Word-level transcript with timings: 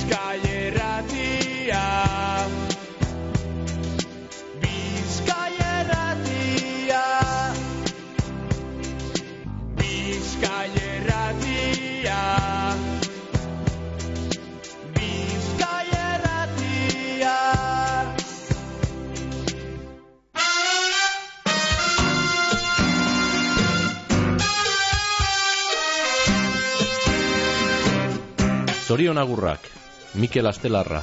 Bizkaierratia. 0.00 1.84
Bizkaierratia. 4.60 7.04
Bizkaierratia. 9.76 12.20
Bizkaierratia. 14.96 17.36
Zorion 28.86 29.18
agurrak, 29.18 29.60
Mikel 30.14 30.46
Astelarra. 30.46 31.02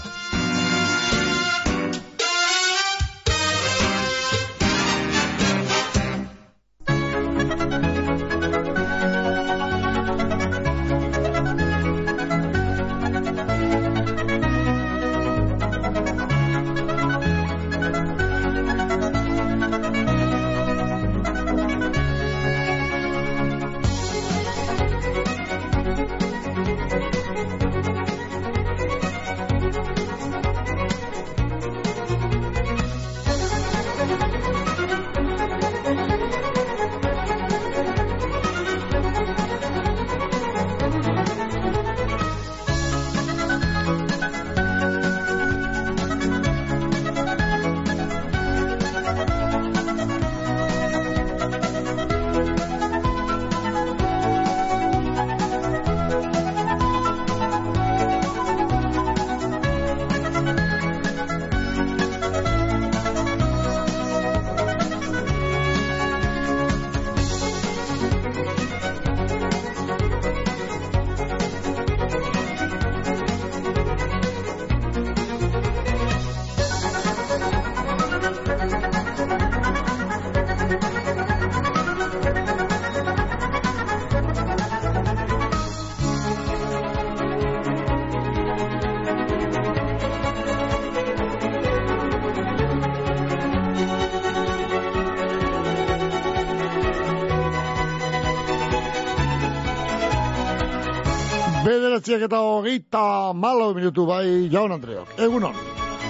Hogeita 102.78 103.34
malo 103.34 103.74
minutu 103.74 104.06
bai 104.06 104.50
jaun 104.50 104.72
Andreok. 104.72 105.08
Egunon. 105.18 105.56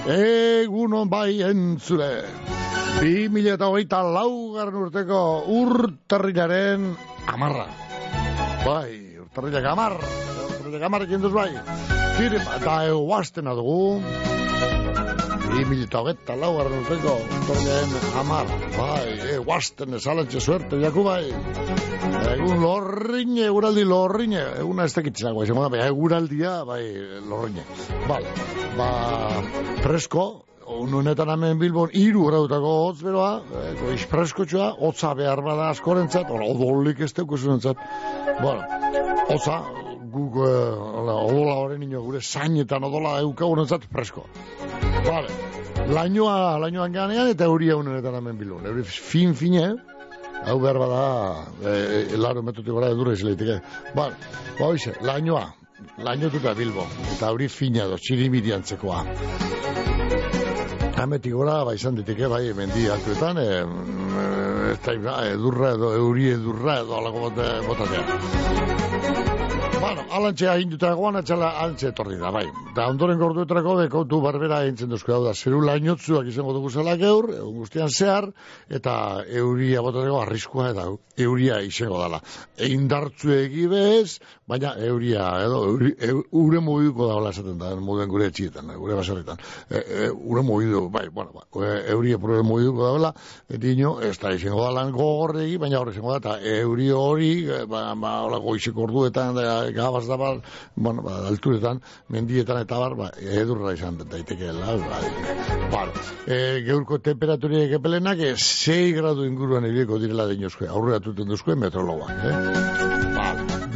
Egunon 0.08 1.10
bai 1.10 1.42
entzule. 1.42 2.26
Bi 3.00 3.30
mila 3.30 3.56
eta 3.56 3.70
hogeita 3.70 4.04
laugarren 4.04 4.76
urteko 4.76 5.46
urtarrilaren 5.48 6.96
amarra. 7.28 7.68
Bai, 8.66 9.16
urtarrilak 9.22 9.66
amar. 9.66 9.96
Urtarrilak 9.96 10.84
amar 10.84 11.08
ekin 11.08 11.22
duz 11.22 11.34
bai. 11.34 11.52
Fire, 12.18 12.42
eta 12.60 12.84
eguaztena 12.90 13.54
dugu. 13.56 14.37
Bi 15.58 15.64
mila 15.66 15.88
eta 15.88 16.02
hogeita 16.04 16.36
laugarren 16.38 16.84
urteko 16.84 17.16
urtarrilaren 17.18 18.12
amar. 18.22 18.50
Bai, 18.76 19.14
eguazten 19.34 19.98
esalantxe 19.98 20.42
suerte, 20.44 20.78
jaku 20.84 21.02
bai. 21.08 21.24
Egun 22.36 22.62
lorrine, 22.62 23.48
eguraldi 23.48 23.86
lorrine, 23.90 24.44
eguna 24.62 24.86
ez 24.86 24.94
tekitzako, 24.94 25.48
izango 25.48 25.64
da, 25.66 25.72
baina 25.74 25.88
eguraldia, 25.90 26.52
bai, 26.68 26.84
lorrine. 27.26 27.66
Bale, 28.06 28.36
ba, 28.78 28.92
presko, 29.82 30.28
ununetan 30.78 31.34
hemen 31.34 31.58
Bilbon 31.58 31.98
iru 31.98 32.28
grautako 32.30 32.76
hotz 32.84 33.02
beroa, 33.02 33.34
eh, 33.42 33.74
goiz 33.82 34.04
preskotxoa, 34.14 34.70
hotza 34.78 35.16
behar 35.18 35.42
bada 35.42 35.72
askorentzat, 35.74 36.30
odolik 36.38 37.02
ez 37.02 37.14
teukusunentzat. 37.18 37.82
Bueno, 38.44 38.62
hotza, 39.26 39.64
guk, 40.18 40.40
eh, 40.46 40.72
odola 41.32 41.58
horren 41.62 41.84
ino, 41.86 42.02
gure 42.06 42.22
zainetan 42.22 42.84
odola 42.88 43.18
eukagunentzat 43.24 43.88
presko. 43.92 44.26
Vale, 45.06 45.30
lainoa, 45.94 46.58
lainoan 46.64 46.96
ganean, 46.96 47.30
eta 47.34 47.46
euria 47.46 47.78
ununetan 47.78 48.18
hemen 48.20 48.40
Bilbon. 48.40 48.66
Euri 48.72 48.84
fin 48.88 49.36
fine, 49.38 49.68
hau 50.46 50.58
behar 50.64 50.80
bada, 50.82 51.04
e, 51.62 51.76
e, 52.14 52.18
laro 52.18 52.44
metutik 52.46 52.74
gara 52.74 52.92
edurra 52.96 53.14
izleiteke. 53.18 53.60
Ba, 53.96 54.10
ba 54.60 54.66
hoize, 54.66 54.96
lainoa, 55.02 55.46
lainotuta 56.04 56.54
Bilbo, 56.58 56.88
eta 57.16 57.32
hori 57.34 57.50
fina 57.52 57.88
do, 57.92 58.00
txirimiri 58.02 58.54
antzekoa. 58.58 59.04
Hametik 60.98 61.34
gora, 61.38 61.62
ba, 61.68 61.76
izan 61.78 62.00
diteke, 62.00 62.30
bai, 62.32 62.44
mendi 62.58 62.88
altuetan, 62.90 63.38
e, 63.38 63.62
e, 63.62 64.47
ez 64.72 65.02
da, 65.04 65.18
edurra 65.30 65.74
edo, 65.78 65.94
euri 65.96 66.32
edurra 66.36 66.80
edo, 66.82 66.98
alako 66.98 67.30
botatea. 67.68 68.78
Bueno, 69.78 70.04
alantxe 70.10 70.48
ahinduta 70.50 70.90
egoan, 70.96 71.20
atxala 71.20 71.52
alantxe 71.62 71.92
etorri 71.92 72.18
da, 72.18 72.32
bai. 72.34 72.48
Da 72.76 72.88
ondoren 72.90 73.20
gorduetarako 73.22 73.76
dekautu 73.84 74.20
barbera 74.24 74.64
egintzen 74.66 74.90
duzko 74.90 75.20
da. 75.24 75.34
Zeru 75.38 75.60
lainotzuak 75.64 76.28
izango 76.32 76.56
dugu 76.56 76.72
zela 76.74 76.96
geur, 76.98 77.30
egun 77.36 77.60
guztian 77.62 77.94
zehar, 77.94 78.28
eta 78.80 78.96
euria 79.42 79.84
botateko 79.86 80.18
arriskua 80.24 80.72
eta 80.74 80.88
euria 81.28 81.60
izango 81.66 82.02
dala. 82.02 82.22
Eindartzu 82.68 83.32
egibez, 83.38 84.18
baina 84.50 84.74
euria, 84.90 85.28
edo, 85.46 85.62
euri, 85.70 85.94
eu, 86.10 86.24
ure 86.42 86.64
mugituko 86.64 87.12
da, 87.12 87.20
hola 87.22 87.36
esaten 87.36 87.62
da, 87.62 87.76
moduen 87.78 88.10
gure 88.10 88.32
etxietan, 88.32 88.74
gure 88.82 88.98
baserritan. 88.98 89.42
E, 89.70 89.78
e, 89.78 90.10
ure 90.10 90.46
mugitu, 90.48 90.88
bai, 90.90 91.06
bueno, 91.14 91.36
ba, 91.38 91.46
e, 91.62 91.92
euria 91.94 92.18
pure 92.18 92.42
mugituko 92.42 92.82
da, 92.84 92.92
hola, 92.98 93.14
dino, 93.68 93.98
ez 94.02 94.16
da 94.24 94.34
izango 94.34 94.57
da 94.64 94.72
lan 94.76 94.92
gogorregi, 94.96 95.58
baina 95.62 95.80
horre 95.80 95.94
izango 95.96 96.14
da, 96.14 96.18
eta 96.22 96.54
euri 96.62 96.90
hori, 96.92 97.32
e, 97.46 97.64
ba, 97.70 97.84
ba, 98.00 98.14
hola, 98.26 98.40
goizeko 98.44 98.86
orduetan, 98.88 99.36
da, 99.38 99.58
gabaz 99.76 100.06
da 100.10 100.18
bar, 100.20 100.42
bueno, 100.76 101.04
ba, 101.06 101.18
alturetan, 101.32 101.82
mendietan 102.14 102.62
eta 102.64 102.80
bar, 102.82 102.98
ba, 103.00 103.10
edurra 103.42 103.74
izan 103.78 104.00
daitekeela, 104.04 104.78
ba, 104.86 105.02
ba, 105.74 105.86
e, 106.26 106.40
geurko 106.68 107.02
temperaturiek 107.10 107.78
epelenak, 107.80 108.24
e, 108.24 108.34
6 108.48 108.96
gradu 108.98 109.28
inguruan 109.28 109.68
ibieko 109.70 110.02
direla 110.04 110.30
dinozko, 110.32 110.70
aurrera 110.70 111.04
tuten 111.04 111.30
duzko, 111.34 111.56
metrologoak, 111.56 112.26
eh? 112.32 113.07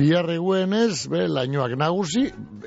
Bihar 0.01 0.25
eguenez, 0.33 1.05
be, 1.13 1.27
lainoak 1.29 1.75
nagusi, 1.77 2.23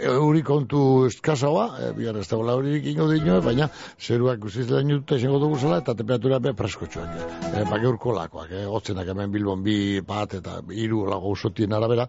euri 0.06 0.42
kontu 0.46 0.82
eskazaua, 1.08 1.64
e, 1.82 1.88
bihar 1.96 2.20
ez 2.20 2.28
dagoela 2.30 2.54
horirik 2.60 2.86
ingo 2.92 3.08
dino, 3.10 3.40
baina 3.42 3.66
zeruak 3.98 4.38
guziz 4.44 4.68
lainuta 4.70 5.18
izango 5.18 5.40
dugu 5.42 5.58
zela, 5.58 5.80
eta 5.82 5.96
temperatura 5.98 6.38
be 6.44 6.54
preskotxoak, 6.60 7.18
e, 7.50 7.64
ba, 7.72 7.80
geurko 7.82 8.14
lakoak, 8.14 8.54
e, 8.54 8.62
otzenak 8.78 9.10
hemen 9.10 9.34
bilbon 9.34 9.66
bi 9.66 9.76
bat, 10.06 10.38
eta 10.38 10.60
hiru 10.70 11.02
lago 11.10 11.34
usotien 11.34 11.74
arabera, 11.74 12.06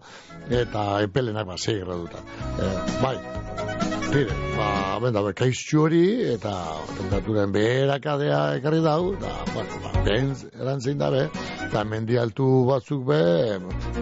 eta 0.62 0.88
epelenak 1.08 1.50
ba, 1.50 1.58
6 1.66 1.78
graduta. 1.82 2.22
E, 2.54 2.72
bai, 3.02 3.95
tire, 4.12 4.34
ba, 4.56 4.98
benda, 5.02 5.22
be, 5.24 5.32
kaiztxu 5.36 5.80
hori, 5.84 6.02
eta 6.34 6.52
temperaturen 6.96 7.52
beherakadea 7.54 8.40
ekarri 8.58 8.82
dau, 8.84 9.12
eta, 9.16 9.32
bueno, 9.52 9.80
ba, 9.82 9.92
behen 10.06 10.30
erantzein 10.60 11.00
dabe, 11.00 11.24
eta 11.66 11.82
mendi 11.88 12.18
altu 12.20 12.46
batzuk 12.68 13.02
be, 13.08 13.20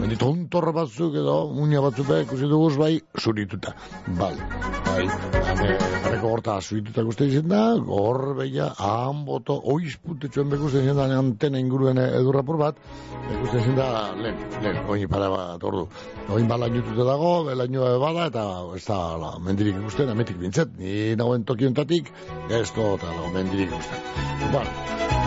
mendi 0.00 0.18
tontor 0.20 0.70
batzuk 0.76 1.16
edo, 1.20 1.36
muña 1.54 1.82
batzuk 1.84 2.10
be, 2.10 2.20
ikusi 2.26 2.50
duguz 2.50 2.74
bai, 2.80 2.92
zurituta. 3.20 3.74
Bale, 4.18 4.48
bai, 4.90 5.06
hane, 5.48 5.70
jarreko 6.04 6.32
horta 6.34 6.58
zurituta 6.60 7.06
guzti 7.06 7.30
izan 7.32 7.48
da, 7.54 7.62
gor 7.88 8.34
beia, 8.40 8.70
han 8.78 9.24
boto, 9.28 9.56
oiz 9.72 9.96
putetxoen 10.04 10.52
bekusten 10.52 10.84
izan 10.84 11.00
da, 11.00 11.08
antena 11.18 11.62
inguruen 11.62 12.02
edurrapur 12.04 12.60
bat, 12.60 12.82
bekusten 13.30 13.64
izan 13.64 13.80
da, 13.80 13.88
lehen, 14.20 14.44
lehen, 14.60 14.82
oin 14.90 15.08
para 15.08 15.32
bat, 15.32 15.64
ordu. 15.64 15.86
Oin 16.34 16.48
bala 16.48 16.68
dago, 16.68 17.32
belaino 17.48 17.88
bada, 18.02 18.28
eta 18.32 18.44
ez 18.76 18.84
da, 18.84 19.00
la, 19.20 19.34
mendirik 19.40 19.80
ikusten, 19.80 19.93
ametik 20.02 20.38
bintzet, 20.40 20.72
ni 20.78 21.14
nagoen 21.16 21.44
tokiontatik, 21.44 22.10
ez 22.50 22.66
do, 22.74 22.94
eta 22.96 23.12
la, 23.14 23.28
mendirik. 23.34 23.70
Bueno, 24.52 24.70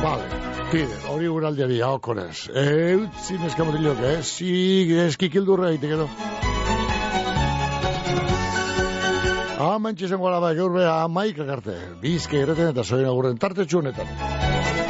vale, 0.04 0.28
pide, 0.72 0.98
hori 1.10 1.28
guraldiari, 1.28 1.80
hau 1.82 2.00
konez. 2.00 2.50
Eutzi 2.52 3.40
neskamotilok, 3.40 4.04
eh? 4.04 4.18
Si, 4.24 4.52
eskikildurra 5.08 5.72
egite 5.72 5.94
gero. 5.96 6.10
Amentxe 9.58 10.08
zengo 10.08 10.28
gara 10.28 10.40
bai, 10.44 10.54
gaur 10.56 10.76
beha 10.76 11.00
amaikak 11.08 11.50
arte. 11.50 11.78
Bizke 12.04 12.44
erreten 12.44 12.76
eta 12.76 12.84
zoin 12.84 13.08
agurren 13.10 13.40
tarte 13.42 13.66
txunetan. 13.66 14.87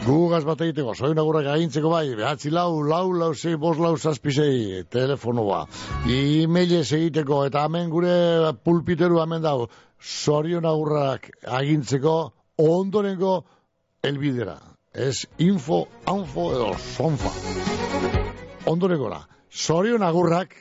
Gugaz 0.00 0.44
bat 0.48 0.62
egiteko, 0.64 0.94
zoin 0.96 1.18
agurrak 1.20 1.46
agintzeko 1.52 1.90
bai, 1.92 2.06
behatzi 2.16 2.50
lau, 2.50 2.80
lau, 2.82 3.12
lau, 3.12 3.34
zei, 3.34 3.56
bos, 3.60 3.76
lau, 3.78 3.96
zazpisei, 3.98 4.84
telefonoa. 4.88 5.66
E-mailez 6.08 6.86
egiteko, 6.96 7.42
eta 7.50 7.66
hemen 7.68 7.90
gure 7.92 8.14
pulpiteru 8.64 9.20
hemen 9.20 9.44
dago, 9.44 9.68
zorion 10.00 10.64
agurrak 10.64 11.28
agintzeko, 11.60 12.16
ondorengo 12.64 13.42
elbidera. 14.02 14.56
Ez 14.94 15.26
info, 15.38 15.84
anfo 16.06 16.48
edo 16.54 16.72
sonfa. 16.96 17.30
Ondorengo 18.66 19.12
Zorion 19.50 20.02
agurrak 20.02 20.54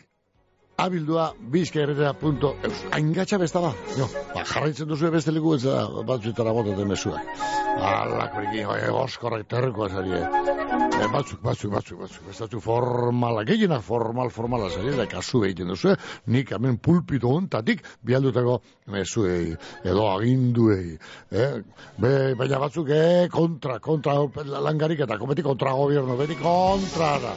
abildua 0.77 1.33
bizkaerretera.eus. 1.53 2.77
Aingatxa 2.91 3.37
besta 3.37 3.61
ba. 3.61 3.73
Jo, 3.97 4.09
ba, 4.33 4.43
jarraitzen 4.43 4.89
duzu 4.89 5.11
beste 5.13 5.31
leku 5.31 5.55
ez 5.55 5.63
da 5.63 5.85
batzuetara 6.07 6.53
botaten 6.53 6.87
mesuak. 6.89 7.58
Alak 7.77 8.35
beriki, 8.35 8.65
oi, 8.65 8.79
oskorrak 9.01 9.47
terreko 9.49 9.85
azari. 9.85 10.17
E, 10.19 11.07
batzuk, 11.13 11.39
batzuk, 11.43 11.71
batzuk, 11.71 11.99
batzuk. 12.01 12.25
Bestatu 12.27 12.59
formala, 12.63 13.45
gehienak 13.47 13.83
formal, 13.85 14.31
formala 14.33 14.69
zari, 14.69 14.95
da 14.97 15.05
kasu 15.09 15.43
egiten 15.47 15.71
duzu. 15.71 15.95
Nik 16.33 16.51
hemen 16.55 16.77
pulpito 16.83 17.31
ontatik 17.37 17.83
bialdutako 18.05 18.59
mesuei, 18.91 19.55
edo 19.83 20.09
aginduei. 20.11 20.97
Eh? 21.31 21.49
Be, 21.97 22.13
baina 22.39 22.59
batzuk, 22.65 22.91
eh, 22.91 23.27
kontra, 23.31 23.79
kontra 23.79 24.19
langarik 24.67 25.05
eta 25.07 25.17
kometi 25.21 25.45
kontra 25.45 25.73
gobierno, 25.77 26.19
beti 26.19 26.39
kontra 26.41 27.15
da. 27.23 27.35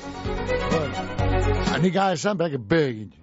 Bueno, 0.72 1.82
nik 1.82 2.00
esan, 2.10 2.38
behak, 2.38 2.58
begin. 2.68 3.21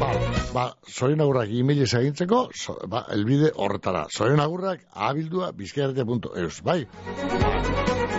Ba, 0.00 0.10
ba, 0.54 0.64
zorin 0.88 1.20
agurrak 1.20 1.50
e-mail 1.52 1.82
ezagintzeko, 1.84 2.44
so, 2.56 2.76
ba, 2.88 3.04
elbide 3.14 3.52
horretara. 3.56 4.06
Zorin 4.16 4.40
agurrak 4.40 4.86
abildua 4.94 5.52
bizkaerte.eus, 5.56 6.60
bai? 6.64 6.80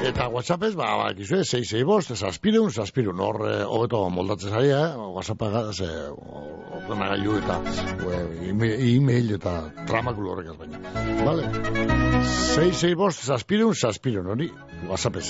Eta 0.02 0.28
WhatsAppez, 0.34 0.74
ba, 0.78 0.88
ba, 0.98 1.10
ekizue, 1.14 1.44
6 1.46 1.84
bost, 1.86 2.14
zazpireun, 2.16 2.72
zazpireun, 2.72 3.20
hor, 3.22 3.42
eh, 3.50 3.62
hobeto 3.66 4.02
moldatzen 4.10 4.54
zari, 4.54 4.72
eh? 4.74 5.10
WhatsAppa 5.18 5.66
ze, 5.74 5.90
ordena 6.82 7.12
gailu 7.12 7.38
eta 7.38 7.60
e, 8.10 8.72
e-mail 8.96 9.36
eta 9.38 9.56
tramakulo 9.90 10.34
horrekaz 10.34 10.58
baina. 10.58 10.82
Vale? 11.28 11.48
6 12.26 12.94
bost, 12.98 13.26
zazpireun, 13.30 13.78
zazpireun, 13.78 14.34
hori, 14.34 14.52
WhatsAppez. 14.90 15.28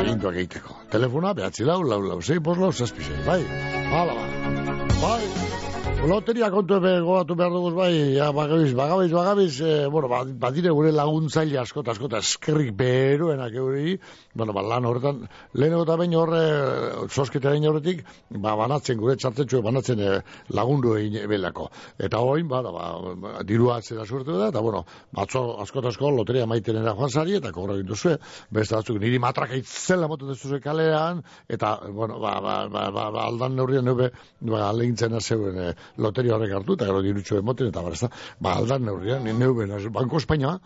Egintuak 0.00 0.40
egiteko. 0.40 0.80
Telefona, 0.92 1.34
behatzi 1.36 1.68
lau, 1.68 1.82
lau, 1.84 2.00
lau, 2.00 2.20
6 2.24 2.40
bost, 2.44 2.64
lau, 2.64 2.72
zazpisei, 2.72 3.24
bai? 3.28 3.42
Hala, 3.92 4.16
ba. 4.16 4.79
Bai, 5.00 5.49
loteria 6.08 6.48
kontu 6.50 6.78
ebe 6.80 6.90
gogatu 7.04 7.34
behar 7.36 7.52
dugu 7.52 7.70
bai, 7.76 8.14
ja, 8.14 8.30
bagabiz, 8.32 8.72
bagabiz, 8.74 9.10
bagabiz, 9.12 9.60
eh, 9.60 9.86
bueno, 9.86 10.08
ba- 10.08 10.24
badire 10.24 10.70
gure 10.72 10.92
laguntzaile 10.92 11.58
askota, 11.60 11.92
askota, 11.92 12.18
eskerrik 12.24 12.72
beruenak 12.74 13.52
euri, 13.52 13.98
bueno, 14.34 14.54
ba, 14.56 14.62
lan 14.62 14.86
horretan, 14.88 15.28
lehenengo 15.52 15.82
eta 15.84 15.96
bain 16.00 16.14
horre, 16.16 16.40
sosketaren 17.10 17.66
horretik, 17.68 18.00
ba, 18.30 18.54
banatzen, 18.56 18.96
gure 18.96 19.16
txartetxo 19.20 19.60
banatzen 19.62 20.00
eh, 20.00 20.22
lagundu 20.56 20.94
egin 20.96 21.18
ebelako. 21.20 21.68
Eta 21.98 22.22
hoin, 22.24 22.48
ba, 22.48 22.62
ba, 22.64 23.42
dirua 23.44 23.76
atzera 23.76 24.06
suertu 24.06 24.38
da, 24.38 24.48
eta, 24.48 24.64
bueno, 24.64 24.86
batzo 25.12 25.60
askota 25.60 25.92
asko 25.92 26.14
loteria 26.16 26.46
maitenera 26.46 26.96
joan 26.96 27.10
zari, 27.10 27.36
eta 27.42 27.52
kobra 27.52 27.76
egin 27.76 27.92
duzu, 27.92 28.16
beste 28.50 28.78
batzuk 28.78 29.02
niri 29.04 29.20
matraka 29.20 29.60
itzela 29.60 30.08
motu 30.08 30.32
dezu 30.32 30.62
kalean, 30.64 31.22
eta, 31.46 31.76
bueno, 31.92 32.18
ba, 32.24 32.40
ba, 32.40 32.56
ba, 32.72 32.88
ba, 32.90 33.10
ba 33.12 33.28
aldan 33.28 33.54
neurrian 33.60 33.84
neube, 33.84 34.10
ba, 34.40 34.64
alegintzen 34.70 35.20
zeuen 35.20 35.60
eh, 35.60 35.74
loteria 35.98 36.36
horrek 36.36 36.54
hartu, 36.56 36.76
eta 36.78 36.88
gero 36.88 37.02
dirutxo 37.02 37.38
emoten, 37.40 37.70
eta 37.72 37.82
bara, 37.82 37.98
ez 37.98 38.06
da, 38.06 38.10
ba, 38.40 38.56
aldan 38.60 38.86
neurrian, 38.88 39.24
ni 39.24 39.32
neube, 39.32 39.66
Banko 39.90 40.18
Espainia, 40.20 40.56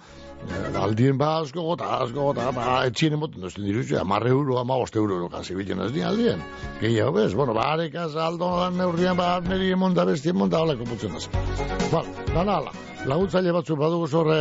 eh, 0.49 0.63
aldien 0.81 1.19
ba, 1.19 1.39
asko 1.41 1.63
gota, 1.71 1.91
asko 2.05 2.31
gota, 2.31 2.51
ba, 2.53 2.85
etxien 2.87 3.19
emoten 3.19 3.45
duzten 3.45 3.65
dirutxo, 3.65 3.99
amarre 4.01 4.31
euro, 4.31 4.59
ama 4.61 4.79
boste 4.81 4.99
euro, 5.03 5.29
kasi 5.33 5.55
bilen 5.55 5.85
ez 5.87 5.93
di 5.93 6.03
aldien. 6.03 6.43
Gehiago 6.81 7.13
bez, 7.21 7.35
bueno, 7.35 7.55
ba, 7.55 7.73
arekaz, 7.75 8.15
aldo 8.17 8.71
neurrian, 8.71 9.17
ba, 9.17 9.39
niri 9.45 9.73
emonda, 9.77 10.05
besti 10.05 10.35
emonda, 10.35 10.63
aleko 10.63 10.89
putzen 10.91 11.15
az. 11.17 11.31
Ba, 11.93 12.05
dana 12.35 12.61
ala 12.63 12.94
laguntzaile 13.05 13.53
batzuk 13.53 13.79
badugu 13.79 14.07
zorre 14.09 14.39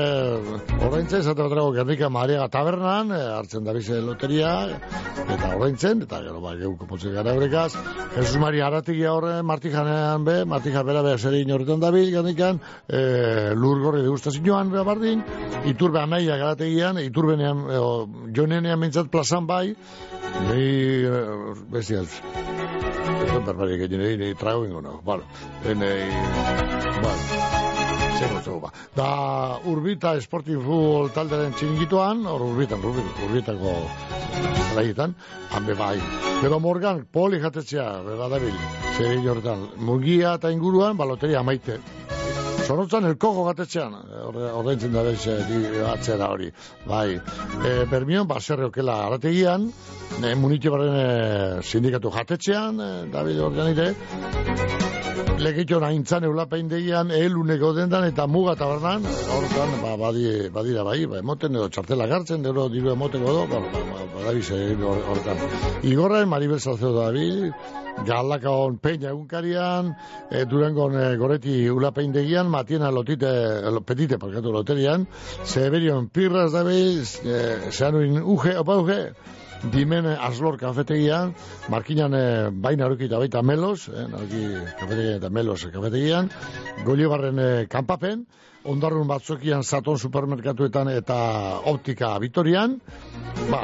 ordaintzen, 0.86 1.19
esate 1.19 1.42
baterako 1.42 1.74
Gernika 1.75 2.10
Mariaga 2.10 2.48
tabernan, 2.51 3.12
eh, 3.12 3.24
hartzen 3.36 3.65
dabize 3.68 4.00
loteria, 4.01 4.54
eta 5.24 5.50
ordaintzen, 5.56 6.04
eta 6.06 6.21
gero 6.24 6.39
ba, 6.44 6.54
geuko 6.60 6.88
potzik 6.88 7.13
gara 7.15 7.33
brekaz, 7.36 7.74
Jesus 8.15 8.39
Maria 8.39 8.68
Aratigia 8.68 9.12
horre, 9.13 9.42
martijanean 9.44 10.24
be, 10.24 10.38
martija 10.45 10.83
bera 10.88 11.01
bera 11.04 11.18
zer 11.18 11.36
inorretan 11.42 11.83
dabil, 11.83 12.12
Gernikan, 12.13 12.62
e, 12.88 13.51
lur 13.56 13.81
gorri 13.83 14.04
degustazin 14.06 14.45
joan, 14.48 14.71
bera 14.71 14.86
bardin, 14.88 15.24
iturbe 15.69 16.00
ameia 16.01 16.38
garategian, 16.39 16.98
e, 16.98 17.07
iturbenean, 17.09 17.66
e, 17.68 17.81
jonenean 18.38 18.80
mintzat 18.80 19.12
plazan 19.12 19.48
bai, 19.50 19.66
nahi, 20.48 20.69
e, 20.69 21.09
eh, 21.09 21.57
bestiaz, 21.74 22.07
berbarik 23.44 23.89
egin, 23.89 24.06
nahi, 24.06 24.21
nahi, 24.24 24.39
trago 24.39 24.63
ingo, 24.69 24.81
no, 24.81 25.01
bale, 25.04 25.27
nahi, 25.68 26.07
bale, 27.04 27.53
zero 28.44 28.60
ba. 28.60 28.72
Da 28.96 29.60
Urbita 29.66 30.16
Esportifu 30.20 31.10
taldearen 31.14 31.54
txingituan, 31.58 32.25
hor 32.25 32.42
Urbitan, 32.42 32.84
Urbita, 32.84 33.25
Urbitako 33.28 33.75
laietan, 34.75 35.16
hanbe 35.52 35.75
bai. 35.78 35.98
Pero 36.42 36.60
Morgan, 36.60 37.06
poli 37.12 37.40
jatetzea, 37.40 38.02
bera 38.04 38.30
dabil, 38.31 38.56
zer 38.98 39.18
inortan, 39.20 39.70
mugia 39.78 40.36
eta 40.40 40.52
inguruan, 40.52 40.98
baloteria 40.98 41.40
amaite. 41.40 41.80
Zorotzan 42.63 43.07
elkogo 43.10 43.44
gatetxean, 43.50 43.95
ordaintzen 44.31 44.94
da 44.95 45.04
bez, 45.04 45.19
di, 45.50 45.60
atzera 45.89 46.30
hori. 46.31 46.50
Bai, 46.88 47.18
e, 47.18 47.74
Bermion, 47.92 48.27
baserre 48.30 48.69
okela 48.69 49.01
arategian, 49.07 49.68
e, 50.21 50.33
munitio 50.39 50.71
barren 50.71 50.95
e, 50.95 51.62
sindikatu 51.63 52.12
jatetxean, 52.13 52.80
e, 52.80 52.89
David 53.12 53.44
Organite, 53.50 53.89
legitxo 55.44 55.81
nahintzan 55.83 56.24
eulapein 56.30 56.71
degian, 56.71 57.12
eluneko 57.12 57.74
dendan 57.75 58.07
eta 58.07 58.27
muga 58.31 58.56
tabernan, 58.59 59.07
hortan, 59.35 59.78
ba, 59.83 59.95
badi, 59.99 60.26
badira 60.56 60.88
bai, 60.88 61.02
ba, 61.06 61.19
emoten 61.19 61.59
edo 61.59 61.68
txartela 61.68 62.07
gartzen, 62.07 62.45
edo 62.47 62.69
diru 62.71 62.94
emoteko 62.95 63.38
do, 63.40 63.45
ba, 63.52 63.64
ba, 63.68 63.85
ba, 63.92 64.09
ba, 64.16 64.28
dabiz, 64.30 64.47
hortan. 65.11 65.47
Igorren, 65.83 66.30
Maribel 66.31 66.64
Salcedo 66.64 66.95
David, 67.02 67.52
Galakaon 68.06 68.80
peña 68.80 69.09
egunkarian, 69.09 69.94
e, 70.31 70.45
Durangon 70.45 70.97
e, 71.00 71.16
goreti 71.18 71.69
ulapeindegian, 71.69 72.50
Matiena 72.50 72.92
lotite, 72.92 73.30
lo, 73.71 73.81
petite, 73.81 74.18
parkatu 74.18 74.52
loterian, 74.52 75.07
Severion 75.44 76.09
Pirras 76.09 76.52
dabiz, 76.52 77.21
e, 77.23 77.71
zeanuin 77.71 78.19
uge, 78.21 78.57
opa 78.57 78.78
uge, 78.81 79.00
Dimen 79.71 80.06
Aslor 80.06 80.57
kafetegian, 80.59 81.31
Markinan 81.71 82.14
e, 82.14 82.26
baina 82.52 82.90
horukita 82.90 83.19
baita 83.21 83.42
Melos, 83.42 83.88
eh, 83.88 84.07
narki 84.12 84.42
kafetegian 84.80 85.21
eta 85.21 85.30
Melos 85.30 85.62
kafetegian, 85.71 86.28
Golibarren 86.83 87.40
e, 87.40 87.52
kanpapen, 87.71 88.26
ondarrun 88.70 89.08
batzokian 89.08 89.64
Saton 89.64 89.98
supermerkatuetan 90.00 90.90
eta 90.94 91.18
optika 91.72 92.14
Vitorian, 92.22 92.78
ba, 93.50 93.64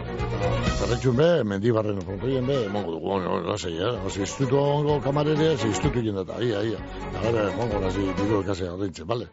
zerretxun 0.80 1.16
be, 1.20 1.30
mendibarren 1.48 2.02
frontoien 2.04 2.48
be, 2.48 2.58
mongo 2.74 2.96
dugu, 2.98 3.14
ono, 3.18 3.38
lasei, 3.48 3.76
eh? 3.78 3.94
Osi, 4.06 4.24
instituto 4.26 4.62
ongo 4.80 5.00
kamarere, 5.04 5.56
ze 5.58 5.68
instituto 5.68 6.04
jendeta, 6.04 6.40
ia, 6.44 6.64
ia. 6.64 6.80
Gara, 7.16 7.48
mongo, 7.58 7.80
nasi, 7.84 8.06
diru 8.20 8.42
elkase 8.42 8.70
horreintze, 8.70 9.06
bale? 9.08 9.30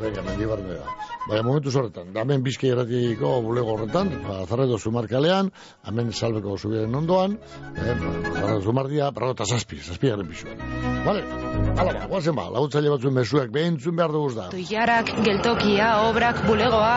Venga, 0.00 0.22
mendibarren 0.24 0.70
da. 0.72 0.96
Baina 1.28 1.42
momentu 1.44 1.72
horretan, 1.74 2.12
da 2.14 2.24
hemen 2.24 2.44
bizki 2.46 2.70
erratiko 2.72 3.34
bulego 3.44 3.76
horretan, 3.76 4.12
ba, 4.24 4.40
zarredo 4.46 4.78
zumarkalean, 4.78 5.50
hemen 5.88 6.12
salbeko 6.12 6.56
zubiren 6.56 6.94
ondoan, 6.94 7.36
eh, 7.74 7.94
zarredo 8.34 8.60
zumardia, 8.60 9.10
berro 9.16 9.34
eta 9.36 9.44
zazpi, 9.44 9.80
zazpi 9.84 10.12
garen 10.14 10.28
pixuan. 10.28 10.64
Bale? 11.04 11.24
Hala 11.80 11.92
ba, 11.96 12.06
guazen 12.10 12.36
ba, 12.36 12.46
laguntzaile 12.52 12.90
batzuen 12.92 13.14
mesuak 13.14 13.52
behintzun 13.54 13.96
behar 13.96 14.12
dugu 14.12 14.32
da. 14.36 14.48
Tuiarak, 14.52 15.09
geltokia, 15.24 15.90
obrak, 16.08 16.44
bulegoa, 16.46 16.94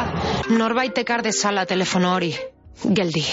norbait 0.50 0.98
ekar 1.04 1.24
dezala 1.26 1.66
telefono 1.66 2.14
hori. 2.16 2.34
Geldi. 2.84 3.24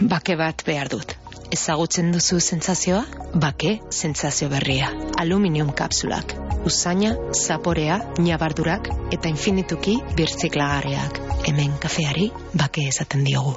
Bake 0.00 0.36
bat 0.38 0.62
behar 0.66 0.90
dut. 0.92 1.16
Ezagutzen 1.52 2.12
duzu 2.12 2.38
sentsazioa? 2.44 3.02
Bake 3.34 3.78
sentsazio 3.90 4.50
berria. 4.52 4.90
Aluminium 5.20 5.72
kapsulak. 5.72 6.34
Usaina, 6.68 7.14
zaporea, 7.32 7.98
nabardurak 8.20 8.90
eta 9.16 9.32
infinituki 9.32 9.96
birtziklagarriak. 10.18 11.22
Hemen 11.48 11.78
kafeari 11.80 12.28
bake 12.52 12.88
esaten 12.92 13.24
diogu. 13.24 13.56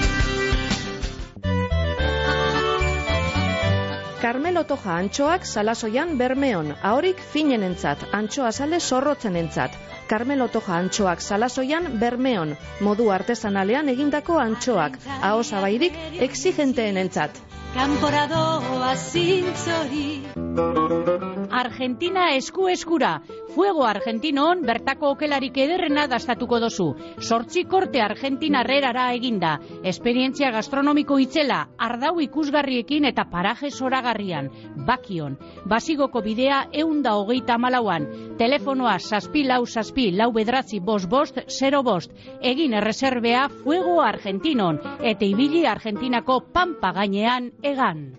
Carmelo 4.31 4.61
Toja 4.63 4.93
antxoak 4.95 5.43
salasoian 5.43 6.13
bermeon, 6.19 6.69
ahorik 6.89 7.19
finenentzat, 7.33 8.05
antxoa 8.19 8.51
sale 8.55 8.77
zorrotzenentzat. 8.79 9.75
Carmelo 10.11 10.49
Toja 10.51 10.73
antxoak 10.75 11.21
salasoian 11.23 11.85
bermeon, 12.01 12.49
modu 12.87 13.05
artesanalean 13.15 13.91
egindako 13.93 14.41
antxoak, 14.43 14.97
aho 15.29 15.45
zabairik 15.51 15.95
exigenteenentzat. 16.27 17.39
Kanporadoa 17.71 18.91
zintzori 18.97 20.07
Argentina 21.51 22.33
esku 22.35 22.67
eskura. 22.71 23.21
Fuego 23.55 23.83
Argentinon 23.83 24.61
bertako 24.67 25.11
okelarik 25.15 25.57
ederrena 25.59 26.05
dastatuko 26.07 26.59
dozu. 26.63 26.87
Sortzi 27.19 27.63
korte 27.67 28.01
Argentina 28.01 28.61
herrerara 28.63 29.05
eginda. 29.13 29.57
Esperientzia 29.83 30.51
gastronomiko 30.55 31.19
itzela 31.19 31.61
Ardau 31.77 32.19
ikusgarriekin 32.23 33.05
eta 33.11 33.25
paraje 33.31 33.71
zoragarrian. 33.71 34.49
Bakion. 34.87 35.37
Basigoko 35.65 36.21
bidea 36.23 36.65
eunda 36.83 37.15
hogeita 37.19 37.57
malauan 37.57 38.07
Telefonoa 38.39 38.97
saspi 38.99 39.43
lau 39.43 39.65
saspi 40.01 40.17
lau 40.17 40.31
bedratzi 40.33 40.79
bost 40.79 41.07
bost 41.09 41.37
zero 41.47 41.83
bost 41.83 42.11
Egin 42.41 42.73
erreserbea 42.73 43.49
Fuego 43.63 44.01
Argentinon 44.01 44.79
Eta 44.99 45.25
ibili 45.25 45.65
Argentinako 45.67 46.41
pampa 46.53 46.91
gainean 46.91 47.51
egan. 47.61 48.15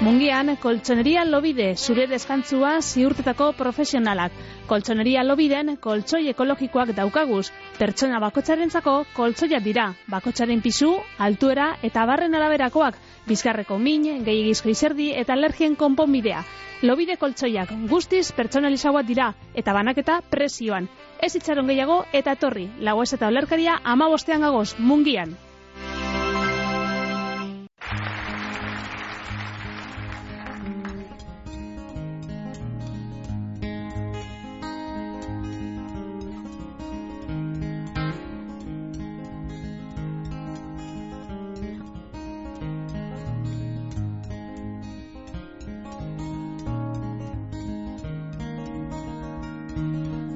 Mungian, 0.00 0.56
koltsoneria 0.62 1.24
lobide, 1.24 1.74
zure 1.76 2.06
deskantzua 2.06 2.80
ziurtetako 2.80 3.52
profesionalak. 3.58 4.32
Koltsoneria 4.68 5.24
lobiden, 5.24 5.76
koltsoi 5.76 6.28
ekologikoak 6.30 6.94
daukaguz. 6.94 7.50
Pertsona 7.78 8.20
bakotxarentzako 8.20 9.04
koltsoiak 9.16 9.64
dira. 9.64 9.88
Bakotxaren 10.06 10.62
pisu, 10.62 10.94
altuera 11.18 11.74
eta 11.82 12.06
barren 12.06 12.34
araberakoak. 12.34 12.96
Bizkarreko 13.26 13.78
min, 13.78 14.06
gehiagizko 14.24 14.70
izerdi 14.70 15.10
eta 15.12 15.34
alergien 15.34 15.74
konponbidea. 15.76 16.44
Lobide 16.82 17.16
koltsoiak 17.18 17.72
guztiz 17.90 18.28
pertsonalizagoak 18.36 19.06
dira 19.08 19.32
eta 19.62 19.72
banaketa 19.74 20.20
presioan. 20.30 20.86
Ez 21.18 21.34
itxaron 21.34 21.66
gehiago 21.66 21.96
eta 22.14 22.36
etorri. 22.38 22.68
Lagoez 22.88 23.10
eta 23.16 23.26
olerkaria 23.32 23.80
ama 23.82 24.06
bostean 24.12 24.46
gagoz, 24.46 24.76
mungian. 24.78 25.34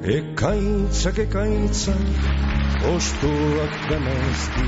Ekaitzak 0.03 1.19
ekaitzak 1.23 2.23
ostoak 2.91 3.75
damazti 3.89 4.67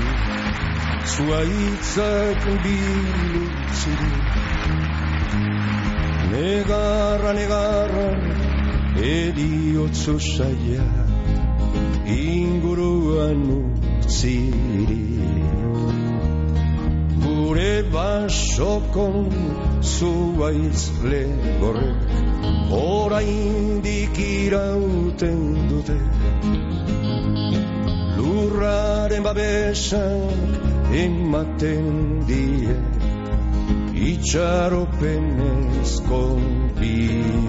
Zuaitzak 1.13 2.45
bilutziri 2.63 4.11
Negarra, 6.31 7.33
negarra, 7.33 8.07
eriotzo 8.95 10.15
saia. 10.19 10.87
Inguruan 12.15 13.43
utziri 13.59 15.03
Gure 17.23 17.83
basokon 17.91 19.19
zuaitz 19.85 20.89
legorrek 21.03 22.09
oraindik 22.71 24.17
irauten 24.17 25.69
dute. 25.69 25.99
Lurraren 28.17 29.23
babesak 29.23 30.33
ematen 31.03 31.85
die 32.27 32.75
itxaropenezko 34.09 36.21
bizitza 36.79 37.47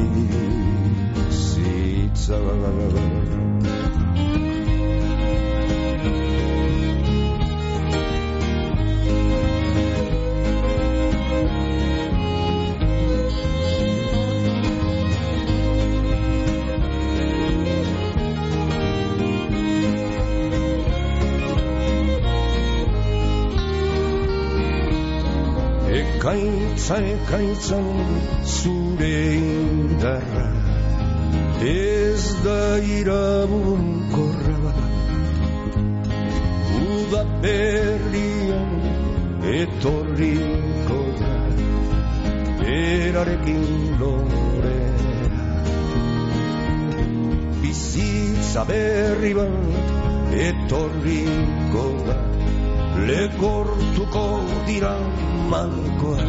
Ekaitza 26.37 26.97
ekaitzan 27.01 27.87
zure 28.45 29.13
indarra. 29.37 30.49
Ez 31.65 32.25
da 32.45 32.77
iramunkorra 32.97 34.75
Uda 36.89 37.23
berrian 37.47 38.77
etorriko 39.55 41.01
da. 41.23 41.33
Erarekin 42.77 43.67
lorera 44.01 45.49
Bizitza 47.65 48.69
berri 48.69 49.35
bat 49.41 50.33
etorriko 50.47 51.91
da 52.07 52.36
Lekortuko 53.05 54.25
dira 54.67 54.95
malkoa 55.53 56.25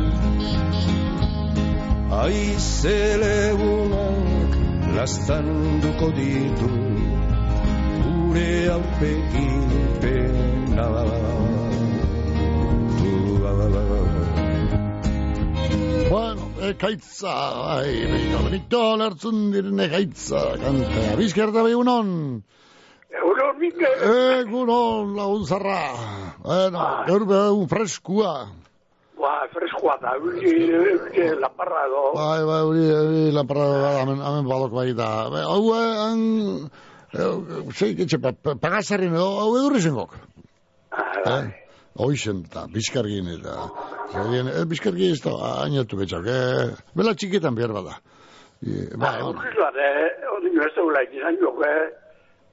Aizelegunak 2.23 4.51
lastanduko 4.95 6.07
ditu 6.19 6.69
Gure 8.03 8.51
aurpekin 8.75 9.63
pena 10.01 10.87
Bueno, 16.07 16.45
ekaitza, 16.63 17.33
bai, 17.59 17.91
benito, 18.07 18.37
benito, 18.45 18.79
lertzun 19.01 19.41
diren 19.51 19.81
ekaitza, 19.83 20.39
kantea. 20.61 21.17
Bizkerta 21.19 21.65
behunon. 21.67 22.13
Mikel. 23.67 23.99
Egunon, 24.47 25.15
lagun 25.17 25.43
zarra. 25.45 25.81
Bueno, 26.43 26.79
gaur 27.07 27.25
behu 27.27 27.67
freskua. 27.67 28.33
Ba, 29.17 29.33
freskoa 29.51 29.97
da, 30.01 30.13
uri, 30.21 30.53
uri, 30.77 31.25
laparra 31.41 31.83
edo. 31.87 32.03
Bai, 32.15 32.41
bai, 32.47 32.61
uri, 32.69 32.85
laparra 33.35 33.67
da, 33.73 33.91
hemen, 34.01 34.21
hemen 34.23 34.47
balok 34.47 34.71
bai 34.77 34.91
da. 34.95 35.09
Hau, 35.49 35.61
eh, 35.75 35.93
han, 36.03 36.21
eh, 37.11 37.61
zei, 37.75 37.95
pa, 38.21 38.31
pa- 38.31 38.55
pagazarrin 38.61 39.15
edo, 39.17 39.27
hau 39.41 39.49
edurri 39.57 39.81
zengok. 39.83 40.15
Eh? 41.27 41.43
Hoixen, 41.97 42.43
eta 42.45 42.67
bizkargin, 42.71 43.27
eta... 43.39 43.57
Zerien, 44.13 44.47
eh, 44.53 44.65
bizkargin 44.69 45.11
ez 45.17 45.21
da, 45.25 45.33
ainatu 45.65 45.97
betxak, 45.99 46.29
eh? 46.31 46.67
Bela 46.95 47.15
txiketan 47.17 47.57
behar 47.57 47.73
bada. 47.75 47.97
I, 48.61 48.85
Ba, 48.95 49.17
bai, 49.17 49.31
urkizlar, 49.33 49.75
eh, 49.81 50.27
hori 50.31 50.53
nio 50.53 50.63
ez 50.69 50.77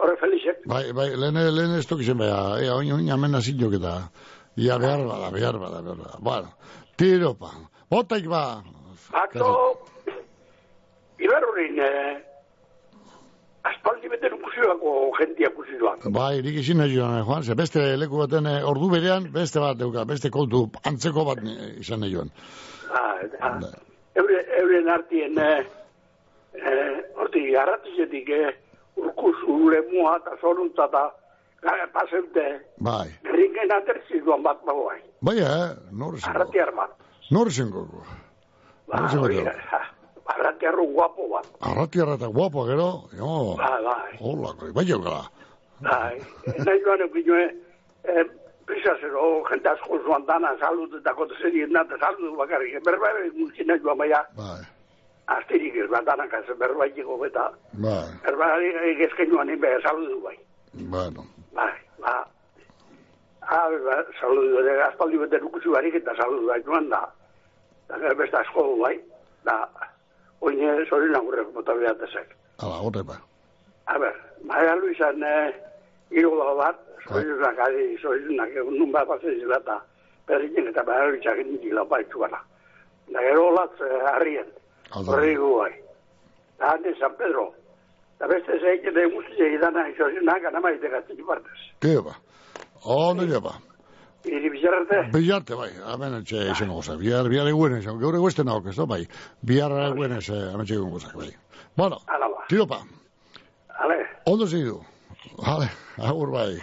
horre 0.04 0.20
felixek. 0.20 0.62
bai, 0.68 0.84
bai, 0.92 1.10
lehen, 1.16 1.40
lehen 1.56 1.76
ez 1.80 1.86
tokizen 1.88 2.20
bai, 2.20 2.30
ea, 2.62 2.76
oin, 2.76 2.92
oin, 3.00 3.10
amen 3.16 3.40
azin 3.40 3.58
jok 3.64 3.80
eta... 3.80 3.98
Ia 4.56 4.78
behar 4.78 5.02
bada, 5.02 5.30
behar 5.34 5.58
bada, 5.58 5.82
behar 5.82 5.96
bada. 5.98 6.18
Bueno, 6.20 6.48
tiro 6.96 7.34
pa. 7.34 7.50
Botaik 7.90 8.28
ba. 8.30 8.62
Atzo, 9.10 9.48
ibarrurin, 11.18 11.78
eh, 11.82 12.14
aspaldi 13.70 14.10
beten 14.12 14.36
ukusioako 14.38 14.92
jentia 15.18 15.50
ikusioak. 15.50 16.06
Bai, 16.14 16.42
nik 16.46 16.60
izin 16.62 16.78
nahi 16.78 16.94
joan, 16.94 17.18
eh, 17.18 17.24
Juan, 17.26 17.42
ze 17.42 17.54
beste 17.58 17.82
leku 17.98 18.18
baten 18.22 18.46
eh, 18.46 18.62
ordu 18.62 18.90
berean, 18.94 19.26
beste 19.32 19.60
bat 19.60 19.78
deuka, 19.78 20.04
beste 20.04 20.30
kontu, 20.30 20.68
antzeko 20.84 21.24
bat 21.30 21.42
eh, 21.42 21.80
izan 21.82 22.04
nahi 22.04 22.14
joan. 22.14 22.30
Ah, 22.94 23.18
eure, 24.14 24.40
euren 24.60 24.88
artien, 24.88 25.38
eh, 25.38 25.64
eh, 26.62 27.02
horti, 27.18 27.48
arratizetik, 27.58 28.30
eh, 28.30 28.54
urkus 28.96 29.36
ure 29.48 29.80
mua 29.92 30.16
eta 30.16 30.36
zoruntza 30.40 30.84
eta 30.90 31.04
gara 31.62 31.86
paseute, 31.92 32.44
Bai. 32.78 33.08
ringen 33.24 33.72
atertzi 33.72 34.20
duan 34.20 34.42
bat 34.42 34.60
bagoai. 34.66 35.00
Bai, 35.22 35.38
eh, 35.38 35.72
nor 35.92 36.18
zen 36.18 36.30
Arrati 36.30 36.60
arma. 36.60 36.86
Nor 37.30 37.50
zen 37.50 37.70
gogo. 37.70 38.02
Ba, 38.88 39.00
Nor 39.00 39.08
zen 39.10 39.18
hori, 39.20 39.36
gogo. 39.36 39.50
ah, 39.72 39.86
arrati 40.34 40.66
arru 40.66 40.86
guapo 40.92 41.28
bat. 41.32 41.46
Arrati 41.60 42.00
arrata 42.00 42.26
guapo, 42.28 42.66
gero, 42.66 43.08
jo, 43.16 43.56
Bai, 43.56 43.82
bai. 43.82 44.12
hola, 44.20 44.52
bai 44.74 44.84
jokala. 44.84 45.22
Bai, 45.80 46.20
nahi 46.58 46.80
joan 46.84 47.00
eukino, 47.00 47.34
eh, 48.04 48.24
prisa 48.66 48.92
zero, 49.00 49.42
jente 49.48 49.68
asko 49.68 49.98
zuan 50.04 50.24
dana, 50.26 50.52
salutetako 50.60 51.26
zerien 51.40 51.72
nata, 51.72 51.96
salutu 51.98 52.36
bakarrik, 52.36 52.76
berbara 52.84 53.24
guzti 53.36 53.64
nahi 53.64 53.80
joan 53.80 53.98
baina, 53.98 54.20
Bai, 54.36 54.60
astirik 55.26 55.76
ez 55.76 55.88
bat 55.90 56.04
danak, 56.04 56.32
ez 56.32 56.56
berbaitiko 56.58 57.16
beta, 57.18 57.48
bai, 57.72 58.04
berbara 58.24 58.58
gezken 58.98 59.30
joan 59.30 59.50
inbe, 59.50 59.68
salutu 59.82 60.20
bai. 60.20 60.36
bueno. 60.74 61.24
Bai, 61.54 61.72
ba, 62.00 62.28
ah, 63.40 63.68
ba, 63.86 63.96
salutu, 64.20 64.60
eh, 64.66 64.82
aspaldi 64.88 65.18
bete 65.18 65.40
nukusi 65.40 65.68
barik 65.68 65.94
eta 65.94 66.14
salutu 66.16 66.46
bai 66.46 66.62
joan 66.66 66.88
da, 66.88 67.02
da 67.88 68.14
beste 68.14 68.36
asko 68.36 68.76
bai, 68.82 68.98
da, 69.44 69.68
oine 70.40 70.84
zorin 70.88 71.16
agurrek 71.16 71.52
bota 71.54 71.74
behatezek. 71.74 72.36
Ala, 72.58 72.80
horre 72.84 73.02
ba. 73.02 73.16
A 73.86 73.98
ber, 73.98 74.14
Maria 74.44 74.74
Luisan 74.76 75.22
eh, 75.22 75.52
irola 76.10 76.54
bat, 76.54 76.80
soizunak, 77.08 77.58
adi, 77.58 77.96
soizunak, 78.02 78.52
egun 78.56 78.78
nun 78.78 78.92
bat 78.92 79.08
batzen 79.08 79.40
zela 79.40 79.60
eta 79.62 79.78
berriken 80.28 80.68
eta 80.68 80.84
Maria 80.84 81.08
Luisak 81.12 81.40
nintila 81.44 81.84
baitu 81.88 82.20
gara. 82.20 82.40
Da 83.12 83.24
gero 83.24 83.48
olatz 83.48 83.80
eh, 83.80 84.02
harrien, 84.12 84.52
horri 84.92 85.34
gu 85.36 85.50
bai. 85.58 85.72
Da 86.58 86.72
hande 86.72 86.94
San 86.98 87.16
Pedro. 87.16 87.52
Da 88.18 88.26
beste 88.30 88.58
zeik 88.60 88.84
de 88.94 89.06
guztia 89.10 89.48
idana 89.56 89.86
soizunak, 89.96 90.42
gana 90.42 90.60
maite 90.60 90.88
gatzen 90.88 91.22
partez. 91.26 91.60
Ke 91.80 92.00
ba. 92.00 92.14
Ondo 92.84 93.26
ja 93.26 93.40
ba. 93.40 93.54
Iri 94.24 94.48
bizarrate? 94.48 95.10
Bilarte, 95.12 95.56
bai, 95.56 95.70
hemen 95.92 96.14
etxe 96.22 96.46
izan 96.48 96.70
goza. 96.72 96.96
Bihar, 96.96 97.28
bihar 97.28 97.48
eguen 97.50 97.76
ez, 97.76 97.84
gaur 97.84 98.16
eguesten 98.16 98.48
hau, 98.48 98.62
ez 98.68 98.76
da, 98.76 98.86
bai. 98.88 99.02
Bihar 99.44 99.74
eguen 99.90 100.16
ez, 100.16 100.28
eh, 100.30 100.46
hemen 100.52 100.64
txegun 100.64 100.94
goza, 100.94 101.10
bai. 101.14 101.28
Bueno, 101.76 101.98
ba. 102.06 102.46
tiro 102.48 102.66
pa. 102.66 102.80
Ale. 103.84 103.98
Ondo 104.26 104.46
zidu. 104.46 104.80
Vale, 105.36 105.68
agur 105.98 106.30
bai. 106.32 106.56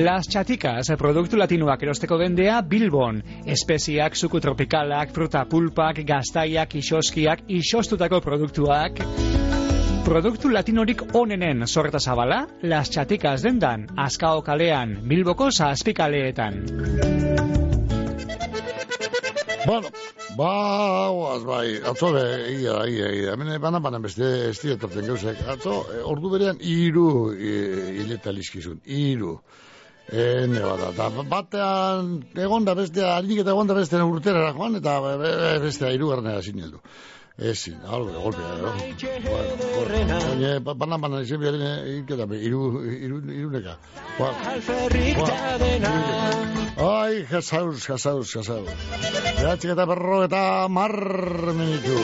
Las 0.00 0.28
Chaticas, 0.28 0.88
produktu 0.98 1.36
latinoak 1.36 1.82
erosteko 1.84 2.16
dendea 2.18 2.60
Bilbon. 2.62 3.20
Espeziak, 3.46 4.16
suku 4.16 4.40
tropikalak, 4.40 5.12
fruta 5.14 5.44
pulpak, 5.44 6.00
gaztaiak, 6.08 6.74
isoskiak, 6.80 7.44
isostutako 7.48 8.20
produktuak. 8.24 9.02
Produktu 10.04 10.48
latinorik 10.48 11.02
onenen 11.14 11.66
sorreta 11.66 12.00
zabala, 12.00 12.46
Las 12.62 12.90
Chaticas 12.90 13.42
dendan, 13.42 13.86
Azkao 13.96 14.40
kalean, 14.42 14.96
Bilboko 15.04 15.50
zazpikaleetan. 15.52 16.64
Bueno, 19.66 19.88
ba, 20.40 20.52
oaz, 21.12 21.42
bai, 21.44 21.66
atzo 21.90 22.10
be, 22.16 22.24
ia, 22.56 22.76
ia, 22.88 23.08
ia, 23.20 23.32
hemen 23.34 23.50
banan 23.62 23.82
banan 23.84 24.02
beste 24.06 24.26
ez 24.48 24.56
dira 24.62 24.76
torten 24.80 25.06
gauzek. 25.10 25.42
Atzo, 25.54 25.74
eh, 25.94 26.02
ordu 26.12 26.30
berean, 26.34 26.58
iru 26.60 27.06
eh, 27.34 28.00
hileta 28.00 28.32
lizkizun, 28.32 28.80
iru. 28.86 29.36
Ene 30.10 30.58
bada, 30.64 30.88
eta 30.90 31.06
batean 31.30 32.08
egon 32.34 32.64
da 32.66 32.74
bestea, 32.74 33.12
harinik 33.18 33.44
eta 33.44 33.52
egon 33.54 33.68
da 33.70 33.76
bestea 33.78 34.02
urterara 34.10 34.50
joan, 34.56 34.74
eta 34.80 34.96
be- 35.04 35.16
be- 35.22 35.58
bestea 35.68 35.92
iru 35.94 36.08
garnera 36.10 36.42
zineldu. 36.42 36.80
Ezin, 37.40 37.78
algo 37.88 38.10
de 38.12 38.18
golpe, 38.18 38.38
no? 38.38 38.72
Bueno, 39.24 40.60
ba- 40.60 40.74
banan 40.74 41.00
banan 41.00 41.22
izan 41.24 41.40
behar 41.40 41.56
iketa, 41.88 42.26
iru, 42.36 42.82
iru, 42.84 43.20
iruneka. 43.32 43.78
Ba, 44.18 44.28
Ai, 46.80 47.24
jasauz, 47.26 47.80
jasauz, 47.86 48.28
jasauz. 48.32 48.68
Behatzik 49.40 49.72
eta 49.72 49.86
berro 49.88 50.22
eta 50.24 50.68
mar 50.68 50.92
minutu. 51.56 51.96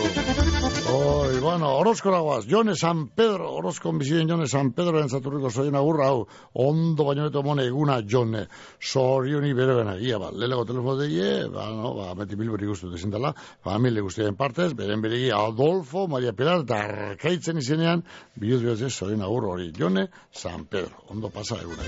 Oi, 0.86 1.40
bueno, 1.40 1.76
orozko 1.78 2.10
Jone 2.48 2.74
San 2.76 3.08
Pedro, 3.08 3.52
orozkon 3.56 3.98
bizien 3.98 4.28
Jone 4.28 4.46
San 4.46 4.72
Pedro 4.72 5.00
entzaturriko 5.00 5.50
zoien 5.50 5.74
agurra, 5.74 6.06
hau, 6.08 6.26
ondo 6.54 7.04
baino 7.04 7.30
mone 7.42 7.66
eguna 7.66 8.00
Jone, 8.08 8.46
zorioni 8.80 9.52
berogena, 9.52 9.96
ia 9.98 10.18
ba, 10.18 10.30
lelego 10.32 10.64
telefono 10.64 10.96
deie, 10.96 11.48
ba, 11.48 11.68
no, 11.70 11.94
ba, 11.94 12.14
meti 12.14 12.36
bilbori 12.36 12.66
guztu 12.66 12.90
dezintela, 12.90 13.34
familie 13.62 14.00
guztien 14.02 14.36
partez, 14.36 14.74
beren 14.74 15.02
beregi 15.26 15.30
Adolfo, 15.32 16.06
Maria 16.08 16.32
Pilar, 16.32 16.62
eta 16.64 16.76
arkaitzen 16.76 17.58
izenean, 17.58 18.02
bihuz 18.36 18.62
bihuz 18.62 18.82
ez, 18.82 18.92
zorien 18.94 19.22
agurra 19.22 19.54
hori, 19.54 19.72
Jone 19.76 20.08
San 20.32 20.66
Pedro, 20.66 21.02
ondo 21.08 21.30
pasa 21.30 21.56
eguna. 21.60 21.82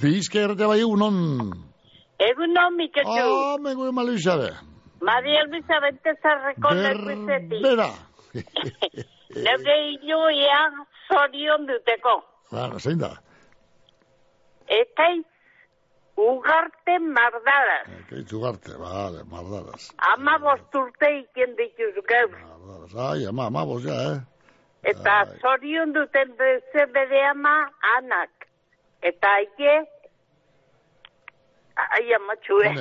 Bizke 0.00 0.42
errete 0.44 0.66
bai 0.66 0.80
egunon. 0.80 1.52
Egun 2.18 2.56
hon, 2.56 2.76
Miketxu. 2.76 3.10
Ah, 3.10 3.56
mengo 3.60 3.88
ema 3.88 4.04
Luisabe. 4.04 4.52
Maria 5.02 5.44
Luisa 5.44 5.80
Bentezarreko 5.80 6.74
lekuizetik. 6.74 7.62
Bera. 7.62 7.90
Neure 9.34 9.76
iloia 9.92 10.60
zorion 11.08 11.66
duteko. 11.66 12.22
Bueno, 12.50 12.78
zein 12.78 12.98
da? 12.98 13.10
Ekaiz 14.68 15.24
ugarte 16.16 16.98
mardaraz. 16.98 17.88
Keitzu 18.08 18.40
garte, 18.40 18.78
vale, 18.78 19.22
mardaraz. 19.30 19.90
Ama 20.12 20.38
bosturte 20.42 21.10
iken 21.18 21.56
dituz 21.58 22.04
gaur. 22.06 22.30
Mardaraz. 22.30 22.94
Ai, 22.94 23.26
ama, 23.28 23.46
ama, 23.46 23.66
bos 23.66 23.84
ja, 23.84 23.98
eh? 24.12 24.20
Eta 24.84 25.24
zorion 25.40 25.94
duten 25.94 26.36
beze 26.38 26.86
bere 26.94 27.26
ama 27.30 27.70
anak. 27.96 28.30
Eta 29.02 29.28
aike... 29.40 29.84
Ai, 31.76 32.14
amatxue. 32.14 32.74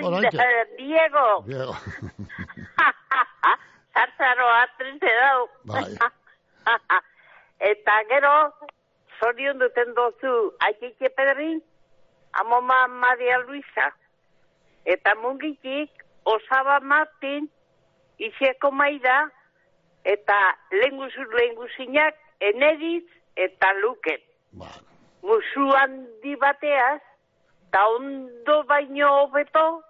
Bueno, 0.00 0.16
aike. 0.16 0.38
Diego. 0.78 1.44
Diego. 1.46 1.74
Zarzaro 3.94 4.46
atrize 4.62 5.12
dau. 5.20 5.48
Bai. 5.64 5.96
Eta 7.70 7.94
gero, 8.10 8.34
zorion 9.18 9.58
duten 9.58 9.94
dozu, 9.96 10.34
aikike 10.68 11.10
pedrin, 11.16 11.58
amoma 12.40 12.86
Maria 12.88 13.38
Luisa. 13.38 13.92
Eta 14.84 15.14
mungitik, 15.14 15.90
Osaba 16.24 16.80
Martin, 16.80 17.48
Isieko 18.18 18.70
Maida, 18.70 19.30
eta 20.04 20.38
lenguzur 20.70 21.28
lenguzinak, 21.34 22.14
Eneriz 22.40 23.04
eta 23.36 23.72
Luken. 23.82 24.22
Musu 25.22 25.66
handi 25.76 26.34
bateaz, 26.36 27.02
eta 27.68 27.86
ondo 27.96 28.62
baino 28.64 29.10
hobeto, 29.22 29.82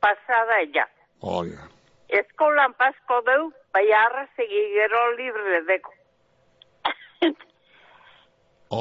pasada 0.00 0.60
ella. 0.60 0.86
Oia. 1.20 1.68
Eskolan 2.08 2.72
pasko 2.78 3.20
deu, 3.26 3.50
bai 3.74 3.86
arrazegi 3.92 4.62
gero 4.74 5.00
libre 5.18 5.62
deko. 5.68 5.92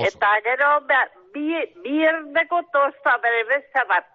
Eta 0.08 0.30
gero, 0.45 0.69
ba, 0.88 1.01
bi, 1.38 1.63
bierdeko 1.86 2.62
tosta 2.73 3.13
bere 3.23 3.43
besta 3.50 3.84
bat. 3.89 4.06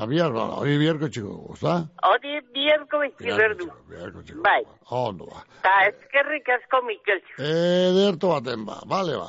Abiar, 0.00 0.32
ba, 0.32 0.46
hori 0.62 0.78
biarko 0.80 1.10
txiko, 1.12 1.32
gusta? 1.50 1.74
Hori 2.08 2.38
bierko 2.54 3.02
bizi 3.02 3.34
berdu. 3.36 3.66
Biarko 3.90 4.22
txiko. 4.24 4.40
Bai, 4.46 4.62
Ondo, 4.96 5.26
ba. 5.28 5.42
eta 5.60 5.74
eskerrik 5.90 6.48
asko 6.56 6.80
Mikeltxu. 6.86 7.36
Ederto 7.44 8.30
baten, 8.32 8.64
ba, 8.64 8.78
bale, 8.86 9.18
ba. 9.20 9.28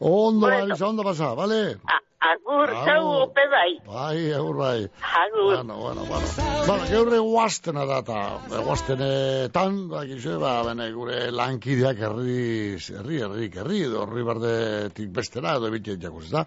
Ondo, 0.00 0.46
Bueno. 0.46 0.64
Alisa, 0.66 0.88
ondo 0.88 1.02
pasa, 1.04 1.34
bale? 1.34 1.78
Agur, 2.20 2.68
zau, 2.84 3.04
ope 3.24 3.44
bai. 3.48 3.70
Bai, 3.86 4.32
agur 4.36 4.56
bai. 4.58 4.80
Agur. 5.00 5.54
Bueno, 5.54 5.76
bueno, 5.80 6.04
bueno. 6.04 6.26
Bueno, 6.66 6.84
geure 6.90 7.18
guaztena 7.24 7.86
da, 7.88 8.00
eta 8.04 8.60
guaztenetan, 8.66 9.78
bakizu, 9.88 10.34
ba, 10.42 10.50
bene, 10.66 10.90
gure 10.92 11.30
lankideak 11.32 12.02
herri, 12.04 12.76
herri, 12.76 13.22
herri, 13.24 13.48
herri, 13.62 13.80
edo 13.88 14.04
herri 14.04 14.26
bardetik 14.28 15.08
bestera, 15.16 15.56
edo 15.56 15.72
bitien 15.72 15.96
jakuz, 16.04 16.26
da. 16.34 16.44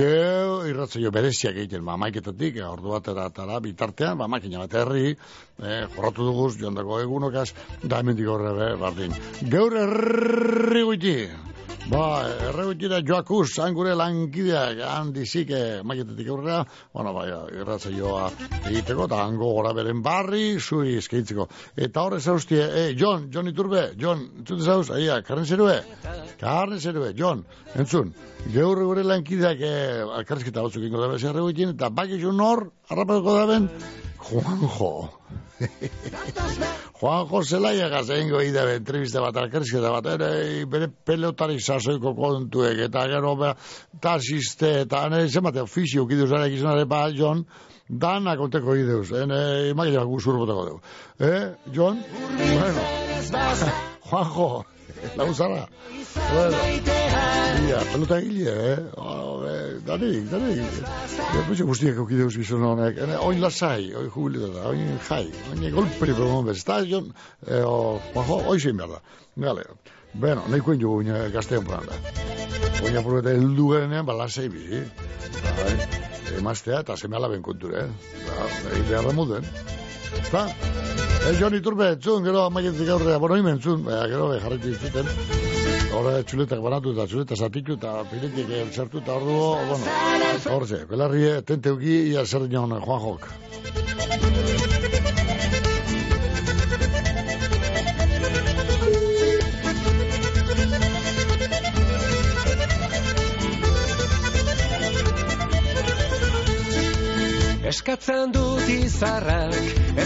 Geu, 0.00 0.66
irratzaio 0.72 1.14
bereziak 1.14 1.62
egiten, 1.62 1.86
ba, 1.86 1.94
maiketatik, 1.94 2.58
ordu 2.66 2.96
batera 2.96 3.30
eta 3.30 3.62
bitartean, 3.62 4.18
ba, 4.18 4.26
makina 4.26 4.66
bat 4.66 4.78
herri, 4.82 5.14
eh, 5.62 5.80
jorratu 5.94 6.26
duguz, 6.26 6.56
jondako 6.58 6.98
egunokaz, 7.06 7.52
da 7.86 8.02
hemendik 8.02 8.34
horre, 8.34 8.50
be, 8.58 8.70
bardin. 8.82 9.14
Geure 9.46 9.86
herri 9.86 10.88
guiti, 10.90 11.18
Ba, 11.84 12.24
erregutira 12.48 13.02
joakuz, 13.04 13.58
han 13.60 13.74
gure 13.76 13.92
lankideak, 13.98 14.78
handizik, 14.88 15.50
eh, 15.52 15.82
maiketetik 15.84 16.30
aurrera, 16.32 16.62
bueno, 16.96 17.12
bai, 17.12 17.26
irratzaioa 17.60 18.30
egiteko, 18.70 19.04
eta 19.04 19.18
hango 19.20 19.50
gora 19.58 19.74
beren 19.76 20.00
barri, 20.02 20.56
zuri 20.58 20.94
eskeitzeko. 21.02 21.44
Eta 21.76 22.06
horre 22.06 22.20
zauztie, 22.20 22.62
eh, 22.64 22.94
John, 22.96 23.28
John 23.34 23.52
Iturbe, 23.52 23.82
John, 24.00 24.24
entzute 24.38 24.64
zauz, 24.64 24.88
aia, 24.96 25.20
karren 25.22 25.44
zerue, 25.44 25.76
karren 26.40 26.80
zerue, 26.80 27.12
John, 27.18 27.44
entzun, 27.76 28.14
geur 28.54 28.80
gure 28.80 29.04
lankideak, 29.04 29.60
eh, 29.60 30.00
alkarrizketa 30.22 30.64
batzuk 30.64 30.88
ingo 30.88 31.04
dabe 31.04 31.18
zerregutin, 31.18 31.76
eta 31.76 31.92
bakitzu 31.92 32.32
nor, 32.32 32.70
harrapatuko 32.88 33.36
daben, 33.42 33.68
Juanjo. 34.24 35.10
Juanjo 37.00 37.42
Zelaiagaz 37.44 38.08
egingo 38.10 38.40
idabe 38.42 38.78
entrevista 38.78 39.20
bat, 39.20 39.36
alkarrizketa 39.36 39.90
bat, 39.92 40.08
ere, 40.14 40.64
bere 40.70 40.88
pelotari 40.88 41.60
sasoiko 41.60 42.14
kontuek, 42.16 42.80
eta 42.88 43.04
gero, 43.10 43.34
ba, 43.36 43.54
eta 43.94 45.04
ane, 45.04 45.28
zemate, 45.28 45.62
ofizio, 45.62 46.06
kiduz, 46.08 46.30
ere, 46.32 46.50
gizonare, 46.54 46.86
ba, 46.88 47.06
John, 47.16 47.44
dana 47.88 48.36
konteko 48.40 48.76
ideuz, 48.80 49.10
ene, 49.12 49.40
imakina 49.70 50.04
guzur 50.08 50.38
boteko 50.40 50.68
dugu. 50.70 50.80
Eh, 51.20 51.54
John? 51.74 52.00
Bueno. 52.38 52.86
Juanjo, 54.08 54.64
lauzara. 55.18 55.68
Bueno, 56.32 56.56
ia, 57.68 57.78
pelota 57.92 58.20
gile, 58.20 58.72
eh? 58.72 58.78
Oh, 59.86 59.92
eh, 59.92 59.98
danik, 59.98 60.30
danik. 60.30 60.60
Ja, 61.34 61.42
pues 61.46 61.60
guztiak 61.60 61.98
aukideuz 61.98 62.36
bizon 62.36 62.62
honek. 62.64 62.96
Ene, 63.04 63.18
oin 63.20 63.40
lasai, 63.40 63.92
oin 63.94 64.08
jubilitata, 64.10 64.68
oin 64.70 64.98
jai, 65.08 65.26
oin 65.52 65.74
golperi 65.74 66.14
promo 66.14 66.42
bez. 66.42 66.62
Eta, 66.62 66.78
John, 66.88 67.10
eh, 67.46 67.60
o, 67.60 68.00
Juanjo, 68.14 68.38
oi 68.48 68.60
zein 68.60 68.76
behar 68.76 68.94
da. 68.94 69.00
Gale, 69.36 69.64
bueno, 70.14 70.44
nahi 70.48 70.64
koin 70.64 70.80
jo, 70.80 70.94
oin 71.00 71.10
gaztean 71.34 71.66
planda. 71.68 71.98
Oin 72.84 72.96
apurreta 72.96 73.34
heldu 73.34 73.70
gerenean, 73.74 74.06
ba, 74.06 74.16
lasai 74.16 74.48
bi. 74.48 74.80
Bai, 75.58 75.74
emaztea 76.38 76.80
eta 76.80 76.96
seme 76.96 77.20
alaben 77.20 77.42
konture, 77.42 77.84
eh? 77.84 78.14
Ba, 78.28 78.48
egin 78.72 78.88
behar 78.88 79.10
da 79.10 79.12
muden. 79.12 79.50
Eta, 80.22 80.46
eh, 80.48 81.34
John 81.40 81.60
Iturbe, 81.60 81.92
entzun, 81.98 82.24
gero 82.24 82.46
amaietik 82.46 82.88
aurrea, 82.88 83.18
bueno, 83.18 83.36
imen 83.36 83.60
baina 83.60 84.08
gero 84.08 84.32
eh, 84.32 84.40
jarretu 84.40 84.72
ditzuten. 84.72 85.53
Hora 85.94 86.14
txuletak 86.26 86.58
banatu 86.58 86.90
eta 86.94 87.04
txuleta 87.06 87.36
zatitu 87.38 87.76
eta 87.78 87.90
piletik 88.10 88.48
zertu 88.74 88.98
eta 88.98 89.14
ordu, 89.14 89.34
bueno, 89.68 89.92
horze, 90.56 90.80
belarrie, 90.90 91.36
tenteuki, 91.46 91.94
ia 92.10 92.24
zer 92.26 92.48
dion 92.50 92.74
Juan 92.82 93.00
Jok. 93.04 93.28
Eskatzen 107.74 108.34
dut 108.34 108.68
izarrak 108.80 109.56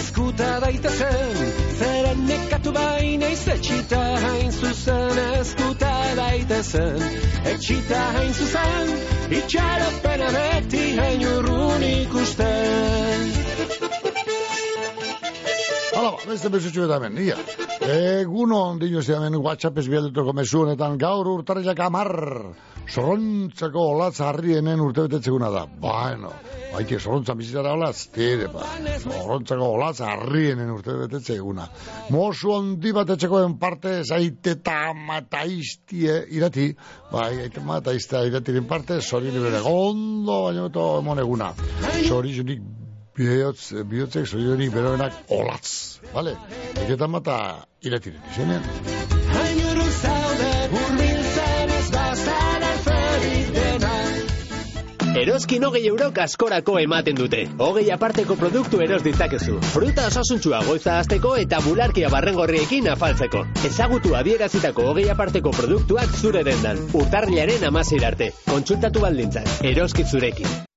eskuta 0.03 0.53
daitezen 0.67 1.68
Zeren 1.79 2.25
nekatu 2.27 2.73
baina 2.75 3.29
etxita 3.55 4.01
hain 4.25 4.51
zuzen 4.53 5.19
eskuta 5.39 5.93
daitezen 6.19 7.05
Etxita 7.53 8.01
hain 8.17 8.33
zuzen 8.35 8.91
itxaropena 9.39 10.33
beti 10.37 10.85
hain 10.99 11.23
urrun 11.35 11.85
ikusten 11.91 13.29
Hala, 15.99 16.11
ba, 16.15 16.19
beste 16.31 16.51
bezutxu 16.55 16.85
eta 16.85 16.99
hemen, 16.99 17.17
ia. 17.19 17.35
Eguno 17.91 18.59
ondino 18.69 19.01
ze 19.03 19.17
hemen 19.17 19.35
WhatsApp 19.43 19.81
ez 19.83 19.89
bialdetuko 19.91 20.35
mesunetan 20.37 20.99
gaur 20.99 21.27
urtarrilak 21.33 21.81
amar. 21.83 22.13
Zorrontzako 22.89 23.83
olatza 23.93 24.31
harrienen 24.31 24.81
urtebetetzeguna 24.81 25.51
da. 25.53 25.65
Bueno, 25.81 26.31
baite 26.73 26.99
zorrontza 26.99 27.35
bizitara 27.37 27.75
olatz, 27.77 28.07
tire, 28.15 28.49
ba. 28.53 28.65
Zorrontzako 29.03 29.69
olatza 29.77 30.09
harrienen 30.15 30.71
urtebetetzeguna. 30.73 31.67
Mosu 32.15 32.55
ondi 32.55 32.93
bat 32.97 33.13
etxekoen 33.13 33.59
parte 33.61 33.99
zaite 34.05 34.57
eta 34.57 34.95
mataiztie 34.97 36.23
irati. 36.39 36.71
Bai, 37.13 37.31
aite 37.45 37.61
mataiztea 37.65 38.25
iratiren 38.31 38.67
parte, 38.71 39.03
zorin 39.03 39.37
bere 39.37 39.61
gondo, 39.65 40.43
baina 40.49 40.65
beto 40.71 40.89
emoneguna. 41.03 41.53
Zorizunik 42.09 42.65
bihotz, 43.19 43.75
bihotzek 43.91 44.27
zorionik 44.31 44.73
beroenak 44.73 45.29
olatz. 45.35 45.99
Vale? 46.15 46.39
Eketan 46.87 47.13
mata 47.13 47.39
iratiren, 47.85 48.25
izenean. 48.33 48.65
Hain 49.35 49.65
urun 49.75 49.95
zaude 50.01 51.08
Eroskin 55.17 55.65
hogei 55.65 55.87
eurok 55.89 56.19
askorako 56.21 56.77
ematen 56.83 57.17
dute. 57.17 57.41
Hogei 57.65 57.87
aparteko 57.95 58.37
produktu 58.37 58.83
eros 58.85 59.01
ditzakezu. 59.07 59.57
Fruta 59.73 60.07
osasuntsua 60.11 60.61
goiza 60.69 60.99
azteko 61.01 61.35
eta 61.41 61.63
bularkia 61.65 62.13
barrengorriekin 62.13 62.91
afaltzeko. 62.93 63.45
Ezagutu 63.71 64.15
adierazitako 64.21 64.89
hogei 64.93 65.09
aparteko 65.11 65.55
produktuak 65.57 66.17
zure 66.21 66.45
dendan. 66.45 66.85
Urtarrilaren 66.93 67.69
amazeir 67.73 68.05
arte. 68.13 68.33
Kontsultatu 68.47 69.05
baldintzak. 69.09 69.55
Eroski 69.73 70.05
zurekin. 70.05 70.68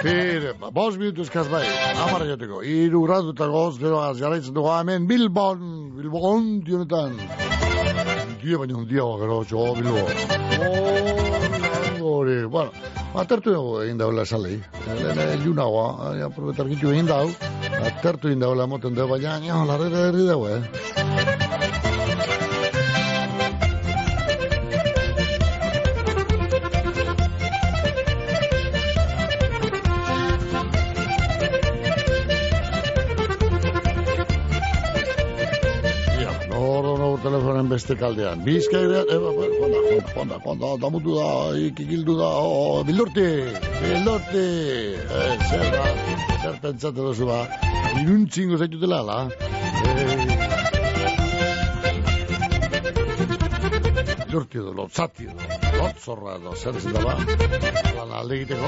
Tire, 0.00 0.54
ba, 0.60 0.70
bos 0.72 0.96
minutu 0.96 1.22
eskaz 1.26 1.46
bai, 1.52 1.64
amara 2.00 2.24
jateko. 2.30 2.62
Iru 2.64 3.02
graduta 3.04 3.46
goz, 3.52 3.74
gero 3.78 3.98
az 4.00 4.20
jarraitzen 4.20 4.54
dugu 4.56 4.70
hemen, 4.72 5.06
Bilbon, 5.08 5.58
Bilbon, 5.96 6.46
dionetan. 6.64 7.18
Die 8.40 8.56
baina 8.56 8.78
un 8.78 8.86
dia, 8.88 9.04
gero, 9.20 9.42
jo, 9.50 9.66
Bilbo. 9.76 10.04
Oh, 12.00 12.14
hori, 12.14 12.38
bueno, 12.48 12.72
atertu 13.14 13.52
dugu 13.52 13.82
egin 13.84 14.00
daula 14.00 14.24
esalei. 14.24 14.56
Lehen 14.88 15.34
ilunagoa, 15.36 16.14
ja, 16.22 16.30
probetar 16.32 16.70
gitu 16.72 16.94
egin 16.94 17.10
dau. 17.10 17.26
Atertu 17.84 18.32
egin 18.32 18.40
daula 18.46 18.66
moten 18.66 18.96
dugu, 18.96 19.18
baina, 19.18 19.36
ja, 19.44 19.60
larrera 19.68 20.06
herri 20.08 20.24
dugu, 20.32 20.48
eh. 20.56 21.29
Beste 37.80 37.96
kaldean. 37.96 38.44
Bizkaira, 38.44 39.00
e, 39.08 39.16
ba, 39.24 39.30
ba, 39.38 39.46
konda, 39.60 39.78
konda, 39.88 40.08
konda, 40.14 40.36
konda, 40.44 40.68
damutu 40.82 41.14
da, 41.16 41.28
ikikildu 41.68 42.16
da, 42.18 42.28
oh, 42.44 42.84
bildurti, 42.84 43.28
bildurti, 43.80 44.46
eh, 45.20 45.36
zer 45.48 45.64
da, 45.76 45.84
zer 46.42 46.58
pentsate 46.64 47.00
duzu 47.00 47.24
ba, 47.30 47.38
iruntzingo 48.02 48.60
zaitutela, 48.60 49.00
la, 49.08 49.18
eh, 49.86 50.04
bildurti 54.26 54.60
edo, 54.60 54.76
lotzati 54.82 55.30
edo, 55.30 55.42
lotzorra 55.80 56.36
edo, 56.36 56.54
zer 56.60 56.74
zen 56.84 56.92
da 56.98 57.06
ba, 57.08 57.14
lan 57.96 58.16
alde 58.20 58.42
egiteko, 58.42 58.66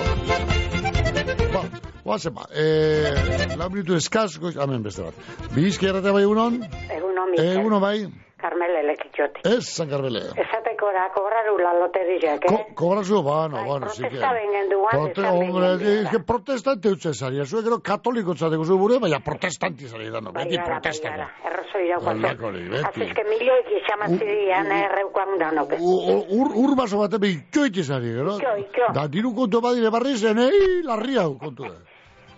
ba, 1.53 1.63
Oazen 2.03 2.33
ba, 2.35 2.49
eh, 2.51 3.55
lau 3.61 3.69
minutu 3.71 3.95
eskaz, 3.95 4.33
goiz, 4.43 4.57
amen 4.57 4.83
beste 4.83 5.05
bat. 5.05 5.15
Bizkaira 5.55 6.01
eta 6.01 6.11
bai 6.17 6.25
egunon? 6.25 6.63
Eguno, 6.91 7.29
Mikel. 7.31 7.59
Eguno 7.61 7.79
bai? 7.85 7.99
Carmele 8.43 8.83
lekitxote. 8.91 9.41
Ez, 9.47 9.65
San 9.71 9.89
Carmele. 9.89 10.25
Esateko 10.45 10.91
da, 10.97 11.07
kobraru 11.15 11.57
la 11.63 11.73
loteriak, 11.79 12.49
eh? 12.51 12.75
Cobra 12.75 13.05
su, 13.05 13.23
bueno, 13.23 13.63
bueno, 13.65 13.89
sí 13.89 14.03
que... 14.03 14.09
protesta 14.09 14.33
vengen 14.35 14.69
duan, 14.69 14.91
Prote, 14.91 15.29
hombre, 15.29 16.01
es 16.03 16.09
que 16.11 16.21
protestante 16.21 16.91
utze 16.91 17.15
zaria. 17.15 17.47
Zue 17.47 17.63
gero 17.63 17.79
katoliko 17.81 18.35
zateko 18.35 18.65
zu 18.65 18.79
bure, 18.79 18.99
baina 18.99 19.21
protestanti 19.21 19.87
zari 19.89 20.11
dano. 20.11 20.33
Beti 20.33 20.57
Baiara, 20.57 20.75
protestako. 20.75 21.29
errozo. 21.47 21.61
Holakori, 21.83 22.69
beti. 22.69 23.03
Es 23.07 23.15
que 23.15 23.25
milioik 23.25 23.71
izamazidian 23.79 24.69
erreukan 24.77 25.39
danok. 25.41 25.73
Ur, 25.81 26.53
ur 26.65 26.77
baso 26.77 26.99
bate 27.01 27.19
be 27.23 27.31
itxoiti 27.37 27.83
zari, 27.85 28.13
gero? 28.19 28.37
Itxo, 28.37 28.57
itxo. 28.67 28.93
Da, 28.95 29.07
diru 29.09 29.33
kontu 29.35 29.61
badire 29.65 29.91
barri 29.91 30.17
zen, 30.17 30.39
ei, 30.39 30.83
larri 30.87 31.17
hau 31.19 31.39
kontu 31.39 31.69
da. 31.71 31.79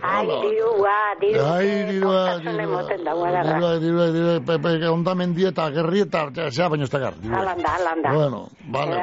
Ai, 0.04 0.26
dirua, 0.26 0.98
dirua, 1.20 1.56
Ai, 1.56 1.84
dirua, 1.88 2.38
guadarra. 3.14 3.54
dirua, 3.54 3.78
dirua, 3.78 4.06
dirua, 4.12 4.34
pepe, 4.44 4.88
ondamendi 4.92 5.46
eta 5.48 5.70
gerri 5.72 6.00
eta, 6.04 6.26
zea 6.50 6.68
baino 6.68 6.84
ez 6.84 6.90
dakar. 6.90 7.14
dirua. 7.22 7.38
Alanda, 7.40 7.74
alanda. 7.74 8.12
Bueno, 8.12 8.48
vale. 8.68 9.00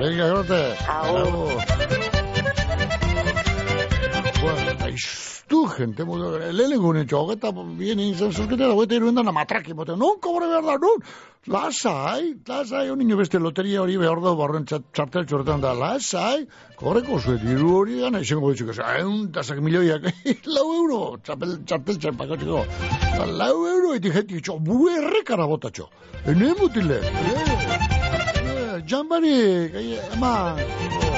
Venga, 0.00 0.26
grote. 0.26 0.60
Agur. 0.88 1.54
Bueno, 4.42 4.86
du, 5.50 5.66
mudo, 6.06 6.38
lehenengo 6.38 6.92
nintxo, 6.94 7.18
hogeta, 7.24 7.50
bien 7.76 7.98
egin 7.98 8.14
zuzkete, 8.30 8.62
da, 8.62 8.70
hogeita 8.70 8.96
iruen 8.96 9.18
dana 9.18 9.32
matraki, 9.34 9.74
bote, 9.74 9.96
non, 9.98 10.20
kobre 10.22 10.46
behar 10.46 10.62
da, 10.62 10.76
non, 10.78 11.02
lasai, 11.50 12.36
lasai, 12.46 12.84
honi 12.90 13.04
nio 13.04 13.18
beste 13.18 13.40
loteria 13.42 13.82
hori 13.82 13.98
behar 13.98 14.22
da, 14.22 14.34
barren 14.38 14.66
txartel 14.70 15.26
txortan 15.26 15.64
da, 15.64 15.74
lasai, 15.74 16.46
kobreko 16.78 17.18
zuet, 17.18 17.42
iru 17.42 17.74
hori 17.80 17.98
gana, 18.04 18.22
izango 18.22 18.52
ditxuk, 18.54 18.70
egun, 18.86 19.26
tasak 19.34 19.60
milioiak, 19.66 20.06
lau 20.54 20.66
euro, 20.78 21.00
txapel, 21.26 21.58
txartel 21.66 21.98
txerpakatzeko, 22.04 22.64
Da, 23.18 23.26
lau 23.26 23.54
euro, 23.66 23.94
eti 23.98 24.14
jeti, 24.14 24.40
txo, 24.40 24.60
bue 24.62 24.94
errekara 25.02 25.50
botatxo, 25.50 25.90
ene 26.30 26.54
mutile, 26.60 27.02
eh, 27.02 28.74
jambari, 28.86 29.34
eh, 29.66 30.12
ama, 30.14 31.09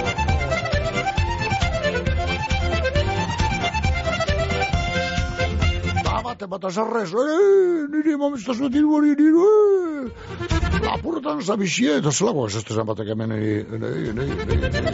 bate 6.23 6.47
bat 6.47 6.65
azarrez, 6.65 7.11
eh, 7.13 7.87
niri 7.91 8.17
mamizta 8.17 8.55
zuet 8.55 8.73
diru 8.73 8.95
hori, 8.97 9.15
diru, 9.19 9.47
eh, 9.47 10.83
lapurretan 10.87 11.43
zabizie, 11.43 11.99
eta 11.99 12.11
zelako 12.13 12.47
ez 12.47 12.57
ez 12.57 12.85
batek 12.91 13.09
hemen, 13.15 13.29
niri, 13.35 13.65
niri, 13.71 14.13
niri, 14.19 14.35
niri, 14.51 14.93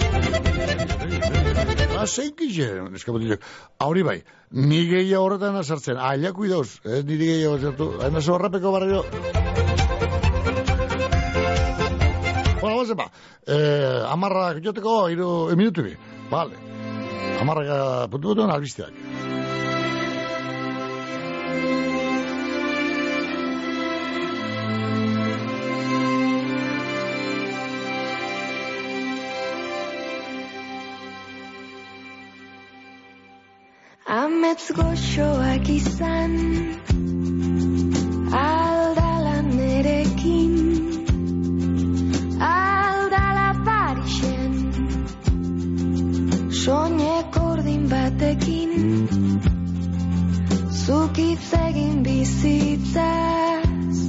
Zein 2.08 2.30
kize, 2.38 2.66
eskabotilek, 2.94 3.42
hori 3.84 4.02
bai, 4.06 4.22
ni 4.50 4.84
gehia 4.88 5.20
horretan 5.20 5.56
azartzen, 5.58 5.98
aila 5.98 6.32
kuidauz, 6.32 6.80
eh, 6.84 7.02
niri 7.04 7.26
gehia 7.26 7.50
horretan, 7.50 7.88
hain 8.00 8.14
horrepeko 8.36 8.72
barrio. 8.72 9.04
Bueno, 12.60 12.76
bazen 12.76 12.96
ba, 12.96 13.10
eh, 13.46 14.02
amarrak 14.08 14.62
joteko, 14.64 15.08
iru, 15.10 15.50
e, 15.50 15.56
minutu 15.56 15.82
bi, 15.82 15.96
vale. 16.30 16.54
Amarrak 17.40 18.10
puntu 18.10 18.34
duten 18.34 18.50
albisteak. 18.50 19.17
Amets 34.48 34.70
goxoak 34.72 35.68
izan 35.68 36.32
Aldala 38.32 39.38
nerekin 39.44 40.54
Aldala 42.40 43.50
Parixen 43.66 44.54
Soinek 46.62 47.36
ordin 47.50 47.84
batekin 47.92 48.72
Zuk 50.84 51.14
hitz 51.24 51.52
egin 51.66 52.00
bizitzaz 52.08 54.00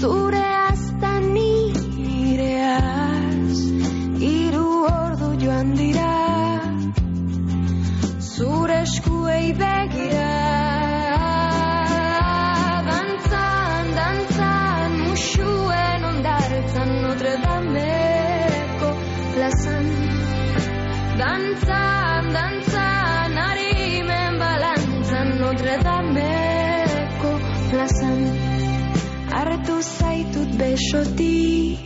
Zure 0.00 0.46
azta 0.70 1.12
nireaz 1.28 2.48
Hiru 4.24 4.68
ordu 4.94 5.30
joan 5.44 5.76
dira 5.82 6.14
zure 8.36 8.84
eskuei 9.34 9.52
begira. 9.52 10.32
Dantzan, 12.88 13.86
dantzan, 13.98 14.92
musuen 15.06 16.04
ondartzan 16.10 16.90
Notre 17.02 17.34
Dameko 17.42 18.90
plazan. 19.34 19.88
Dantzan, 21.18 22.32
dantzan, 22.36 23.38
harimen 23.46 24.38
balantzan 24.38 25.38
Notre 25.40 25.78
Dameko 25.82 27.32
plazan. 27.70 28.20
Hartu 29.34 29.80
zaitut 29.82 30.50
besotik 30.58 31.80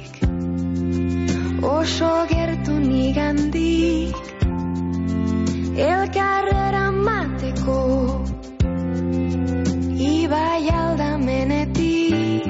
Oso 1.62 2.12
gertu 2.28 2.74
nigandik. 2.78 4.14
Elkarrera 5.78 6.87
mateko 7.48 8.24
Ibai 9.96 10.68
aldamenetik 10.70 12.46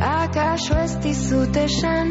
Akaso 0.00 0.76
ez 0.78 0.96
dizut 1.02 1.56
esan. 1.56 2.10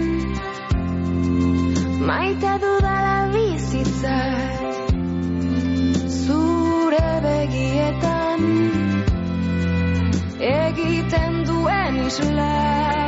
Maite 2.07 2.53
dudala 2.63 3.29
bizitzat 3.33 4.61
Zure 6.09 7.11
begietan 7.27 8.41
Egiten 10.41 11.43
duen 11.45 12.01
isla 12.07 13.00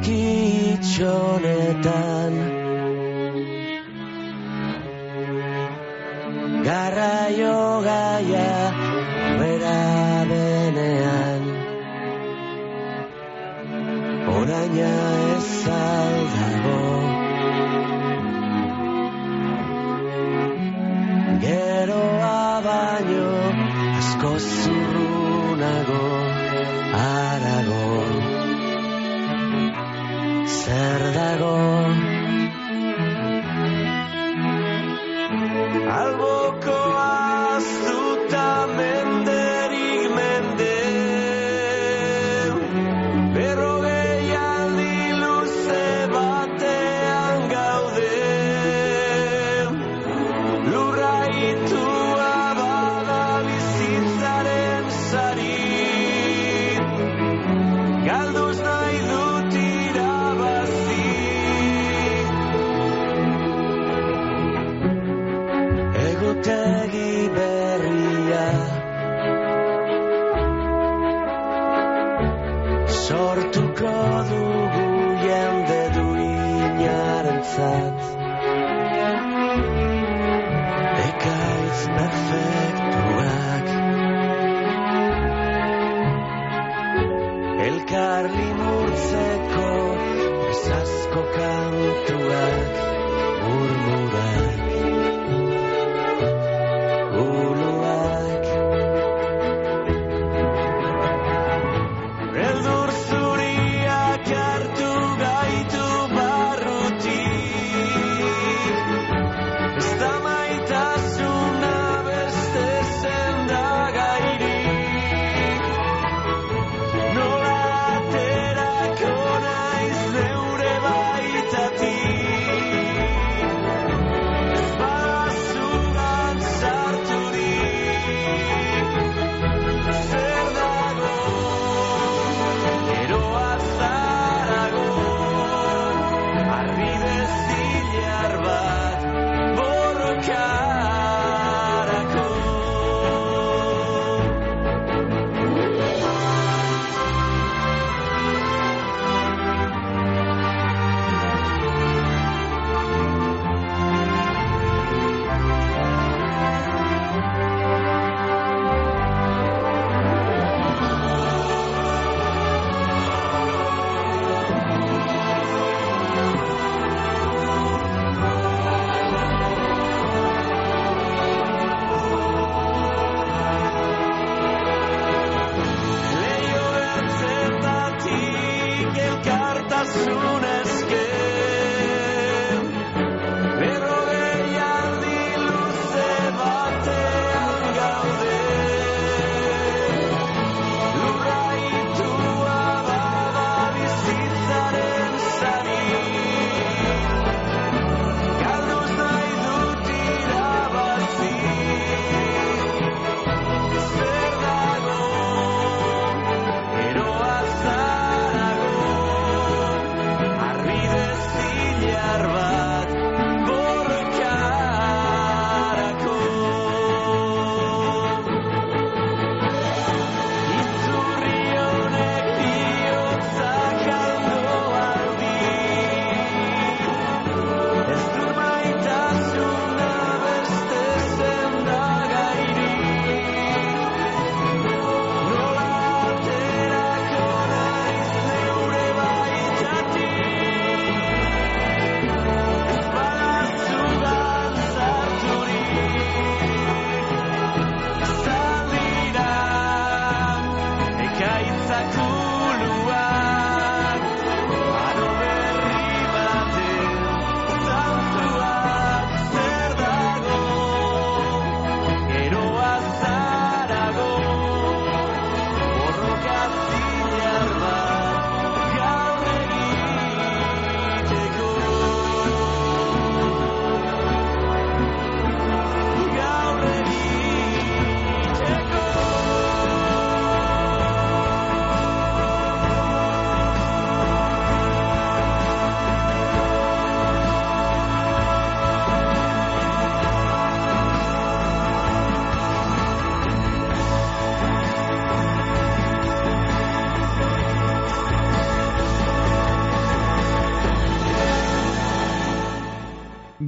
기 0.00 0.80
전에 0.80 1.49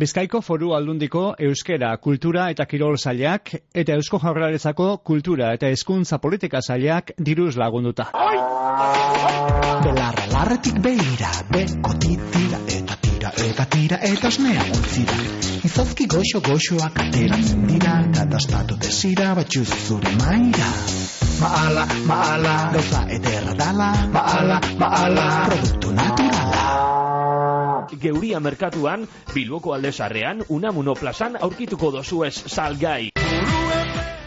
Bizkaiko 0.02 0.40
foru 0.42 0.72
aldundiko 0.74 1.20
euskera, 1.46 1.92
kultura 2.02 2.48
eta 2.50 2.64
kirol 2.66 2.96
zailak 2.98 3.52
eta 3.82 3.94
eusko 3.94 4.18
jaurlaritzako 4.18 4.86
kultura 5.06 5.52
eta 5.54 5.68
hezkuntza 5.70 6.18
politika 6.24 6.58
zailak 6.58 7.12
diruz 7.28 7.52
lagunduta. 7.60 8.08
Belarra 9.84 10.26
larretik 10.32 10.82
behira, 10.88 11.30
beko 11.52 11.94
titira 12.02 12.58
eta 12.80 12.98
tira 13.06 13.32
eta 13.46 13.68
tira 13.76 14.00
eta 14.10 14.32
osnea 14.34 14.66
ontzira. 14.74 15.20
Izozki 15.70 16.10
goxo 16.16 16.42
goxoak 16.50 16.98
ateratzen 17.06 17.62
dira, 17.70 17.94
kadastatu 18.18 18.82
desira 18.82 19.36
batxuz 19.38 19.68
zure 19.86 20.16
maira. 20.18 20.72
Maala, 21.38 21.86
maala, 22.10 22.58
gauza 22.74 23.06
ederra 23.20 23.54
dala, 23.66 23.92
maala, 24.18 24.58
maala, 24.82 25.28
produktu 25.46 25.94
naturala. 25.94 26.41
Geuria 28.00 28.40
merkatuan, 28.40 29.06
Bilboko 29.34 29.74
aldezarrean, 29.74 30.44
Unamuno 30.48 30.94
plazan 30.94 31.36
aurkituko 31.40 31.92
dozu 31.92 32.24
ez 32.24 32.34
salgai. 32.48 33.21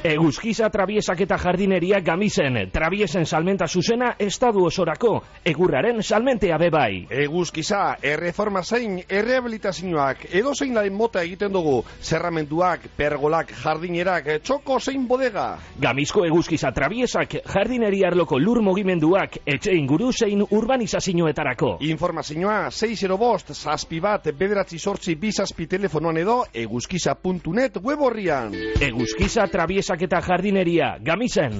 Eguzkiza 0.05 0.67
trabiesak 0.69 1.23
eta 1.23 1.39
jardineria 1.41 1.97
gamisen, 2.05 2.59
trabiesen 2.69 3.23
salmenta 3.25 3.65
zuzena 3.65 4.11
estadu 4.21 4.67
osorako, 4.67 5.15
egurraren 5.49 6.03
salmentea 6.03 6.59
bebai. 6.61 7.07
Eguzkiza, 7.09 7.79
erreforma 8.05 8.61
zein, 8.61 8.99
errehabilitazioak, 9.09 10.27
edo 10.29 10.53
zein 10.53 10.75
laren 10.77 10.93
mota 10.93 11.23
egiten 11.25 11.49
dugu, 11.55 11.79
zerramenduak, 12.05 12.85
pergolak, 12.95 13.49
jardinerak, 13.63 14.29
txoko 14.45 14.77
zein 14.79 15.07
bodega. 15.09 15.47
Gamizko 15.81 16.27
eguzkiza 16.27 16.69
trabiesak, 16.69 17.39
jardineria 17.55 18.11
arloko 18.11 18.37
lur 18.37 18.61
mugimenduak, 18.61 19.39
etxe 19.41 19.73
inguru 19.73 20.11
zein 20.13 20.45
urbanizazioetarako. 20.45 21.79
Informazioa 21.89 22.69
6 22.69 23.17
bost, 23.17 23.55
zazpi 23.55 24.03
bat, 24.05 24.29
bederatzi 24.37 24.77
sortzi 24.77 25.17
bizazpi 25.17 25.65
telefonoan 25.65 26.21
edo, 26.21 26.37
eguzkiza.net 26.53 27.81
web 27.81 28.05
horrian. 28.05 28.53
Eguzkiza 28.85 29.49
trabiesak 29.49 29.94
eta 30.01 30.21
jardineria, 30.21 30.97
gamisen. 31.01 31.53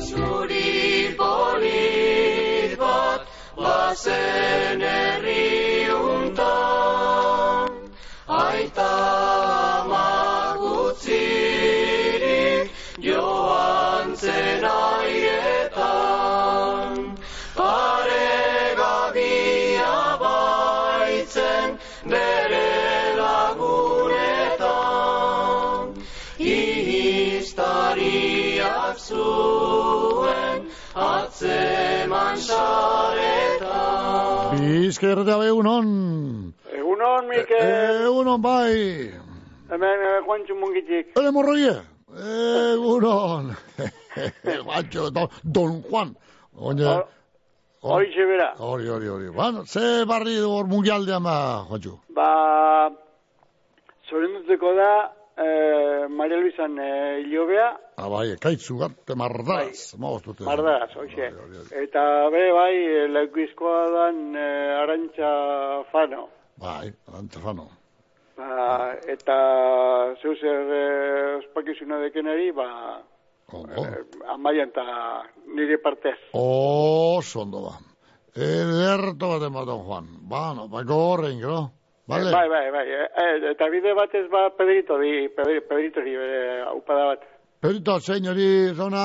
Zuri 0.00 1.14
polit 1.16 2.76
bat 2.80 3.26
bazen 3.56 4.82
herri 4.82 5.51
atzeman 30.94 32.36
saretan 32.36 33.70
Bizkerretea 34.60 35.44
egunon. 35.48 35.86
Egunon, 36.76 37.26
Mikel. 37.28 37.60
Egunon 38.06 38.42
bai. 38.42 39.08
Hemen, 39.70 39.98
eh, 40.08 40.20
Juantxo 40.26 40.54
Mungitik. 40.60 41.06
Ele 41.16 41.30
morroie. 41.32 41.76
Egunon. 42.72 43.44
Juancho, 44.66 45.10
don, 45.10 45.28
don 45.44 45.82
Juan. 45.88 46.08
Oine, 46.56 47.02
Hori 47.82 48.06
bera. 48.14 48.54
hori, 48.58 48.88
hori, 48.88 49.08
hori. 49.08 49.28
Bueno, 49.28 49.64
ze 49.66 50.04
barri 50.06 50.36
hor 50.38 50.66
mundialdean 50.68 51.22
ba, 51.24 51.64
Juancho. 51.68 51.98
Ba, 52.14 52.90
zorinduteko 54.08 54.74
da, 54.76 54.92
eh, 55.38 56.06
Maria 56.08 56.36
Luisan 56.36 56.78
eh, 56.78 57.22
hilobea, 57.24 57.68
Ah, 57.91 57.91
bai, 58.08 58.32
ekaitzu 58.36 58.78
garte 58.78 59.14
mardaz. 59.14 59.94
Bai. 59.98 60.16
mardaz, 60.46 60.90
hoxe. 60.96 61.28
Eta 61.82 62.02
be, 62.30 62.42
bai, 62.52 62.74
eh, 62.76 63.06
lekuizkoa 63.10 63.82
dan 63.96 64.34
eh, 64.36 64.80
arantxa 64.82 65.30
fano. 65.92 66.28
Bai, 66.56 66.92
antzafano. 67.18 67.68
Ba, 68.36 68.94
eta 69.06 69.36
zeu 70.22 70.34
zer 70.40 70.72
eh, 70.78 71.36
ospakizuna 71.42 71.98
dekenari, 72.02 72.50
ba, 72.56 72.68
eh, 73.52 74.02
amaian 74.32 74.68
eta 74.72 74.84
nire 75.54 75.78
partez. 75.78 76.16
Oso 76.32 77.40
ondo 77.44 77.60
ba. 77.68 77.76
Ederto 78.34 79.28
bat 79.34 79.42
ematen, 79.44 79.82
Juan. 79.84 80.06
Ba, 80.28 80.54
no, 80.56 80.68
ba, 80.68 80.82
gorrein, 80.88 81.38
gero. 81.40 81.70
Vale. 82.08 82.32
Bai, 82.32 82.48
bai, 82.48 82.70
bai. 82.74 82.86
eh, 82.88 83.08
eh, 83.22 83.50
eta 83.52 83.68
bide 83.70 83.92
batez 83.94 84.26
ba 84.30 84.50
Pedrito 84.56 84.98
di, 84.98 85.28
Pedri- 85.28 85.60
Pedritori 85.62 86.16
bere 86.16 86.64
upada 86.74 87.04
bat. 87.12 87.20
Perito, 87.62 87.98
zein 88.00 88.26
hori 88.26 88.46
zona... 88.74 89.02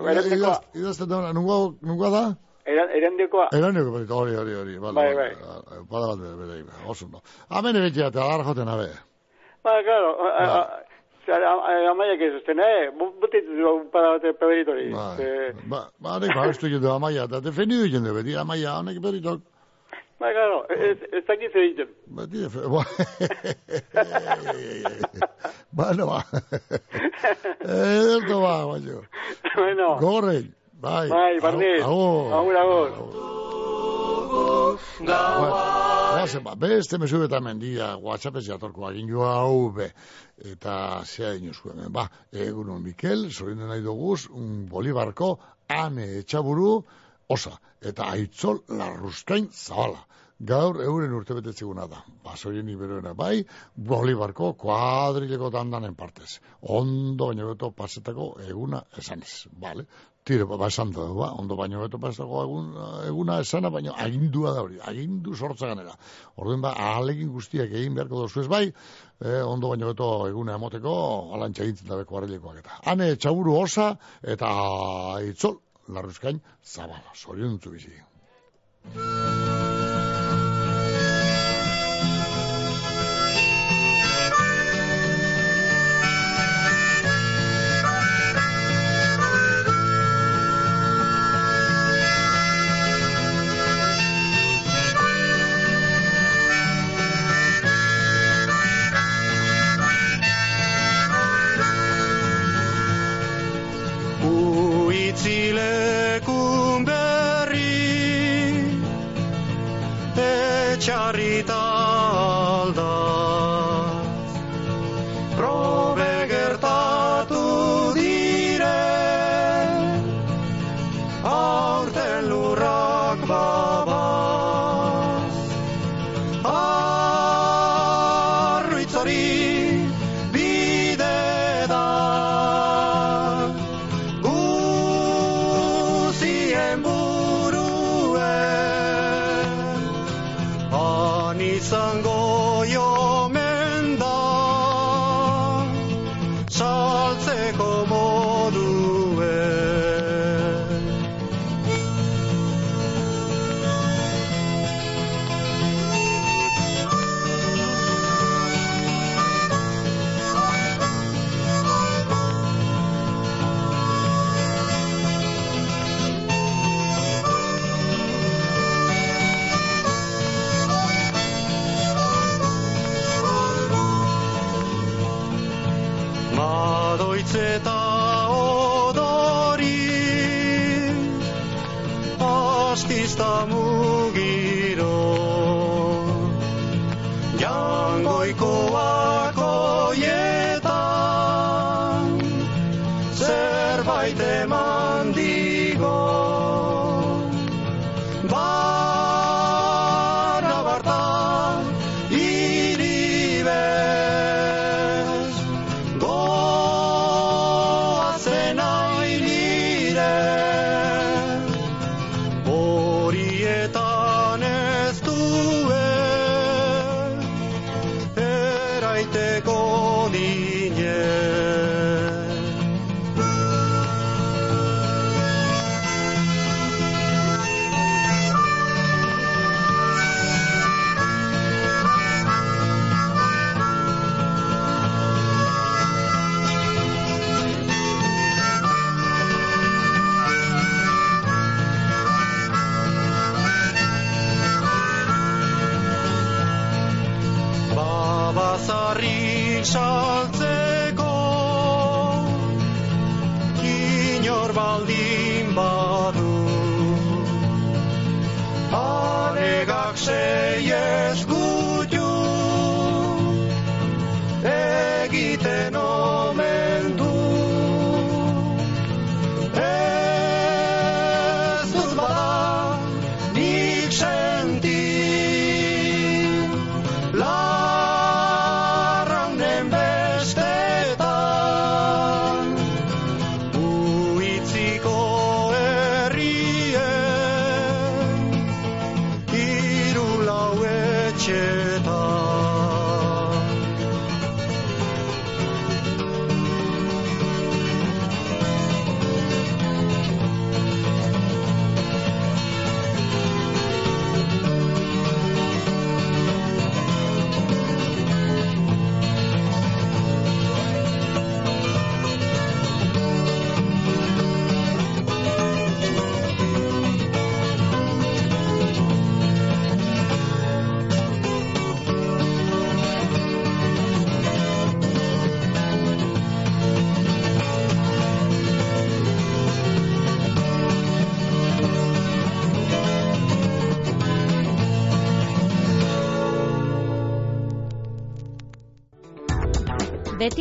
Beretekoa. 0.00 0.36
idaz- 0.38 0.78
Idazten 0.80 1.08
da, 1.10 1.18
nunga, 1.36 1.58
nunga 1.86 2.08
da? 2.14 2.22
Eran, 2.68 2.90
erandekoa. 2.98 3.46
Eraneko 3.54 3.92
perito, 3.94 4.16
hori, 4.18 4.34
hori, 4.36 4.54
hori. 4.60 4.74
Bai, 4.82 4.92
vale. 4.94 5.28
Bada 5.92 6.06
bat 6.10 6.18
bere, 6.24 6.34
bere, 6.40 6.56
bere, 6.66 6.80
oso 6.90 7.06
ondo. 7.06 7.22
Hemen 7.54 7.78
ebetia, 7.80 8.08
eta 8.12 8.24
agar 8.26 8.44
joten 8.48 8.68
abe. 8.74 8.88
Ba, 9.64 9.76
claro, 9.86 10.10
a- 10.26 10.32
a- 10.42 10.48
a- 10.58 10.80
zer, 11.26 11.42
a- 11.52 11.62
a- 11.70 11.86
amaiak 11.92 12.20
ez 12.26 12.32
usten, 12.40 12.58
eh? 12.60 12.90
Bu- 12.98 13.14
Butitu 13.22 13.56
du 13.60 13.70
upada 13.86 14.10
bat 14.18 14.26
Pedritori. 14.42 14.90
Bai. 14.92 15.14
Eh, 15.22 15.52
Ba, 15.70 15.80
ba, 16.00 16.18
nik 16.18 16.34
bauztu 16.34 16.68
jende 16.74 16.90
amaia, 16.90 17.24
eta 17.30 17.40
defendidu 17.40 17.86
jende 17.94 18.12
beti, 18.18 18.34
amaia, 18.36 18.74
honek 18.82 19.00
perito, 19.06 19.38
Ba, 19.38 19.57
claro, 20.18 20.66
ez, 20.68 20.98
ez 21.12 21.24
dakit 21.26 21.52
zer 21.52 21.62
egiten. 21.62 21.88
beti 22.06 22.38
defe... 22.42 22.60
Ba, 22.68 22.82
bueno, 25.70 26.06
ba. 26.06 26.22
Ederto 27.62 28.40
ba, 28.40 28.66
baino. 28.66 29.02
bueno. 29.54 29.98
Gorrein, 30.00 30.54
bai. 30.72 31.08
Bai, 31.08 31.40
bardin. 31.40 31.82
Agur. 31.82 32.32
Agur, 32.32 32.56
agur. 32.56 32.90
Gazen, 36.18 36.42
ba, 36.44 36.54
beste 36.58 36.98
mesu 36.98 37.22
eta 37.24 37.40
mendia, 37.40 37.96
WhatsAppez 38.02 38.44
jatorko 38.48 38.86
agindu 38.88 39.22
hau 39.22 39.70
be. 39.76 39.90
Eta 40.52 41.02
zea 41.04 41.34
inozko 41.38 41.70
hemen, 41.72 41.92
ba, 41.92 42.08
egunon 42.32 42.82
Mikel, 42.82 43.30
zorin 43.30 43.62
nahi 43.68 43.82
duguz, 43.84 44.26
un 44.30 44.66
bolibarko, 44.70 45.38
ane 45.68 46.18
etxaburu, 46.22 46.82
osa, 47.28 47.58
eta 47.80 48.10
aitzol 48.14 48.62
larruzkain 48.68 49.50
zabala. 49.52 50.04
Gaur 50.48 50.76
euren 50.84 51.14
urte 51.18 51.34
betetzeguna 51.34 51.88
da. 51.90 52.04
Basoien 52.22 52.68
iberoena 52.70 53.10
bai, 53.18 53.42
bolibarko 53.74 54.52
kuadrileko 54.60 55.50
dandanen 55.50 55.96
partez. 55.98 56.38
Ondo 56.62 57.32
baino 57.32 57.48
beto 57.48 57.72
pasetako 57.74 58.36
eguna 58.46 58.84
esanez, 59.02 59.48
bale? 59.50 59.88
Tire, 60.28 60.44
ba, 60.44 60.56
da, 60.60 61.04
ba, 61.16 61.32
ondo 61.40 61.56
baino 61.56 61.80
beto 61.80 61.98
pasetako 61.98 62.42
egun, 62.44 62.70
eguna 63.08 63.40
esana, 63.40 63.70
baino 63.70 63.94
agindua 63.96 64.52
da 64.54 64.62
hori, 64.62 64.78
agindu 64.78 65.34
sortza 65.34 65.66
ganera. 65.66 65.96
Orduen 66.36 66.62
ba, 66.62 66.74
ahalegin 66.86 67.32
guztiak 67.34 67.72
egin 67.72 67.94
beharko 67.96 68.22
dozu 68.22 68.44
ez 68.44 68.48
bai, 68.52 68.66
eh, 69.24 69.42
ondo 69.42 69.72
baino 69.72 69.90
beto 69.90 70.28
eguna 70.28 70.54
emoteko, 70.54 70.92
alantxa 71.34 71.64
egintzen 71.64 71.88
dabe 71.88 72.04
kuadrilekoak 72.04 72.60
eta. 72.62 72.78
Hane, 72.84 73.16
txaburu 73.16 73.56
osa, 73.58 73.94
eta 74.22 74.52
itzol, 75.32 75.58
larruzkain, 75.88 76.40
zabala, 76.76 77.12
zoriontzu 77.14 77.72
bizi. 77.74 79.47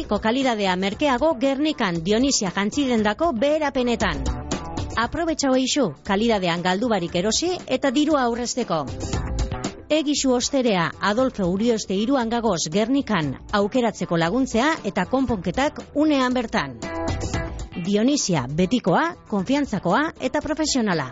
Betiko 0.08 0.24
kalidadea 0.24 0.74
merkeago 0.80 1.34
Gernikan 1.36 1.98
Dionisia 2.00 2.48
jantzidendako 2.56 3.34
beherapenetan. 3.36 4.22
Aprobetxau 5.04 5.50
eixu, 5.60 5.90
kalidadean 6.08 6.62
galdu 6.64 6.88
barik 6.88 7.16
erosi 7.20 7.50
eta 7.68 7.90
dirua 7.92 8.22
aurrezteko. 8.24 8.78
Egisu 9.98 10.32
osterea 10.32 10.86
Adolfo 11.10 11.50
Urioste 11.52 11.98
iruan 12.00 12.32
gagoz 12.32 12.70
Gernikan 12.72 13.34
aukeratzeko 13.60 14.16
laguntzea 14.16 14.70
eta 14.88 15.04
konponketak 15.12 15.82
unean 15.96 16.38
bertan. 16.38 16.78
Dionisia 17.84 18.46
betikoa, 18.48 19.02
konfiantzakoa 19.28 20.06
eta 20.22 20.40
profesionala. 20.40 21.10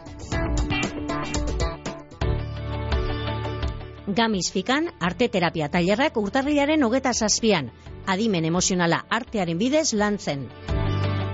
Gamis 4.08 4.54
fikan 4.56 4.88
arte 5.02 5.28
terapia 5.28 5.68
tailerrak 5.68 6.16
urtarriaren 6.24 6.88
hogeta 6.88 7.12
zazpian, 7.12 7.74
adimen 8.08 8.46
emozionala 8.46 9.06
artearen 9.10 9.58
bidez 9.58 9.94
lantzen. 9.94 10.48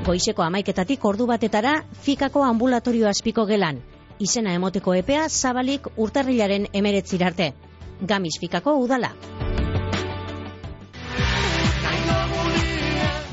Goizeko 0.06 0.44
amaiketatik 0.44 1.06
ordu 1.06 1.28
batetara 1.30 1.74
fikako 2.06 2.44
ambulatorio 2.44 3.08
azpiko 3.10 3.46
gelan, 3.46 3.82
izena 4.20 4.54
emoteko 4.58 4.96
epea 4.98 5.28
zabalik 5.30 5.88
urtarrilaren 5.98 6.68
emeretzirarte. 6.74 7.54
Gamis 8.02 8.40
fikako 8.42 8.78
udala. 8.82 9.12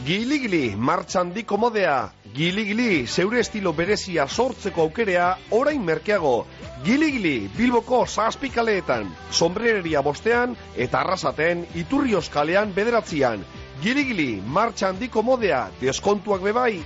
Gili-gili, 0.08 0.74
martxandiko 0.76 1.56
modea. 1.60 1.96
Gili-gili, 2.38 3.02
zeure 3.10 3.40
estilo 3.42 3.72
berezia 3.74 4.24
sortzeko 4.30 4.84
aukerea, 4.84 5.24
orain 5.58 5.80
merkeago. 5.82 6.46
Gili-gili, 6.84 7.48
Bilboko 7.56 8.04
zazpikaleetan, 8.06 9.08
sombrereria 9.40 10.04
bostean 10.06 10.54
eta 10.86 11.00
arrasaten 11.00 11.66
iturri 11.82 12.14
oskalean 12.14 12.70
bederatzian. 12.78 13.42
Gili-gili, 13.82 14.30
martxandiko 14.60 15.26
modea, 15.32 15.64
deskontuak 15.82 16.46
bebai. 16.46 16.76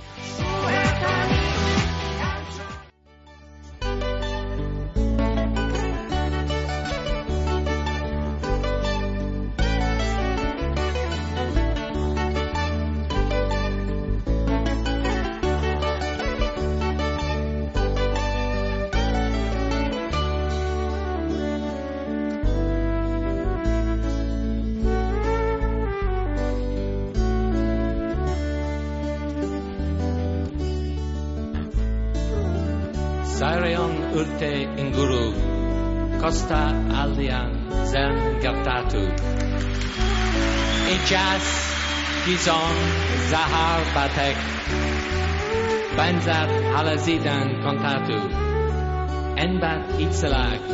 Zareon 33.33 33.93
urte 34.13 34.51
inguru, 34.81 35.33
Kosta 36.21 36.61
aldean 37.01 37.53
zen 37.91 38.17
gertatu. 38.43 39.01
Itxaz 40.95 41.45
gizon 42.25 42.77
zahar 43.31 43.81
batek, 43.95 44.37
Banzat 45.97 46.51
halazidan 46.75 47.49
kontatu. 47.65 48.19
Enbat 49.45 49.95
hitzelak, 49.97 50.69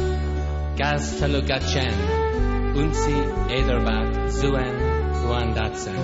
gaztalugatzen, 0.81 1.95
Untzi 2.81 3.15
eder 3.59 3.79
bat 3.87 4.19
zuen 4.41 4.75
guandatzen. 5.23 6.03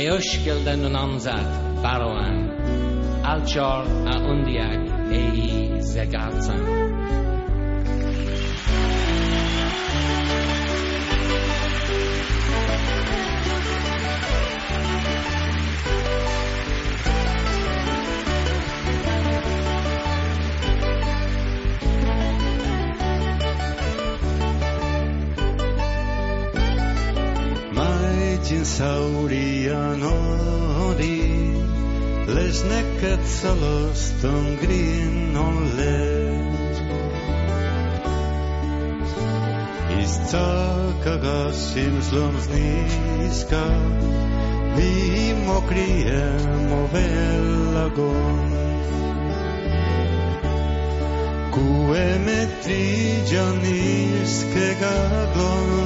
Eoskilden 0.00 0.88
unamzat 0.88 1.60
baroan, 1.84 2.40
Altsor 3.34 3.86
a 4.12 4.16
undiak 4.32 4.91
sehr 5.82 6.06
gern 6.06 6.40
sein. 6.40 6.60
Maitin 27.74 28.64
zaurian 28.64 30.02
odi 30.02 31.21
Lesneket 32.26 33.26
zaloston 33.26 34.58
grien 34.60 35.36
ole 35.36 35.98
Iztzakagassim 40.02 42.02
sloms 42.02 42.48
niska 42.54 43.64
Vi 44.76 45.34
mokriem 45.46 46.72
ovelagon 46.82 48.52
Kuemetri 51.50 52.84
janiske 53.32 54.76
gagon 54.80 55.82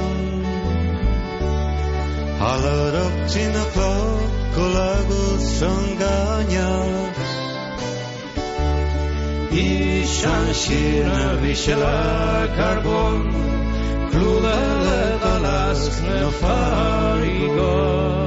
Halarokçina 4.57 4.97
kolagu 5.07 5.39
sanganyas 5.59 7.17
İşan 9.51 10.53
şirna 10.53 11.41
vişela 11.41 12.47
karbon 12.57 13.31
Kludele 14.11 15.21
dalask 15.23 15.91
ne 16.03 16.29
farigon 16.29 17.47
Indar 17.47 18.26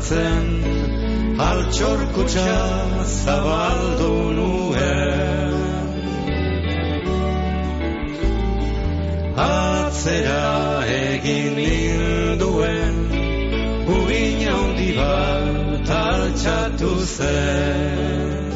bultzatzen 0.00 1.38
Altxor 1.38 2.00
kutsa 2.14 3.04
zabaldu 3.04 4.32
nuen. 4.36 5.54
Atzera 9.36 10.84
egin 10.86 11.54
ninduen 11.56 12.96
Uin 13.88 14.40
handi 14.48 14.92
bat 14.96 15.90
altxatu 15.90 16.92
zen. 17.16 18.50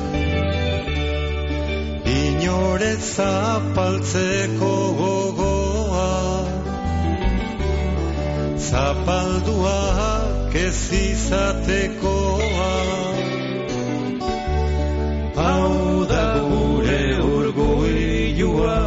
Inoret 2.04 3.00
zapaltzeko 3.00 4.93
ez 10.54 10.92
izatekoa 10.92 12.72
Hau 15.34 16.06
da 16.06 16.26
gure 16.48 17.04
urgoilua 17.36 18.78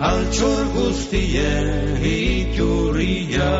Altxor 0.00 0.62
guztien 0.74 1.98
iturria. 2.10 3.52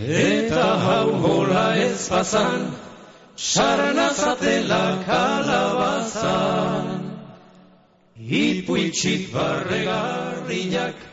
Eta 0.00 0.66
hau 0.86 1.10
hola 1.24 1.66
ez 1.76 2.08
pasan 2.08 2.72
Sarnazatela 3.36 5.04
kalabazan. 5.04 6.86
Ipuitxik 8.16 9.28
barregarriak 9.34 11.05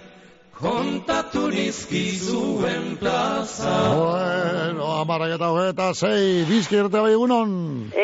kontatu 0.63 1.47
nizkizuen 1.51 2.95
plaza. 2.99 3.71
Bueno, 3.95 4.85
amarak 5.01 5.33
eta 5.35 5.49
hogeta, 5.51 5.89
zei, 5.93 6.45
bizki 6.47 6.77
irte 6.79 7.01
bai 7.03 7.11
egunon. 7.17 7.51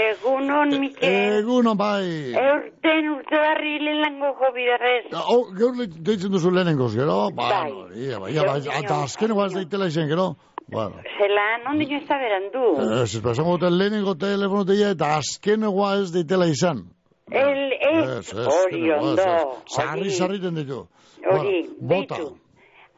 Egunon, 0.01 0.74
Mikel. 0.82 1.16
Egunon 1.39 1.78
bai. 1.80 2.34
Eurten 2.43 3.10
urte 3.14 3.39
barri 3.45 3.78
lehenango 3.86 4.34
jo 4.41 4.51
bidarrez. 4.57 5.05
Oh, 5.16 5.45
gaur 5.55 5.78
le- 5.80 5.88
deitzen 6.10 6.32
duzu 6.36 6.51
lehenengoz, 6.51 6.91
gero? 6.99 7.30
Bai. 7.32 7.72
Bueno, 7.72 7.95
ia, 7.95 8.20
bai, 8.20 8.34
ia, 8.36 8.43
bai, 8.49 8.60
eta 8.84 9.01
azkeneko 9.07 9.45
ez 9.45 9.53
daitela 9.55 9.88
izan, 9.88 10.07
gero? 10.12 10.28
Bueno. 10.70 10.99
Zelan, 11.18 11.64
ondino 11.72 11.97
ez 11.97 12.05
da 12.07 12.18
berandu. 12.22 12.66
Ez, 13.03 13.16
ez, 13.16 13.24
esango 13.26 13.55
dute 13.57 13.72
lehenengo 13.74 14.14
telefono 14.22 14.66
teia 14.70 14.91
eta 14.97 15.16
azkenegoa 15.18 15.95
ez 16.03 16.12
daitela 16.14 16.45
izan. 16.51 16.84
El, 17.32 17.64
ez, 17.80 18.03
Ez, 18.20 18.34
ez, 18.34 18.45
hori 18.47 18.84
ondo. 18.91 19.22
ez. 19.22 19.74
Sarri, 19.76 20.12
sarriten 20.12 20.55
ditu. 20.55 20.84
Hori, 21.30 21.66
Bueno, 21.80 22.03
bota. 22.03 22.16
beitu. 22.16 22.38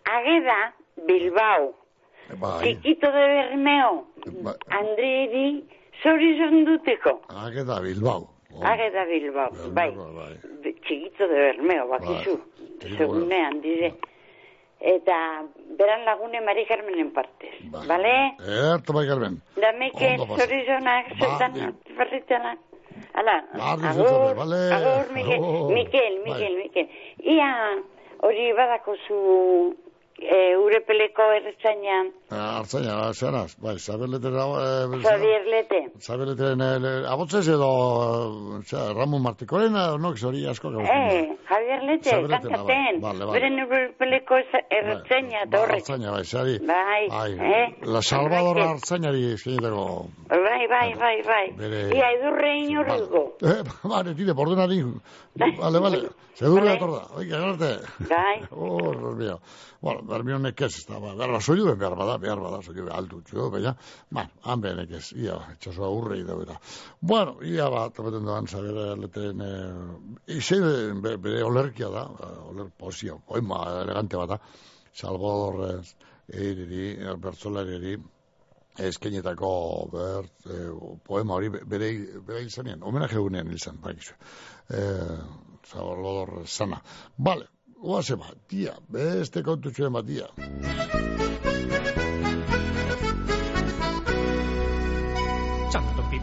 Ageda, 0.05 0.73
Bilbao. 1.07 1.73
Bai, 2.39 2.63
Chiquito 2.63 3.07
de 3.11 3.23
Bermeo. 3.27 4.07
Bai. 4.43 4.55
Andreri, 4.69 5.63
zorizon 6.03 6.65
duteko. 6.65 7.21
Ageda 7.29 7.79
Bilbao. 7.81 8.29
Ageda 8.63 9.05
Bilbao, 9.05 9.49
bai. 9.73 9.91
Be- 10.63 10.75
Chiquito 10.87 11.27
de 11.27 11.35
Bermeo, 11.35 11.87
bakizu. 11.87 12.39
Segunean, 12.97 13.61
dire. 13.61 13.93
Eta 14.81 15.43
beran 15.77 16.05
lagune 16.05 16.41
Mari 16.41 16.65
Carmenen 16.65 17.11
partez. 17.13 17.53
Bale? 17.69 18.33
Erto 18.39 18.93
bai, 18.93 19.05
Carmen. 19.07 19.41
Da 19.55 19.71
Mikel, 19.73 20.19
Ondo 20.19 20.25
pasa. 20.33 20.45
zorizonak, 20.47 21.05
zetan, 21.19 21.75
berritela. 21.97 22.57
Ala, 23.13 23.43
Barri 23.53 23.87
agur, 23.87 24.07
zutela, 24.07 24.33
bale. 24.33 24.61
agur, 24.73 25.13
Mikel, 25.13 25.39
Bai. 26.25 26.33
Mikel, 26.33 26.55
Mikel. 26.63 26.87
Ia, 27.23 27.77
hori 28.23 28.53
badako 28.57 28.95
zu 29.07 29.75
e, 30.21 30.55
urepeleko 30.57 31.25
erretzainan, 31.37 32.11
Artzaina, 32.31 33.11
zeraz, 33.13 33.55
bai, 33.59 33.73
saberletera... 33.79 34.45
Eh, 34.61 34.99
Xavier 35.03 35.43
Lete. 35.51 35.79
Saberleteren, 35.99 36.61
eh, 36.61 37.09
abotzez 37.11 37.43
edo, 37.51 37.67
eh, 38.59 38.61
zera, 38.69 38.93
Ramon 38.95 39.21
Martikoren, 39.25 39.73
nok 39.99 40.17
zori 40.17 40.45
asko 40.47 40.71
gauzen. 40.71 40.87
Eh, 40.87 41.35
Javier 41.49 41.83
Lete, 41.89 42.09
Xavier 42.09 42.29
Lete, 42.29 42.47
kantaten. 42.47 43.01
bai, 43.01 43.01
bale, 43.01 43.25
bale. 43.25 43.35
Beren 43.39 43.59
urepeleko 43.65 44.39
erretzaina, 44.79 45.43
eta 45.47 45.59
horrek. 45.65 45.81
Artzaina, 45.83 46.11
bai, 46.15 46.23
zari. 46.25 46.57
Bai, 46.71 47.01
Ai, 47.11 47.31
eh? 47.33 47.67
La 47.83 48.01
Salvador 48.01 48.55
Mikel. 48.55 48.69
Artzainari 48.77 49.25
eskenitako... 49.33 49.85
Bai, 50.31 50.63
bai, 50.71 50.87
bai, 51.03 51.15
bai. 51.27 51.45
Bere- 51.59 51.87
Ia, 51.97 52.11
edurre 52.19 52.55
inorriko. 52.63 53.25
Eh, 53.51 53.63
vale, 53.83 54.13
tire, 54.15 54.33
por 54.35 54.47
dena 54.49 54.67
di. 54.67 54.81
Vale, 55.59 55.79
vale. 55.79 55.99
Se 56.33 56.45
dure 56.45 56.61
Vale. 56.61 56.75
atorda. 56.77 57.01
Oiga, 57.15 57.39
garte. 57.39 57.71
Bai. 58.09 58.47
Oh, 58.51 58.93
Dios 58.93 59.15
mío. 59.15 59.39
Bueno, 59.81 60.03
bermionek 60.03 60.61
ez, 60.61 60.75
ez 60.77 60.85
da, 60.87 60.99
ba, 60.99 61.13
behar, 61.15 61.41
soilu 61.41 61.65
ben 61.65 61.79
behar 61.79 61.95
bada, 61.97 62.17
behar 62.21 62.39
bada, 62.39 62.61
soilu 62.61 62.85
ben 62.85 62.93
altu, 62.95 63.21
txo, 63.25 63.49
baina, 63.51 63.73
ba, 64.13 64.27
han 64.45 64.61
behenek 64.61 64.93
ez, 64.99 65.07
ia, 65.17 65.39
etxasua 65.55 65.89
urre 65.89 66.19
ida 66.21 66.35
bera. 66.37 66.59
Bueno, 67.01 67.37
ia 67.41 67.69
ba, 67.73 67.87
tapeten 67.89 68.25
doan, 68.29 68.47
saber, 68.47 68.97
leten, 69.01 69.41
eh, 69.41 70.37
ize, 70.37 70.61
be, 71.01 71.17
bere 71.17 71.43
olerkia 71.43 71.89
da, 71.89 72.05
eh, 72.27 72.37
oler 72.53 72.71
posio, 72.77 73.21
oima, 73.27 73.63
elegante 73.81 74.21
bat 74.21 74.35
da, 74.35 74.39
Salvador, 74.93 75.61
eh, 75.67 76.09
eiriri, 76.41 76.87
bertzolariari, 77.19 77.97
eskenetako 78.79 79.53
ber, 79.91 80.27
e, 80.45 80.59
poema 81.03 81.35
hori 81.35 81.49
bere, 81.51 81.89
bere 82.27 82.43
izanean, 82.45 82.83
homenaje 82.87 83.17
egunean 83.19 83.51
izan, 83.51 83.81
bakizu. 83.83 84.13
E, 84.69 84.83
Zabalodor 85.71 86.47
sana. 86.47 86.81
Vale, 87.17 87.47
oase 87.81 88.15
ba, 88.19 88.33
tia, 88.47 88.75
beste 88.89 89.43
kontutxuen 89.43 89.93
bat, 89.93 90.05
tia. 90.05 91.50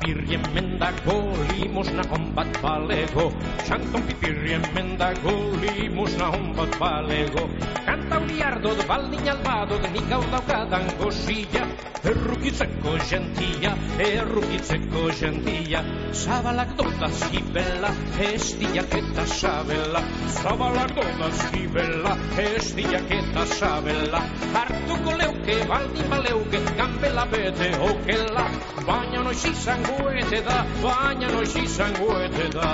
Pipirrien 0.09 0.40
mendako 0.54 1.14
limosna 1.52 2.02
hon 2.09 2.30
bat 2.36 2.48
balego. 2.62 3.26
Txanton 3.64 4.06
pipirrien 4.09 4.64
mendako 4.72 5.34
limosna 5.61 6.30
hon 6.32 6.54
bat 6.56 6.78
balego. 6.80 7.44
Kanta 7.84 8.22
uriardod 8.24 8.80
baldin 8.88 9.28
albadod 9.34 9.84
nik 9.92 10.09
hau 10.16 10.22
daukadan 10.32 10.88
gozilla 11.02 11.68
Errukitzeko 12.09 12.92
gentia, 13.11 13.72
errukitzeko 13.98 15.09
gentia 15.18 15.80
Zabalak 16.14 16.76
dodaz 16.78 17.18
gibela, 17.32 17.90
estiak 18.22 18.94
eta 18.94 19.24
sabela. 19.26 20.02
Zabalak 20.30 20.94
dodaz 20.94 21.40
gibela, 21.52 22.14
estiak 22.38 23.11
eta 23.18 23.44
sabela. 23.59 24.22
Hartuko 24.54 25.16
leuke, 25.18 25.59
baldin 25.68 26.09
baleuke, 26.14 26.62
gambela 26.78 27.26
bete 27.34 27.72
okela. 27.90 28.46
Baina 28.86 29.26
noiz 29.26 29.44
izango 29.50 29.97
ete 30.20 30.40
da, 30.46 30.64
baina 30.82 31.28
noiz 31.32 31.55
izango 31.57 32.14
ete 32.22 32.49
da 32.55 32.72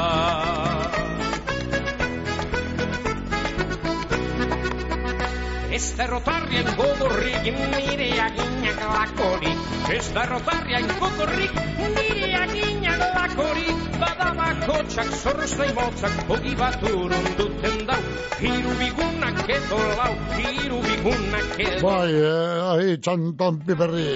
Ez 5.75 5.87
derrotarrien 5.99 6.69
godorrik 6.79 7.47
nire 7.73 8.07
aginak 8.27 8.79
lakori 8.93 9.55
Ez 9.97 10.05
derrotarrien 10.15 10.87
godorrik 11.01 11.59
nire 11.97 12.31
aginak 12.43 13.03
lakori 13.17 13.75
Badabako 13.99 14.79
txak 14.95 15.11
zorroztai 15.19 15.69
motzak 15.81 16.23
Hogi 16.31 16.55
bat 16.63 16.89
urun 16.93 17.29
duten 17.43 17.85
dau 17.91 18.01
Hiru 18.39 18.79
bigunak 18.85 19.45
edo 19.59 19.83
lau 19.99 20.15
Hiru 20.39 20.81
bigunak 20.89 21.61
edo 21.67 21.85
Bai, 21.89 22.15
eh, 22.23 22.65
ahi, 22.71 22.99
txantan 23.03 23.63
piperri. 23.67 24.09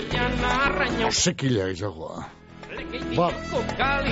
Sekilea 1.11 1.73
izagoa. 1.75 2.38
Ba, 3.17 3.29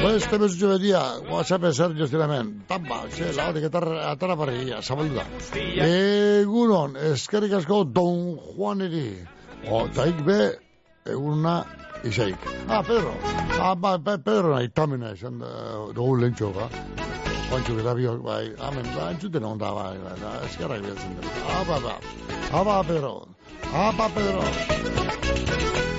beste 0.02 0.38
bezutxo 0.38 0.72
bedia, 0.72 1.00
WhatsApp 1.30 1.68
zer 1.72 1.94
joztira 1.98 2.26
hemen. 2.26 2.48
Tamba, 2.68 3.04
xe, 3.14 3.30
laurik 3.36 3.68
atara, 3.68 4.10
atara 4.10 4.36
barria, 4.36 4.80
zabaldu 4.82 5.20
da. 5.20 5.24
Egunon, 5.86 6.96
eskerrik 7.12 7.54
asko 7.60 7.84
Don 7.84 8.36
Juaneri. 8.56 9.08
O, 9.70 9.86
taik 9.94 10.24
be, 10.26 10.38
eguna 11.06 11.60
isaik. 12.04 12.48
Ah, 12.68 12.82
Pedro. 12.82 13.14
Ah, 13.60 13.74
ba, 13.74 13.98
pe, 13.98 14.18
Pedro 14.18 14.54
nahi, 14.54 14.68
tamina 14.74 15.12
esan 15.14 15.38
da, 15.38 15.48
dugu 15.94 16.18
lentxo, 16.24 16.50
ba. 16.56 16.68
Juancho 17.50 17.76
gara 17.78 17.94
biok, 17.94 18.22
bai, 18.26 18.44
amen, 18.58 18.88
ba, 18.96 19.10
entzuten 19.14 19.44
onda, 19.46 19.70
bai, 19.78 19.94
bai, 20.02 20.16
bai, 20.22 20.38
eskerrak 20.50 20.82
bihatzen 20.82 21.20
dut. 21.20 21.42
Ah, 21.46 21.62
ba, 21.68 21.80
ba. 21.86 21.98
Ah, 22.50 22.64
ba, 22.64 22.82
Pedro. 22.82 23.14
Ah, 23.72 23.92
ba, 23.94 24.10
Pedro. 24.14 25.94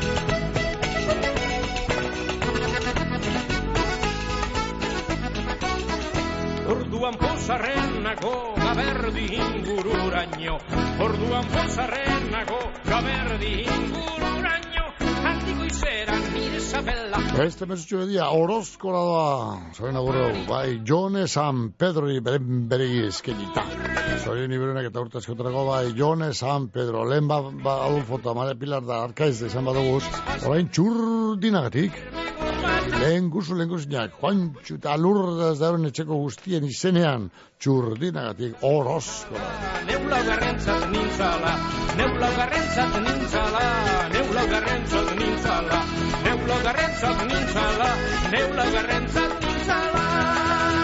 Pozarrenago 7.48 8.56
gaberdi 8.60 9.26
ingururaino. 9.40 10.56
Orduan 11.00 11.46
pozarrenago 11.54 12.58
gaberdi 12.84 13.52
ingururaino. 13.76 14.84
Handiko 15.30 15.68
izera 15.70 16.18
nire 16.34 16.60
zabela 16.60 17.22
Este 17.46 17.66
mesutxo 17.66 18.02
bedia, 18.02 18.28
orozkora 18.36 19.04
da, 19.12 19.24
zoren 19.78 19.96
agurro, 19.96 20.28
bai, 20.50 20.82
Jone 20.92 21.28
San 21.28 21.72
Pedro 21.72 22.12
beren 22.28 22.68
beregi 22.68 23.06
eskenita. 23.08 23.64
Zoren 24.26 24.52
iberunak 24.52 24.92
eta 24.92 25.06
urte 25.06 25.22
askotarako, 25.22 25.66
bai, 25.72 25.94
Jone 25.96 26.34
San 26.34 26.68
Pedro, 26.68 27.06
lehen 27.08 27.32
ba, 27.32 27.40
ba 27.64 27.80
Adolfo 27.86 28.20
eta 28.20 28.56
Pilar 28.60 28.84
da 28.84 29.04
arkaiz 29.06 29.40
de 29.40 29.50
San 29.50 29.64
Badoguz, 29.64 30.04
orain 30.44 30.68
txurdinagatik, 30.68 32.04
lehen 33.00 33.30
guzu, 33.30 33.56
lehen 33.56 33.70
guzinak, 33.70 34.16
Juantxu 34.22 34.78
eta 34.80 34.96
lurdaz 35.04 35.58
dauen 35.62 35.90
etxeko 35.90 36.20
guztien 36.24 36.66
izenean, 36.68 37.30
txurdinagatik, 37.62 38.58
orozkora. 38.70 39.50
Neula 39.90 40.22
garrentzat 40.30 40.88
nintzala, 40.94 41.54
neula 42.00 42.32
garrentzat 42.40 42.98
nintzala, 43.06 43.66
neula 44.16 44.48
garrentzat 44.54 45.14
nintzala, 45.22 45.84
neula 46.26 46.60
garrentzat 46.70 47.24
nintzala, 47.32 47.94
neula 48.36 48.72
garrentzat 48.78 49.40
nintzala. 49.46 50.77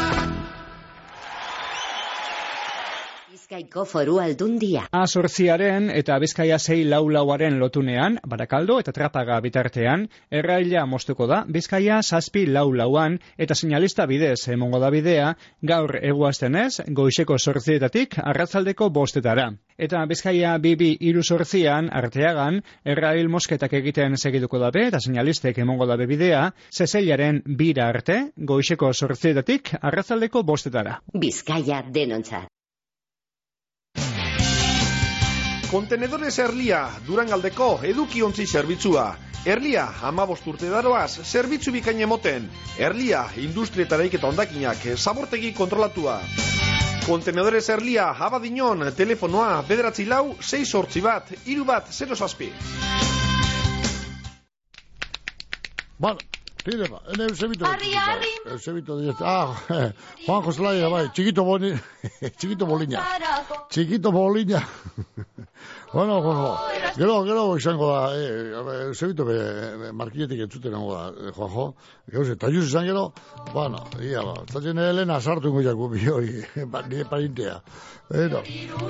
Bizkaiko 3.53 3.83
foru 3.85 4.15
aldundia. 4.17 4.87
Azortziaren 4.97 5.91
eta 5.93 6.15
Bizkaia 6.17 6.57
sei 6.57 6.87
lau 6.89 7.03
lauaren 7.13 7.59
lotunean, 7.61 8.15
Barakaldo 8.25 8.79
eta 8.81 8.91
Trapaga 8.95 9.35
bitartean, 9.45 10.07
erraila 10.39 10.87
moztuko 10.89 11.27
da 11.29 11.43
Bizkaia 11.45 11.99
zazpi 12.01 12.47
lau 12.47 12.71
lauan 12.73 13.19
eta 13.37 13.53
sinalista 13.53 14.07
bidez 14.09 14.47
emongo 14.55 14.79
da 14.81 14.89
bidea 14.89 15.27
gaur 15.71 15.93
eguaztenez 16.01 16.81
goizeko 16.99 17.37
sortzietatik 17.37 18.17
arratzaldeko 18.23 18.87
bostetara. 18.89 19.51
Eta 19.77 20.01
Bizkaia 20.09 20.55
bibi 20.57 20.89
iru 21.11 21.21
sortzian 21.21 21.91
arteagan 21.93 22.57
errail 22.95 23.29
mosketak 23.29 23.77
egiten 23.83 24.17
segituko 24.17 24.63
dabe 24.65 24.87
eta 24.87 24.97
sinalistek 24.99 25.61
emongo 25.61 25.85
dabe 25.85 26.09
bidea 26.09 26.47
zezeilaren 26.73 27.43
bira 27.45 27.85
arte 27.93 28.17
goizeko 28.35 28.93
sortzietatik 28.93 29.75
arratzaldeko 29.79 30.41
bostetara. 30.41 30.97
Bizkaia 31.13 31.83
denontzat. 31.93 32.52
Kontenedores 35.73 36.35
Erlia, 36.37 36.83
Durangaldeko 37.01 37.67
edukiontzi 37.89 38.43
zerbitzua. 38.45 39.07
Erlia, 39.49 39.87
amabost 40.05 40.45
urte 40.51 40.67
daroaz, 40.69 41.23
zerbitzu 41.25 41.71
bikain 41.73 42.03
emoten. 42.05 42.45
Erlia, 42.77 43.23
industrietaraik 43.41 44.13
eta 44.19 44.29
ondakinak, 44.29 44.85
zabortegi 44.93 45.49
kontrolatua. 45.57 46.19
Kontenedores 47.07 47.63
Erlia, 47.73 48.11
abadinon, 48.27 48.85
telefonoa, 48.93 49.63
bederatzi 49.71 50.05
lau, 50.05 50.35
6 50.51 50.61
sortzi 50.69 51.01
bat, 51.01 51.33
iru 51.55 51.65
bat, 51.65 51.89
0 51.89 52.19
zazpi. 52.21 52.51
Bueno, 55.97 56.19
tire 56.61 56.85
ba, 56.85 57.01
ene 57.15 57.31
Eusebito. 57.31 57.65
Arri, 57.65 57.95
arri. 57.97 58.35
Eusebito, 58.45 59.01
ah, 59.25 59.57
Juan 60.27 60.45
Joselaia, 60.45 60.93
bai, 60.93 61.07
txikito 61.09 61.49
boni, 61.49 61.73
txikito 62.37 62.69
boliña. 62.69 63.01
Txikito 63.73 64.13
boliña. 64.13 64.67
bueno, 65.93 66.21
Juanjo, 66.23 66.57
gero, 66.97 67.23
gero 67.23 67.57
izango 67.57 67.87
da, 67.93 68.17
eh, 68.17 68.85
Eusebito, 68.87 69.25
be, 69.25 69.37
be, 69.77 69.91
markinetik 69.93 70.39
entzuten 70.41 70.73
nango 70.73 70.95
da, 70.95 71.09
eh, 71.09 71.31
Juanjo, 71.35 71.75
gero, 72.09 72.25
ze, 72.25 72.35
taiuz 72.35 72.65
izan 72.65 72.87
gero, 72.87 73.11
bueno, 73.53 73.83
ia, 74.01 74.23
ba, 74.25 74.33
zaten 74.49 74.81
helena 74.81 75.19
sartu 75.21 75.51
ingo 75.51 75.61
jaku 75.61 75.89
bi 75.93 76.07
hori, 76.09 76.41
ba, 76.65 76.81
nire 76.87 77.05
parintea. 77.05 77.59
Pero, 78.09 78.41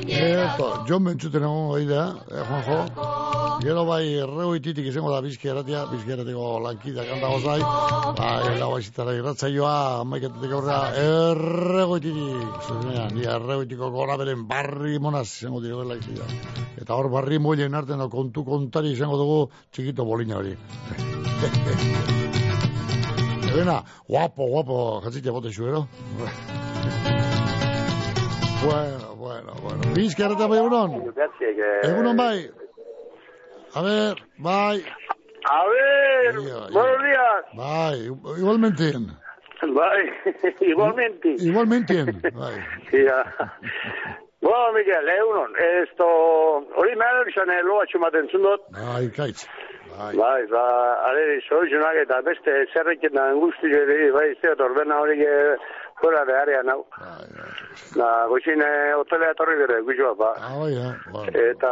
eto, 0.07 0.69
jon 0.87 1.03
bentzuten 1.03 1.43
nango 1.43 1.77
idea, 1.83 2.07
eh, 2.31 2.45
Juanjo, 2.47 2.79
gero 3.61 3.83
bai, 3.85 4.05
erregoititik 4.23 4.87
izango 4.87 5.11
da 5.11 5.19
bizki 5.21 5.51
eratia, 5.51 5.83
bizki 5.91 6.15
eratiko 6.15 6.47
lankidak 6.63 7.11
handago 7.17 7.39
zai, 7.43 7.59
bai, 8.17 8.57
lau 8.63 8.73
aizitara 8.77 9.13
irratzaioa, 9.19 9.75
amaiketetik 10.07 10.55
aurrera, 10.55 10.81
erregoititik, 11.03 12.59
zuzenean, 12.63 13.11
ni 13.19 13.27
erregoitiko 13.27 13.91
gora 13.91 14.17
beren 14.23 14.47
barri 14.47 14.99
monaz 15.03 15.27
izango 15.33 15.59
direla 15.63 15.99
izia. 15.99 16.31
Eta 16.93 17.01
hor 17.01 17.07
barri 17.09 17.39
moien 17.41 17.73
artean 17.73 18.03
da 18.03 18.05
kontu 18.05 18.43
kontari 18.45 18.91
izango 18.93 19.15
dugu 19.17 19.49
txikito 19.73 20.05
bolina 20.05 20.37
hori. 20.37 20.51
Ebena, 23.49 23.81
guapo, 24.05 24.45
guapo, 24.51 25.01
jatzitia 25.01 25.33
bote 25.33 25.49
xuero. 25.55 25.87
bueno, 28.67 29.09
bueno, 29.23 29.57
bueno. 29.63 29.89
Bizka 29.97 30.27
erreta 30.27 30.45
bai 30.51 30.59
egunon? 30.61 30.93
Egunon 31.89 32.21
bai. 32.21 32.45
A 33.73 33.81
ver, 33.89 34.21
bai. 34.37 34.85
A 35.49 35.65
ver, 35.73 36.37
buenos 36.37 37.01
días. 37.09 37.41
Bai, 37.57 37.97
igualmente. 38.37 38.93
Bai, 39.81 40.03
igualmente. 40.75 41.35
Igualmente, 41.39 42.03
bai. 42.37 42.57
Ja. 42.91 43.23
Bueno, 44.43 44.73
Miguel, 44.73 45.07
egunon, 45.07 45.53
esto, 45.83 46.05
hori 46.75 46.95
mehar 46.99 47.29
izan 47.31 47.51
loa 47.63 47.85
txumaten 47.87 48.27
zundot. 48.27 48.65
Bai, 48.75 49.05
kaitz. 49.15 49.45
Bai. 49.93 50.09
Bai, 50.17 50.41
ba, 50.51 50.63
are, 51.07 51.23
solucionak 51.47 51.99
eta 52.01 52.17
beste 52.25 52.55
zerrekin 52.73 53.15
da 53.15 53.29
angustio 53.31 53.83
ere, 53.85 54.09
bai, 54.11 54.25
ez 54.33 54.39
dut, 54.41 54.63
orbena 54.65 54.97
hori, 54.99 55.15
fuera 56.01 56.25
de 56.27 56.35
área 56.35 56.63
nau. 56.67 56.81
Na, 57.95 58.09
goizin 58.27 58.65
eh, 58.65 58.91
hotelea 58.99 59.31
etorri 59.31 59.55
bere, 59.61 59.79
guizua, 59.87 60.11
ba. 60.19 60.33
Ah, 60.43 60.57
bai, 60.59 60.73
eh, 60.75 60.91
bueno. 61.13 61.35
Eta 61.45 61.71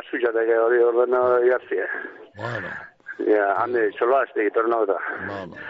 azutxateke 0.00 0.58
hori 0.64 0.82
ordena 0.88 1.22
jartzie. 1.46 1.86
Bueno. 2.40 2.74
Ja, 3.28 3.52
handi, 3.62 3.86
solo 4.00 4.18
azte 4.18 4.42
egitor 4.42 4.66
nau 4.74 4.82
da. 4.90 4.98
Bueno. 5.28 5.62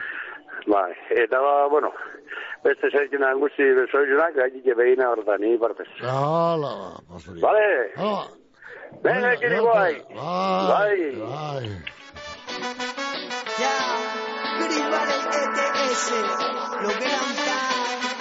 Bai, 0.67 0.93
eta 1.11 1.41
ba, 1.41 1.69
bueno, 1.69 1.91
beste 2.65 2.91
zaitzen 2.91 3.25
guzti 3.41 3.65
gaitik 4.37 4.65
ni 5.39 5.59
partez. 5.59 5.89
Hala. 6.03 7.01
Vale. 7.43 7.91
Hala. 7.97 8.27
Venga, 9.03 9.37
kiri 9.37 9.59
guai. 9.59 9.95
Bai. 10.15 10.99
Bai. 11.19 11.69
Ya, 13.63 13.75
Green 14.61 14.89
Valley 14.93 15.21
ETS, 15.41 16.05
lo 16.83 16.89
que 16.89 18.12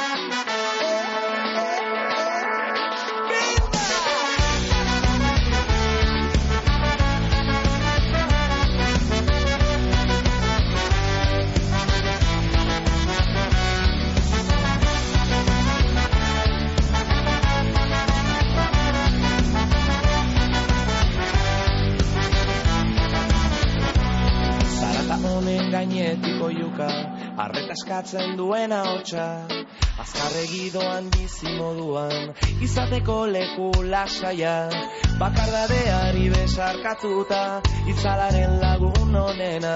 honen 25.51 25.71
gainetik 25.71 26.41
oiuka, 26.41 26.87
arreta 27.37 27.73
eskatzen 27.75 28.37
duena 28.37 28.83
hotxa. 28.87 29.25
Azkarregi 30.01 30.71
doan 30.73 31.09
bizi 31.13 31.49
moduan, 31.57 32.33
izateko 32.63 33.27
leku 33.27 33.71
lasaia. 33.83 34.69
Bakardadeari 35.19 36.29
besarkatuta, 36.33 37.61
itzalaren 37.91 38.59
lagun 38.61 39.15
onena. 39.15 39.75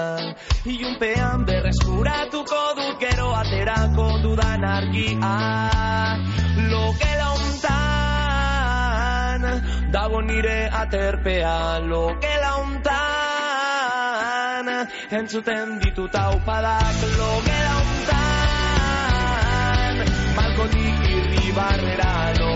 Ilunpean 0.64 1.44
berreskuratuko 1.46 2.62
dut 2.80 2.96
gero 3.04 3.28
aterako 3.42 4.08
dudan 4.24 4.64
argia. 4.64 5.34
Lokela 6.72 7.28
hontan, 7.36 8.60
dago 9.92 10.18
nire 10.26 10.58
aterpea, 10.82 11.56
lokela 11.86 12.52
hontan, 14.76 14.88
entzuten 15.10 15.78
ditut 15.80 16.14
aupadak 16.14 16.96
logela 17.16 17.74
hontan, 17.80 19.16
balkotik 20.36 21.00
irribarrera 21.16 22.12
logela 22.40 22.55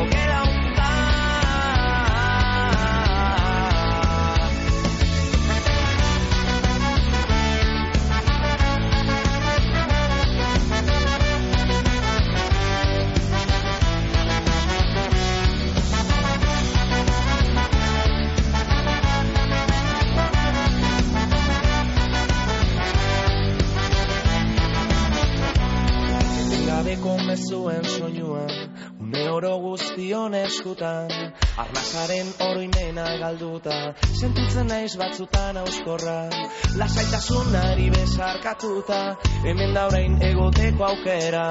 eskutan, 30.51 31.11
arnazaren 31.63 32.29
oroimena 32.47 33.07
galduta, 33.23 33.77
sentitzen 34.21 34.67
naiz 34.71 34.95
batzutan 34.99 35.57
auskorra, 35.63 36.17
lasaitasunari 36.81 37.87
besarkatuta, 37.95 39.01
hemen 39.45 39.75
da 39.77 39.83
orain 39.91 40.15
egoteko 40.31 40.83
aukera, 40.89 41.47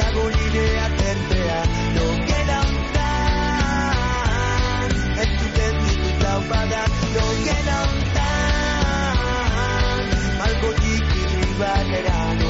dago 0.00 0.24
nire 0.36 0.66
aterpea, 0.86 1.60
logen 1.98 2.50
hontan, 2.56 4.00
entzuten 5.26 5.74
ditut 5.84 6.18
laupadak, 6.24 6.90
logen 7.18 7.68
hontan, 7.76 8.19
irribarrera, 11.60 12.49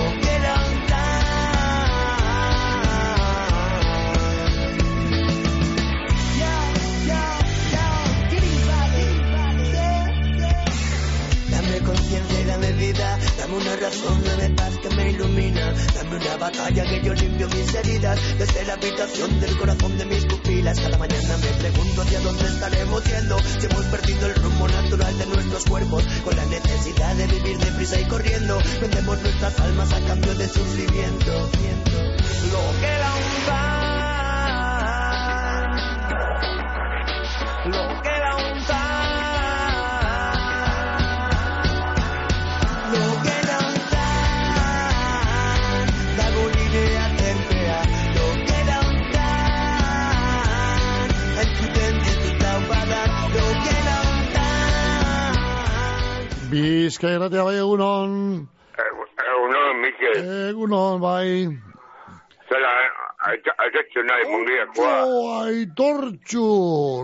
dame 12.88 13.56
una 13.56 13.76
razón, 13.76 14.24
dame 14.24 14.50
paz 14.56 14.78
que 14.78 14.88
me 14.96 15.10
ilumina, 15.10 15.74
dame 15.94 16.16
una 16.16 16.36
batalla 16.38 16.84
que 16.84 17.02
yo 17.04 17.12
limpio 17.12 17.46
mis 17.48 17.74
heridas, 17.74 18.18
desde 18.38 18.64
la 18.64 18.72
habitación 18.72 19.38
del 19.38 19.58
corazón 19.58 19.98
de 19.98 20.06
mis 20.06 20.24
pupilas, 20.24 20.80
cada 20.80 20.96
mañana 20.96 21.36
me 21.36 21.60
pregunto 21.60 22.00
hacia 22.00 22.20
dónde 22.20 22.44
estaremos 22.46 23.04
yendo, 23.04 23.38
si 23.38 23.66
hemos 23.66 23.84
perdido 23.84 24.26
el 24.26 24.34
rumbo 24.36 24.68
natural 24.68 25.18
de 25.18 25.26
nuestros 25.26 25.64
cuerpos, 25.66 26.04
con 26.24 26.34
la 26.34 26.46
necesidad 26.46 27.14
de 27.16 27.26
vivir 27.26 27.58
deprisa 27.58 28.00
y 28.00 28.04
corriendo, 28.04 28.58
vendemos 28.80 29.20
nuestras 29.20 29.60
almas 29.60 29.92
a 29.92 30.00
cambio 30.06 30.34
de 30.34 30.48
sufrimiento. 30.48 31.50
Lo 32.50 32.80
que 32.80 32.98
la 32.98 33.79
hontan. 56.50 56.86
Bizkai 56.86 57.14
erratea 57.14 57.44
bai 57.44 57.56
egunon. 57.58 58.48
Egunon, 59.30 59.80
Mikel. 59.80 60.48
Egunon, 60.50 61.00
bai. 61.00 61.46
Zela, 62.50 62.70
aitatxo 63.62 64.02
nahi 64.02 64.24
mungiakoa. 64.30 64.94
Jo, 65.06 65.20
aitortxu. 65.44 66.46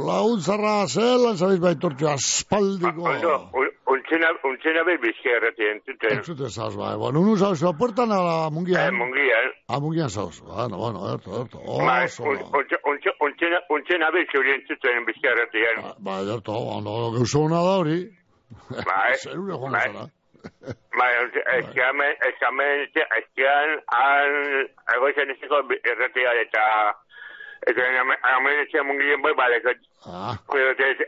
Launtzarra 0.06 0.86
zelan, 0.88 1.36
zabiz 1.36 1.60
bai 1.60 1.74
aitortxu 1.74 2.08
aspaldiko. 2.08 3.02
Ondo, 3.12 3.34
un- 3.54 3.70
untzena, 3.94 4.32
untzena 4.44 4.82
bai 4.88 4.96
bizkai 4.98 5.36
erratea 5.36 5.70
entzuten. 5.76 6.16
Entzute 6.18 6.50
zauz, 6.50 6.74
bai. 6.76 6.96
Bueno, 6.96 7.20
unu 7.20 7.36
zauz, 7.36 7.62
apuertan 7.62 8.10
a 8.10 8.20
la 8.22 8.50
mungian. 8.50 8.88
Eh, 8.88 8.90
mungian. 8.90 9.52
A 9.68 9.78
mungian 9.80 10.10
zauz. 10.10 10.40
Bueno, 10.42 10.76
bueno, 10.78 11.12
erto, 11.14 11.42
erto. 11.42 11.58
Oso, 11.62 12.22
un- 12.24 12.38
untze- 12.58 12.82
untze- 12.82 13.14
untzena, 13.20 13.60
untzena 13.70 14.10
bai 14.10 14.26
zuri 14.32 14.50
entzuten 14.50 15.04
bizkai 15.06 15.30
erratean. 15.32 15.94
bai, 15.98 16.22
erto, 16.34 16.52
ondo, 16.52 17.12
gauzona 17.12 17.56
da 17.62 17.76
hori. 17.78 18.00
Bai, 18.70 19.16
Zerure 19.22 19.56
joan 19.58 19.72
bai. 19.72 19.86
zara. 19.92 20.06
Bai, 20.98 21.10
eskamen, 21.58 22.12
eskamen, 22.28 22.84
eskian, 23.18 23.72
han, 23.96 24.36
egoizan 24.94 25.30
ezeko 25.34 25.58
erratea 25.92 26.32
eta 26.44 26.62
eta 27.66 27.86
hemen 27.90 28.60
etxean 28.62 28.86
mungien 28.86 29.22
bai, 29.22 29.32
bale, 29.34 29.58
Ah, 30.06 30.36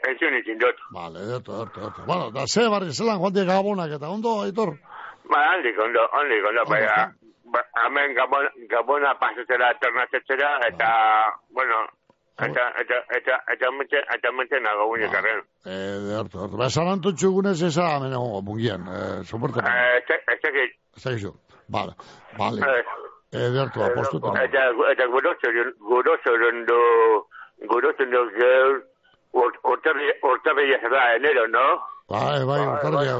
entzun 0.08 0.34
izin 0.40 0.58
dut. 0.58 0.74
vale, 0.92 1.20
erto, 1.36 1.62
erto, 1.62 1.80
erto. 1.86 2.02
Bueno, 2.06 2.30
da 2.34 2.46
ze 2.46 2.68
barri 2.68 2.90
zelan 2.92 3.20
joan 3.22 3.32
die 3.32 3.44
gabonak 3.46 3.92
eta 3.94 4.08
ondo, 4.10 4.40
aitor. 4.42 4.74
Ba, 5.30 5.38
handik, 5.52 5.78
ondo, 5.78 6.02
handik, 6.12 6.44
ondo, 6.50 6.64
bai, 6.66 6.82
ba, 7.54 7.62
hemen 7.84 8.14
gabon, 8.16 8.48
gabona 8.68 9.14
pasatzera, 9.20 9.70
tornatzera, 9.78 10.50
eta, 10.68 10.90
bueno, 11.50 11.86
eta, 12.46 12.64
eta, 12.80 12.96
eta, 13.18 13.36
eta, 13.52 13.70
mente, 13.72 13.98
eta, 14.14 14.32
mente 14.32 14.60
nago 14.60 14.86
guinek 14.92 15.14
arren. 15.14 15.40
Eh, 15.66 16.20
erto, 16.20 16.44
erto. 16.44 16.56
Ba, 16.56 16.68
salantu 16.70 17.12
txugunez 17.14 17.60
eza 17.62 17.96
hemen 17.96 18.12
egongo 18.12 18.42
mungian. 18.42 18.86
Eh, 18.88 19.24
soporta. 19.24 19.60
Eh, 19.66 19.98
ez 19.98 20.20
ez 20.34 20.40
dakit, 20.42 20.76
Ez 20.96 21.02
da 21.04 21.10
gizu. 21.16 21.32
Vale, 21.68 21.92
vale. 22.38 22.60
eh, 22.62 22.84
Eh, 23.30 23.50
dertu, 23.52 23.82
apostuta. 23.84 24.30
eta, 24.42 24.60
eta 24.92 25.06
gurozoren, 25.06 25.74
gurozoren 25.80 26.64
du, 26.64 26.78
gurozoren 27.68 28.10
du 28.10 28.22
geur, 28.38 28.78
urtarria 29.34 30.78
zera 30.80 31.14
enero, 31.16 31.46
no? 31.48 31.66
Bai, 32.08 32.40
bai, 32.48 32.60
urtarria. 32.64 33.12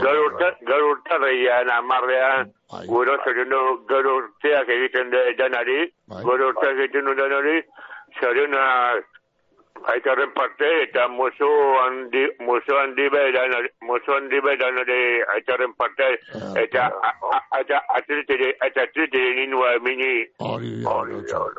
Gaur 0.00 0.18
urta- 0.30 0.56
gaur 0.64 0.84
urtarrian 0.94 1.68
amarrean, 1.76 2.52
gurozoren 2.88 3.48
du, 3.52 3.60
gaur 3.90 4.06
urteak 4.14 4.68
egiten 4.68 5.10
de 5.12 5.20
danari, 5.36 5.92
gaur 6.08 6.40
urteak 6.48 6.78
egiten 6.78 7.04
du 7.04 7.14
danari, 7.20 7.58
zarena, 8.18 9.00
Aitaren 9.80 10.28
parte 10.34 10.66
eta 10.82 11.08
musu 11.08 11.46
handi, 11.80 12.26
musu 12.40 12.74
handi 12.76 13.08
beran, 13.08 13.50
musu 13.80 14.12
handi 14.12 14.38
beran 14.44 14.76
ere 14.82 15.24
aitaren 15.34 15.72
parte, 15.72 16.18
eta 16.62 16.82
a- 17.02 17.14
a- 17.32 17.60
eta 17.60 17.78
atritire, 17.96 18.50
eta 18.60 18.82
atritire 18.82 19.34
ninua 19.38 19.78
mini, 19.80 20.26
Hori, 20.38 20.84
hori, 20.84 21.14
hori, 21.14 21.56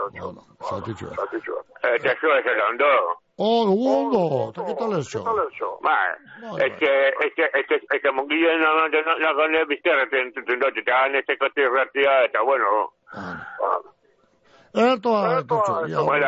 eta 1.96 2.14
zo 2.22 2.36
ez 2.38 2.46
erondo. 2.46 2.92
Oh, 3.38 3.66
ondo, 3.74 4.52
eta 4.52 4.66
¿qué 4.68 4.76
tal 4.76 5.00
eso? 5.00 5.80
Bai, 5.82 6.62
ez 6.68 6.78
que, 6.78 7.08
ez 7.26 7.34
que, 7.34 7.50
ez 7.58 7.66
que, 7.66 7.76
ez 7.90 8.02
que 8.04 8.12
mungilen 8.12 8.62
nagane 8.62 9.66
bizterraten 9.66 10.32
tutundot, 10.34 10.78
eta 10.78 11.04
anesteko 11.06 11.50
tirratia, 11.56 12.24
eta 12.26 12.42
bueno. 12.42 12.92
Eto, 13.12 13.96
ya. 15.88 16.00
Bueno, 16.02 16.28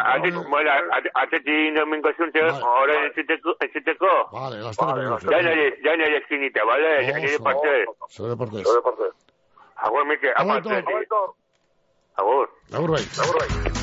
bueno, 0.50 0.72
ateti 1.16 1.72
domingo 1.72 2.10
zunte, 2.18 2.42
ahora 2.42 3.06
entzuteko, 3.06 3.56
entzuteko. 3.60 4.30
Vale, 4.32 4.62
gaztara 4.64 4.94
behin. 4.94 5.32
Ya 5.32 5.42
nire, 5.42 5.80
ya 5.84 5.96
nire 5.96 6.18
eskinita, 6.18 6.66
vale? 6.66 7.08
Ya 7.08 7.20
nire 7.20 7.40
parte. 7.40 7.86
Zure 8.10 8.36
partez. 8.36 8.68
Agur, 9.78 10.06
Mike, 10.06 10.30
aparte. 10.36 10.84
Agur. 12.16 12.50
Agur 12.74 12.92
bai. 12.92 13.04
Agur 13.20 13.36
bai. 13.40 13.83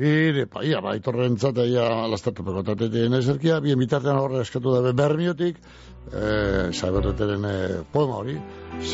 Tire, 0.00 0.46
pa, 0.48 0.62
ia, 0.64 0.78
ba, 0.80 0.94
itorrentzat, 0.96 1.58
ia, 1.68 1.82
lastatu 2.08 2.40
pekotatetien 2.40 3.12
eserkia, 3.18 3.58
bien 3.60 3.76
bitartean 3.76 4.16
horre 4.16 4.38
eskatu 4.40 4.72
dabe 4.72 4.94
bermiotik, 4.96 5.58
eh, 6.08 6.70
saberreteren 6.72 7.44
eh, 7.44 7.74
poema 7.92 8.16
hori, 8.22 8.38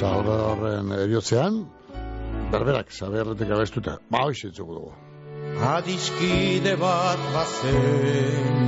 saberren 0.00 0.90
eriotzean, 0.96 1.60
berberak, 2.50 2.90
saberretek 2.90 3.54
abestuta, 3.54 4.00
ba, 4.10 4.24
hoxe 4.26 4.50
etxugu 4.50 4.80
dugu. 4.80 4.90
Adiskide 5.76 6.74
bat 6.82 7.22
bazen. 7.36 8.58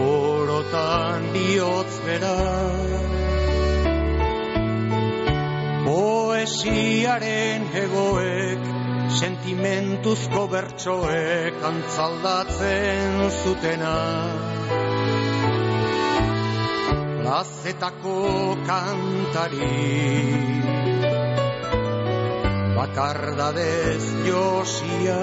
Orotan 0.00 1.28
bihotz 1.36 2.00
bera. 2.08 2.34
Poesiaren 5.84 7.72
egoek 7.84 8.79
Sentimentuzko 9.18 10.46
bertsoek 10.52 11.64
Antzaldatzen 11.70 13.30
zutena. 13.42 13.96
Plazetako 17.20 18.16
kantari 18.66 19.70
bakardadez 22.80 24.04
josia 24.26 25.20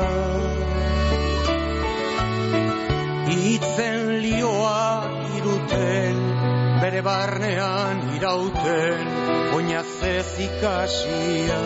Itzen 3.28 4.22
lioa 4.24 5.04
iruten, 5.36 6.20
bere 6.82 7.02
barnean 7.04 8.04
irauten, 8.16 9.10
oinazez 9.58 10.30
ikasia, 10.46 11.60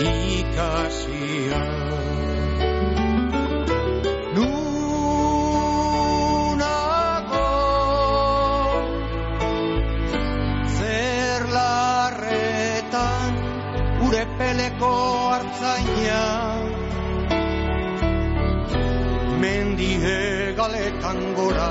ikasia. 0.00 1.62
Nunago, 4.34 4.70
zer 10.78 11.42
larretan, 11.56 13.32
gure 14.00 14.24
peleko 14.38 14.92
hartzaina 15.32 16.22
Mendie 19.38 20.52
galetan 20.58 21.18
gora 21.38 21.70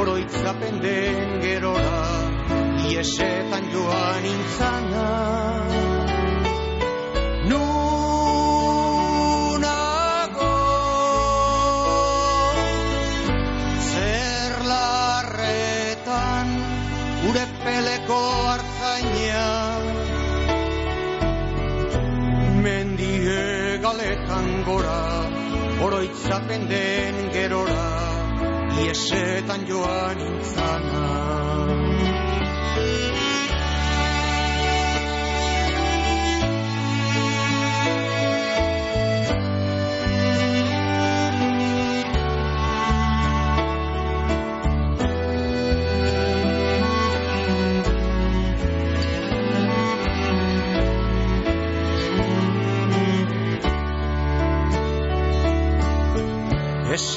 Oroitzapen 0.00 0.80
den 0.80 1.40
gerora 1.42 2.00
Iesetan 2.88 3.64
joan 3.74 4.24
intzana 4.34 5.89
oroitzapen 26.00 26.62
den 26.68 27.16
gerora, 27.32 27.88
iesetan 28.80 29.66
joan 29.68 30.20
intzana. 30.30 31.09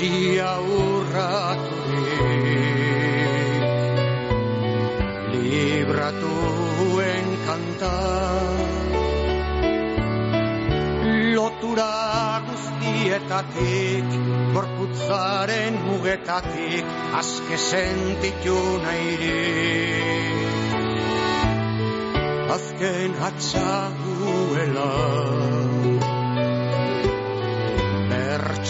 Esia 0.03 0.59
urraturik. 0.59 1.61
Libratuen 5.43 7.29
kanta 7.45 7.93
Lotura 11.37 11.95
guztietatik 12.49 14.09
Gorputzaren 14.57 15.73
mugetatik 15.87 16.85
Azke 17.23 17.57
sentitu 17.69 18.59
nahirik. 18.83 20.03
Azken 22.59 23.11
hatxaguela 23.23 24.91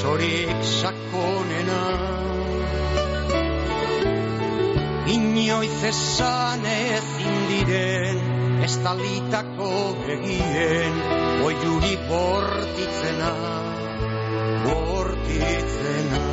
bertsorik 0.04 0.64
sakonena. 0.64 1.84
Inoiz 5.08 5.84
esan 5.84 6.66
ezin 6.66 7.40
diren 7.48 8.20
estalitako 8.64 9.72
egien 10.16 11.02
Oiuri 11.48 11.96
bortitzena, 12.10 13.34
bortitzena 14.68 16.33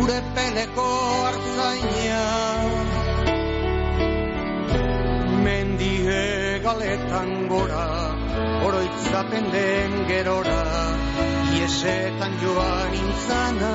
gure 0.00 0.20
peleko 0.34 0.88
hartzaina. 1.24 2.20
Mendie 5.44 6.20
galetan 6.64 7.30
gora, 7.52 7.88
oroitzapen 8.66 9.46
den 9.52 9.92
gerora 10.08 10.62
Iesetan 11.58 12.32
joan 12.42 12.92
intzana 12.94 13.72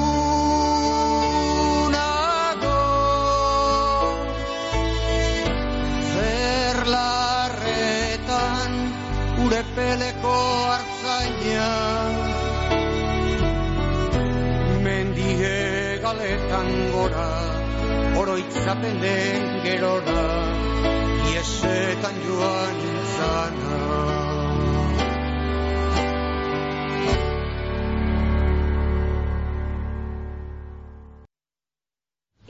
Zer 6.12 6.78
larretan 6.94 8.72
gure 9.38 9.62
peleko 9.76 10.36
hartzaina 10.72 12.03
galetan 16.18 16.68
gora, 16.92 17.28
oroitzapenen 18.20 19.62
gerora, 19.64 20.26
iesetan 21.32 22.20
joan 22.26 22.76
nintzana. 22.82 23.80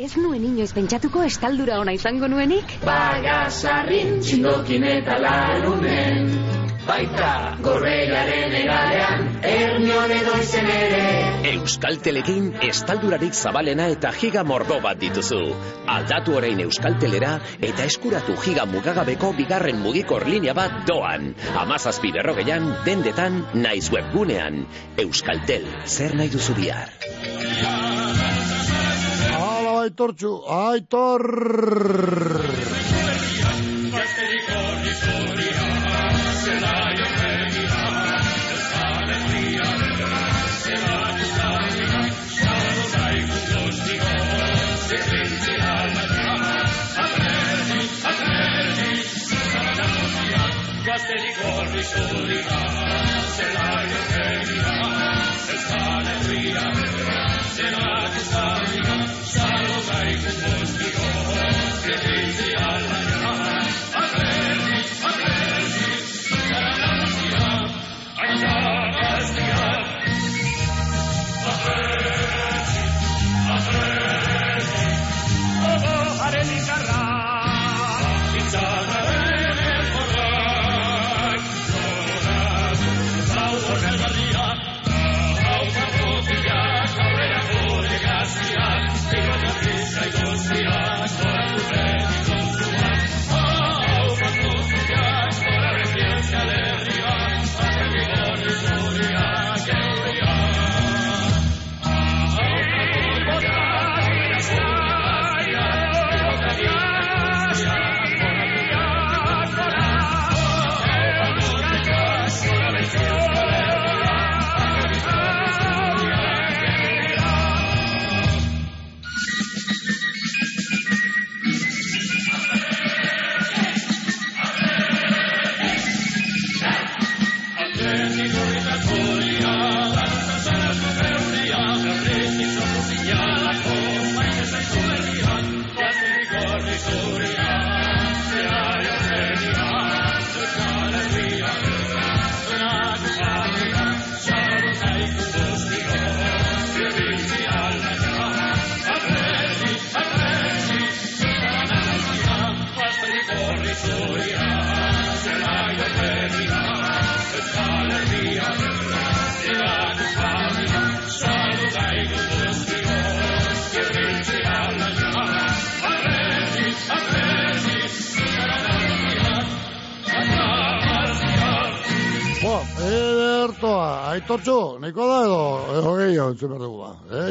Ez 0.05 0.17
nuen 0.19 0.43
inoiz 0.43 0.73
pentsatuko 0.75 1.23
estaldura 1.25 1.79
ona 1.81 1.95
izango 1.97 2.29
nuenik? 2.29 2.77
Bagasarrin 2.85 4.19
txindokin 4.27 4.85
eta 4.91 5.21
larunen 5.23 6.64
Baita 6.85 7.57
gorreiaren 7.65 8.53
egalean 8.59 9.23
Ernion 9.51 10.11
edo 10.13 10.35
izen 10.43 10.67
ere 10.69 11.05
Euskaltelekin 11.55 12.51
estaldurarik 12.69 13.33
zabalena 13.33 13.87
eta 13.93 14.11
giga 14.17 14.43
mordo 14.45 14.77
bat 14.85 14.99
dituzu. 15.01 15.41
Aldatu 15.95 16.37
orain 16.41 16.61
Euskaltelera 16.65 17.31
eta 17.69 17.87
eskuratu 17.89 18.37
giga 18.45 18.67
mugagabeko 18.69 19.33
bigarren 19.39 19.81
mugikor 19.81 20.27
linea 20.29 20.55
bat 20.59 20.83
doan. 20.89 21.33
Amazazpi 21.63 22.13
berrogeian, 22.17 22.69
dendetan, 22.85 23.41
naiz 23.55 23.89
webgunean. 23.93 24.67
Euskaltel, 25.07 25.65
zer 25.87 26.17
nahi 26.21 26.33
duzu 26.37 26.57
bihar? 26.61 26.93
Hala, 29.41 29.81
aitortxu, 29.87 30.37
aitor! 30.61 31.25
Holy 51.97 52.64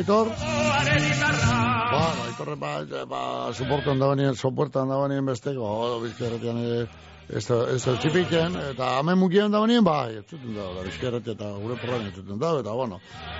ba. 0.07 0.13
Eh, 0.13 0.27
aitor? 0.27 0.27
Bueno, 1.93 2.23
aitorre 2.27 2.55
ba, 2.55 3.05
ba, 3.05 3.53
soportan 3.53 3.99
da 3.99 4.07
banien, 4.07 4.35
soportan 4.35 4.89
da 4.89 4.97
banien 4.97 5.25
besteko, 5.25 5.69
edo 5.87 5.99
bizkerretean 6.01 6.57
ere, 6.57 6.87
ez 7.29 7.45
da, 7.47 7.59
ez 7.71 7.83
da 7.85 7.95
txipiken, 8.01 8.57
eta 8.73 8.99
hemen 8.99 9.17
mukien 9.17 9.51
da 9.51 9.59
banien, 9.59 9.83
bai, 9.83 10.17
ez 10.17 10.25
zuten 10.27 10.55
da, 10.55 10.69
bizkerrete 10.83 11.35
eta 11.37 11.51
gure 11.61 11.77
porrain 11.81 12.07
ez 12.07 12.15
zuten 12.15 12.39
da, 12.39 12.55
eta 12.59 12.73
bueno, 12.73 12.99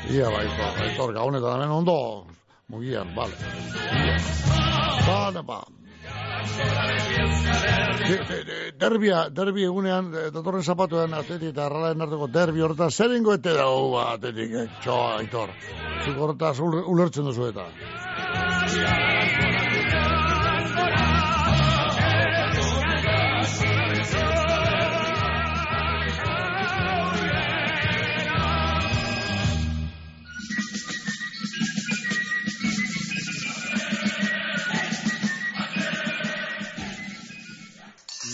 ia, 0.10 0.30
bai, 0.30 0.46
aitor, 0.48 0.84
aitor, 0.88 1.14
gaunetan 1.14 1.58
hemen 1.58 1.78
ondo, 1.82 2.26
mugian, 2.70 3.16
bale. 3.16 3.34
Ba, 5.08 5.32
de- 5.32 5.83
Derbia, 8.84 9.30
derbi 9.32 9.64
egunean, 9.64 10.10
eh, 10.14 10.26
datorren 10.36 10.64
zapatuen 10.64 11.14
atletik 11.16 11.54
eta 11.54 11.66
arralaren 11.68 12.04
arteko 12.06 12.28
derbi 12.28 12.66
horretan, 12.66 12.92
zer 12.92 13.16
ingo 13.16 13.34
ete 13.38 13.54
dago 13.56 13.92
ba, 13.96 14.10
atletik, 14.18 14.52
eh? 14.60 14.68
txoa, 14.84 15.18
aitor. 15.22 15.56
Zuk 16.04 16.20
horretaz 16.26 16.56
ul- 16.60 16.84
ulertzen 16.96 17.32
duzu 17.32 17.50
eta. 17.54 17.70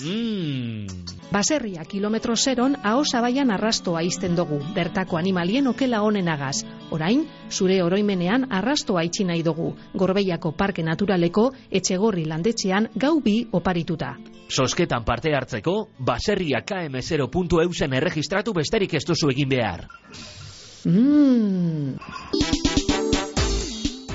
Mm. 0.04 1.06
Baserria 1.32 1.84
kilometro 1.86 2.36
zeron 2.36 2.76
aho 2.84 3.04
zabaian 3.06 3.52
arrastoa 3.52 4.02
izten 4.04 4.36
dugu, 4.36 4.60
bertako 4.74 5.18
animalien 5.18 5.68
okela 5.68 6.02
honenagaz. 6.02 6.64
Orain, 6.92 7.26
zure 7.52 7.82
oroimenean 7.84 8.48
arrastoa 8.50 9.04
itxi 9.06 9.28
nahi 9.30 9.44
dugu, 9.44 9.76
Gorbeiako 9.94 10.56
Parke 10.58 10.84
Naturaleko 10.84 11.52
etxegorri 11.70 12.26
landetxean 12.26 12.90
gau 12.96 13.20
bi 13.22 13.44
oparituta. 13.52 14.16
Sosketan 14.50 15.06
parte 15.06 15.36
hartzeko, 15.36 15.90
baserria 16.00 16.64
km0.eusen 16.66 17.94
erregistratu 17.94 18.54
besterik 18.54 18.98
ez 18.98 19.06
duzu 19.06 19.30
egin 19.30 19.50
behar. 19.50 19.86
Mm. 20.86 22.59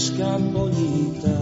Neska 0.00 0.32
polita 0.52 1.40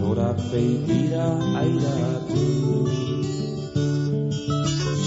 nora 0.00 0.32
begira 0.50 1.28
airatu. 1.60 2.46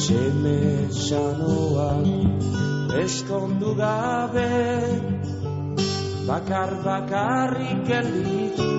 Seme 0.03 0.61
sanoak 0.93 2.05
eskondu 3.03 3.73
gabe. 3.81 4.53
Bakar 6.27 6.71
bakarrik 6.85 7.79
gelditu. 7.89 8.73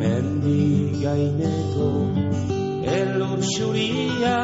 Mendi 0.00 0.64
gaineko 1.04 1.90
elur 2.98 3.40
xuria 3.52 4.40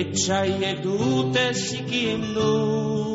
etxaile 0.00 0.72
dute 0.84 1.46
zikindu 1.64 3.07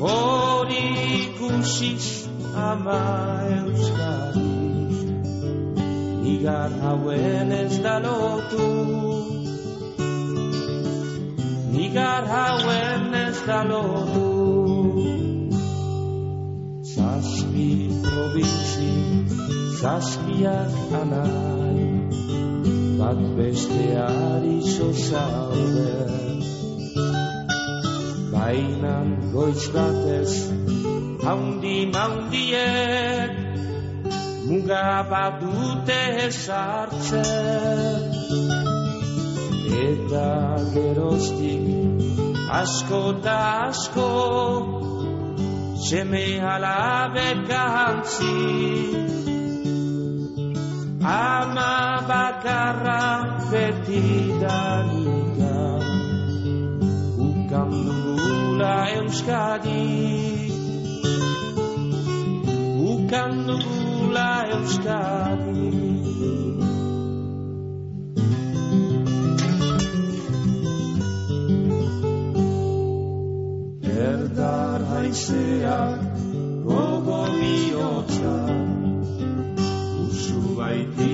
hori 0.00 0.84
ikusiz 1.20 2.06
ama 2.54 3.00
euskari 3.58 4.50
nigar 6.40 6.70
hauen 6.82 7.52
ez 7.52 7.82
da 7.84 7.98
lotu. 8.04 8.68
Nigar 11.72 12.24
hauen 12.34 13.14
ez 13.14 13.38
da 13.46 13.60
lotu. 13.70 14.28
Zazpi 16.94 17.70
probintzi 18.06 18.92
zazpiak 19.80 20.74
anai. 21.02 21.84
Bat 22.98 23.20
besteari 23.36 24.56
zozaude 24.76 26.29
bainan 28.50 29.08
goiz 29.32 29.62
batez 29.74 30.32
haundi 31.26 31.78
maundiek 31.94 33.32
muga 34.48 34.88
bat 35.10 35.34
dute 35.42 36.00
esartzen 36.26 38.02
eta 39.84 40.26
geroztik 40.74 41.64
asko 42.60 43.00
eta 43.12 43.38
asko 43.68 44.10
seme 45.86 46.26
alabek 46.54 47.48
ahantzi 47.64 48.36
ama 51.16 51.72
bakarra 52.12 53.02
beti 53.50 54.06
dugula 58.70 58.86
euskadi 59.02 59.90
ukan 62.78 63.30
dugula 63.50 64.46
euskadi 64.54 65.74
Erdar 73.90 74.80
haizeak 74.86 76.00
gogo 76.62 77.22
bihotza 77.34 78.38
Usu 80.06 80.38
baititu 80.54 81.09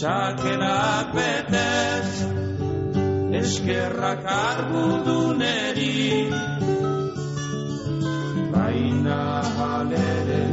sakerak 0.00 1.12
betez 1.12 2.08
Eskerrak 3.40 4.24
arguduneri 4.24 6.32
Baina 8.52 9.24
halere 9.56 10.44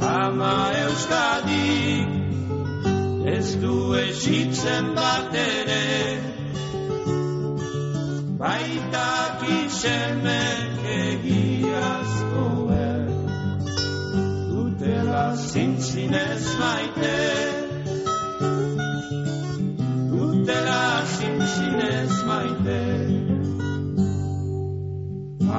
ama 0.00 0.56
euskadik 0.84 2.08
ez 3.36 3.48
du 3.60 3.96
esitzen 3.96 4.94
bat 4.96 5.34
ere. 5.34 6.18
Baita 8.40 9.12
kisemek 9.40 10.84
egiazkoek 11.00 13.08
dutela 14.50 15.26
zintzinez 15.50 16.44
maite 16.60 17.53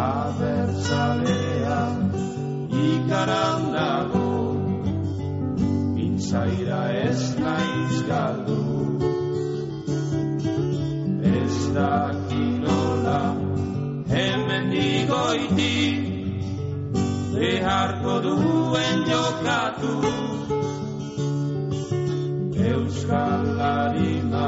abertzalea 0.03 1.81
ikaran 2.85 3.71
dago. 3.75 4.25
Zaira 6.25 6.81
ez 7.07 7.21
naiz 7.39 7.97
galdu. 8.09 8.61
Ez 11.31 11.57
dakinola 11.75 13.21
hemen 14.13 14.65
digoiti 14.73 15.77
Beharko 17.35 18.15
duen 18.25 18.97
jokatu. 19.11 19.95
Euskal 22.69 23.43
Larima 23.59 24.47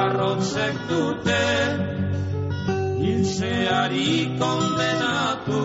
arrotzek 0.00 0.76
dute 0.88 1.99
Hilzeari 3.10 4.38
kondenatu 4.38 5.60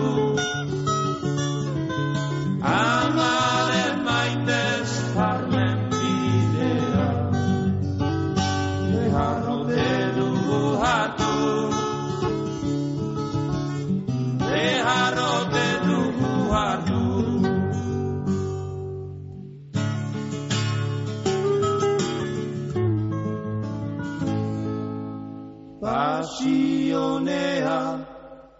Pasionea 26.35 28.05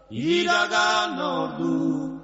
iragan 0.10 1.20
ordu 1.20 2.22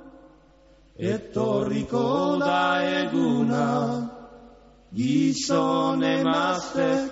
etorriko 0.98 2.40
da 2.40 2.80
eguna. 3.02 3.68
Gizon 4.96 6.04
emaztek 6.04 7.12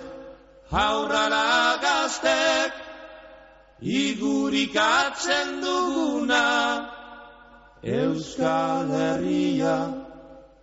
haurrara 0.72 1.76
gaztek 1.84 2.72
igurikatzen 3.82 5.60
duguna. 5.60 6.48
Euskal 7.84 8.88
Herria 8.88 9.78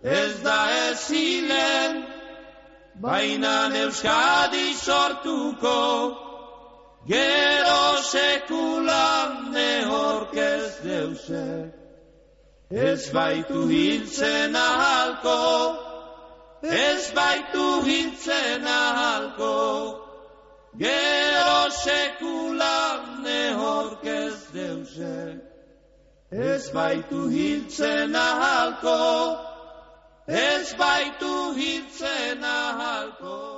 ez 0.02 0.42
da 0.42 0.60
ezilen 0.90 2.06
baina 3.00 3.58
Euskadi 3.86 4.72
sortuko 4.74 6.27
gero 7.08 7.82
sekulan 8.12 9.52
nehorkez 9.56 10.70
deusek 10.84 11.78
Ez 12.70 13.10
baitu 13.12 13.66
hiltzen 13.66 14.54
ahalko, 14.54 15.40
ez 16.62 17.12
baitu 17.14 17.82
hiltzen 17.82 18.66
ahalko, 18.66 20.04
gero 20.76 21.70
sekulan 21.70 23.22
nehorkez 23.24 24.52
deusek. 24.52 25.40
Ez 26.30 26.70
baitu 26.70 27.28
hiltzen 27.32 28.14
ahalko, 28.14 29.38
ez 30.28 30.74
baitu 30.76 31.54
hiltzen 31.56 32.44
ahalko. 32.44 33.57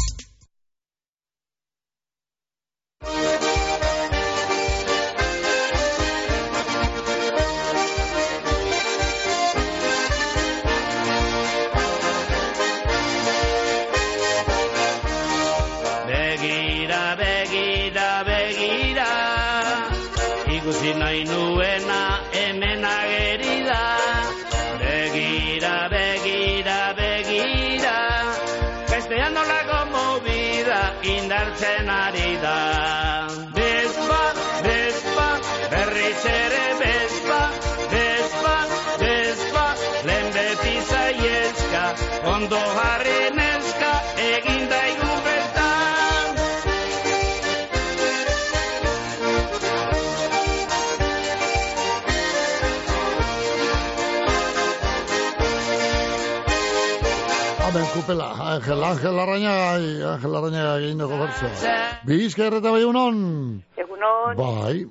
Kupela, 58.01 58.31
Angel, 58.55 58.83
Angel 58.83 59.19
Arrañaga, 59.19 60.13
Angel 60.15 60.35
Arrañaga 60.35 60.77
egin 60.81 60.97
dugu 60.97 61.17
bertzoa. 61.21 61.75
Bizka 62.05 62.47
erreta 62.49 62.71
bai 62.73 62.83
unon? 62.83 63.63
Egunon, 63.77 64.35
Bai, 64.37 64.85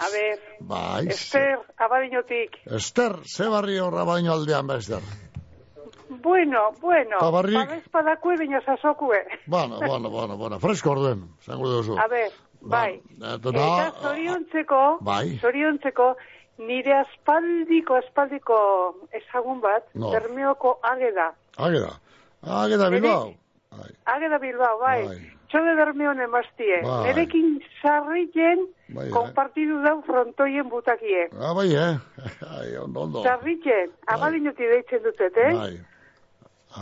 a 0.00 0.06
ver, 0.14 0.38
bai. 0.60 1.06
Ester, 1.12 1.58
abadinotik. 1.76 2.56
Ester, 2.66 3.18
ze 3.26 3.48
barri 3.48 3.78
horra 3.78 4.04
baino 4.04 4.32
aldean, 4.32 4.66
ba, 4.66 4.76
Ester. 4.78 5.02
Bueno, 6.22 6.72
bueno, 6.80 7.18
Ta 7.20 7.30
barrik? 7.30 7.56
babes 7.56 7.88
padakue 7.90 8.36
baina 8.36 8.60
sasokue. 8.64 9.20
Bueno, 9.46 9.78
bueno, 9.78 10.10
bueno, 10.10 10.36
bueno, 10.36 10.58
fresko 10.58 10.90
orduen, 10.92 11.28
zango 11.44 11.68
duzu. 11.68 11.98
A 11.98 12.06
ver, 12.08 12.32
bai. 12.60 13.00
Eta, 13.16 13.34
Eta 13.36 13.92
zoriontzeko, 14.02 14.98
Bai. 15.00 15.38
zoriontzeko, 15.38 16.16
nire 16.60 16.94
aspaldiko, 17.00 17.96
aspaldiko 18.04 18.60
ezagun 19.16 19.60
bat, 19.64 19.86
No. 19.94 20.10
Bermeoko 20.12 20.78
ageda. 20.82 21.32
Ageda, 21.56 21.92
ageda 22.42 22.90
Bilbao. 22.90 23.34
Ageda 24.06 24.38
Bilbao, 24.38 24.78
bai. 24.80 25.04
Txode 25.50 25.74
Bermeon 25.74 26.20
emaztie. 26.22 26.78
Bai. 26.84 26.98
Nerekin 27.08 27.56
sarriken, 27.80 28.68
Bai, 28.94 29.08
eh. 29.08 29.12
konpartidu 29.14 29.80
dau 29.82 29.96
frontoien 30.06 30.68
butakie. 30.70 31.26
Ah, 31.34 31.54
bai, 31.54 31.68
eh? 31.74 31.96
Ai, 32.54 32.76
ondo, 32.78 33.06
ondo. 33.08 33.24
Sarriken, 33.26 33.90
abadinotik 34.14 34.70
deitzen 34.70 35.02
dutet, 35.06 35.40
eh? 35.42 35.52
Bai. 35.56 35.72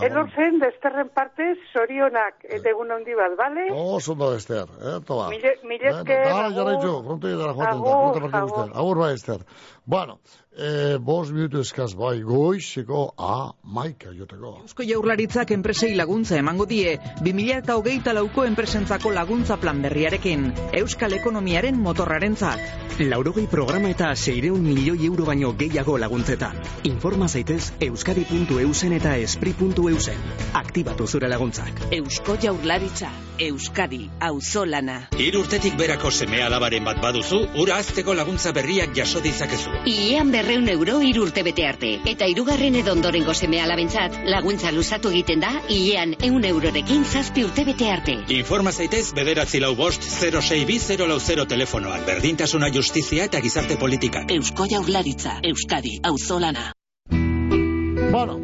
Elor 0.04 0.28
zen, 0.36 0.58
desterren 0.60 1.08
partez, 1.16 1.54
zorionak, 1.72 2.42
eta 2.44 2.68
egun 2.68 2.90
handi 2.92 3.14
bat, 3.16 3.32
bale? 3.38 3.62
Oh, 3.72 3.98
zondo, 4.00 4.34
Ester, 4.36 4.66
eh, 4.84 4.98
toba. 5.08 5.30
Mile, 5.32 5.54
mile 5.64 5.88
esker, 5.94 6.24
Dara, 6.26 6.42
agur. 6.50 6.56
jarraitzu, 6.58 6.90
frontoia 7.06 7.36
dara 7.40 7.54
joaten 7.56 7.80
da, 7.82 7.88
Agur, 7.94 8.20
partidu 8.20 8.36
agur. 8.36 8.50
guztien. 8.50 8.76
Agur, 8.82 8.98
bai, 8.98 9.12
Ester. 9.14 9.38
Bueno, 9.86 10.18
eh, 10.58 10.98
bos 11.00 11.30
minutu 11.32 11.60
eskaz, 11.62 11.94
bai, 11.94 12.20
goizeko 12.22 13.14
a 13.16 13.52
maika 13.62 14.12
joteko. 14.12 14.58
Eusko 14.64 14.84
Jaurlaritzak 14.86 15.52
enpresei 15.54 15.94
laguntza 15.96 16.36
emango 16.38 16.66
die 16.66 16.98
2008 17.22 18.12
lauko 18.16 18.44
enpresentzako 18.48 19.12
laguntza 19.14 19.58
plan 19.62 19.82
berriarekin, 19.82 20.52
Euskal 20.82 21.14
Ekonomiaren 21.18 21.78
motorrarentzat. 21.80 22.98
Laurogei 22.98 23.46
programa 23.46 23.92
eta 23.92 24.10
seireun 24.16 24.62
milioi 24.64 25.06
euro 25.06 25.24
baino 25.28 25.52
gehiago 25.58 25.96
laguntzetan. 26.02 26.58
Informa 26.90 27.28
zaitez 27.28 27.72
euskadi.eusen 27.86 28.96
eta 28.98 29.16
espri.eusen. 29.22 30.18
Aktibatu 30.58 31.06
zure 31.06 31.28
laguntzak. 31.30 31.84
Eusko 31.94 32.36
Jaurlaritza, 32.42 33.12
Euskadi, 33.38 34.08
auzolana. 34.20 34.98
Hiru 35.18 35.44
urtetik 35.44 35.76
berako 35.78 36.10
seme 36.10 36.42
alabaren 36.42 36.84
bat 36.84 36.98
baduzu, 37.02 37.44
ura 37.62 37.78
azteko 37.78 38.16
laguntza 38.18 38.50
berriak 38.56 38.96
jaso 38.96 39.22
ditzakezu. 39.22 39.70
Iean 39.86 40.32
berreun 40.48 40.68
euro 40.72 41.00
hiru 41.04 41.26
urte 41.26 41.42
bete 41.44 41.66
arte. 41.68 41.90
Eta 42.08 42.26
hirugarren 42.30 42.76
edo 42.80 42.92
ondorengo 42.96 43.34
seme 43.34 43.60
alabentzat, 43.60 44.16
laguntza 44.32 44.72
luzatu 44.72 45.12
egiten 45.12 45.44
da, 45.44 45.50
iean 45.68 46.14
eun 46.24 46.44
eurorekin 46.44 47.04
zazpi 47.04 47.44
urte 47.44 47.66
bete 47.68 47.90
arte. 47.92 48.16
Informa 48.38 48.72
zaitez 48.72 49.12
bederatzi 49.14 49.60
lau 49.60 49.74
bost 49.76 50.02
0620 50.08 51.46
telefonoan. 51.52 52.04
Berdintasuna 52.08 52.72
justizia 52.72 53.28
eta 53.28 53.44
gizarte 53.44 53.76
politikak. 53.76 54.32
Eusko 54.32 54.68
Jaurlaritza, 54.70 55.38
Euskadi, 55.44 55.98
auzolana. 56.02 56.72
Bueno, 58.08 58.40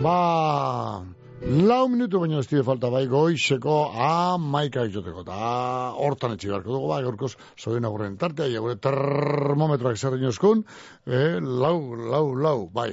ba, 0.00 1.11
lau 1.44 1.88
minutu 1.88 2.20
baino 2.22 2.38
ez 2.38 2.46
dire 2.46 2.62
falta 2.62 2.88
bai 2.90 3.06
goizeko 3.10 3.76
a 3.92 4.38
maika 4.38 4.86
joteko. 4.86 5.24
Ta 5.26 5.92
hortan 5.98 6.36
etxe 6.36 6.48
beharko 6.48 6.72
dugu, 6.72 6.88
ba, 6.88 7.00
gaurkoz 7.02 7.34
zoin 7.58 7.84
agurren 7.84 8.16
tartea, 8.16 8.46
ja 8.52 8.60
gure 8.62 8.76
termometroak 8.76 9.96
zer 9.98 10.18
inoskun, 10.18 10.64
eh, 11.06 11.40
lau, 11.40 11.94
lau, 11.96 12.34
lau, 12.34 12.68
bai. 12.72 12.92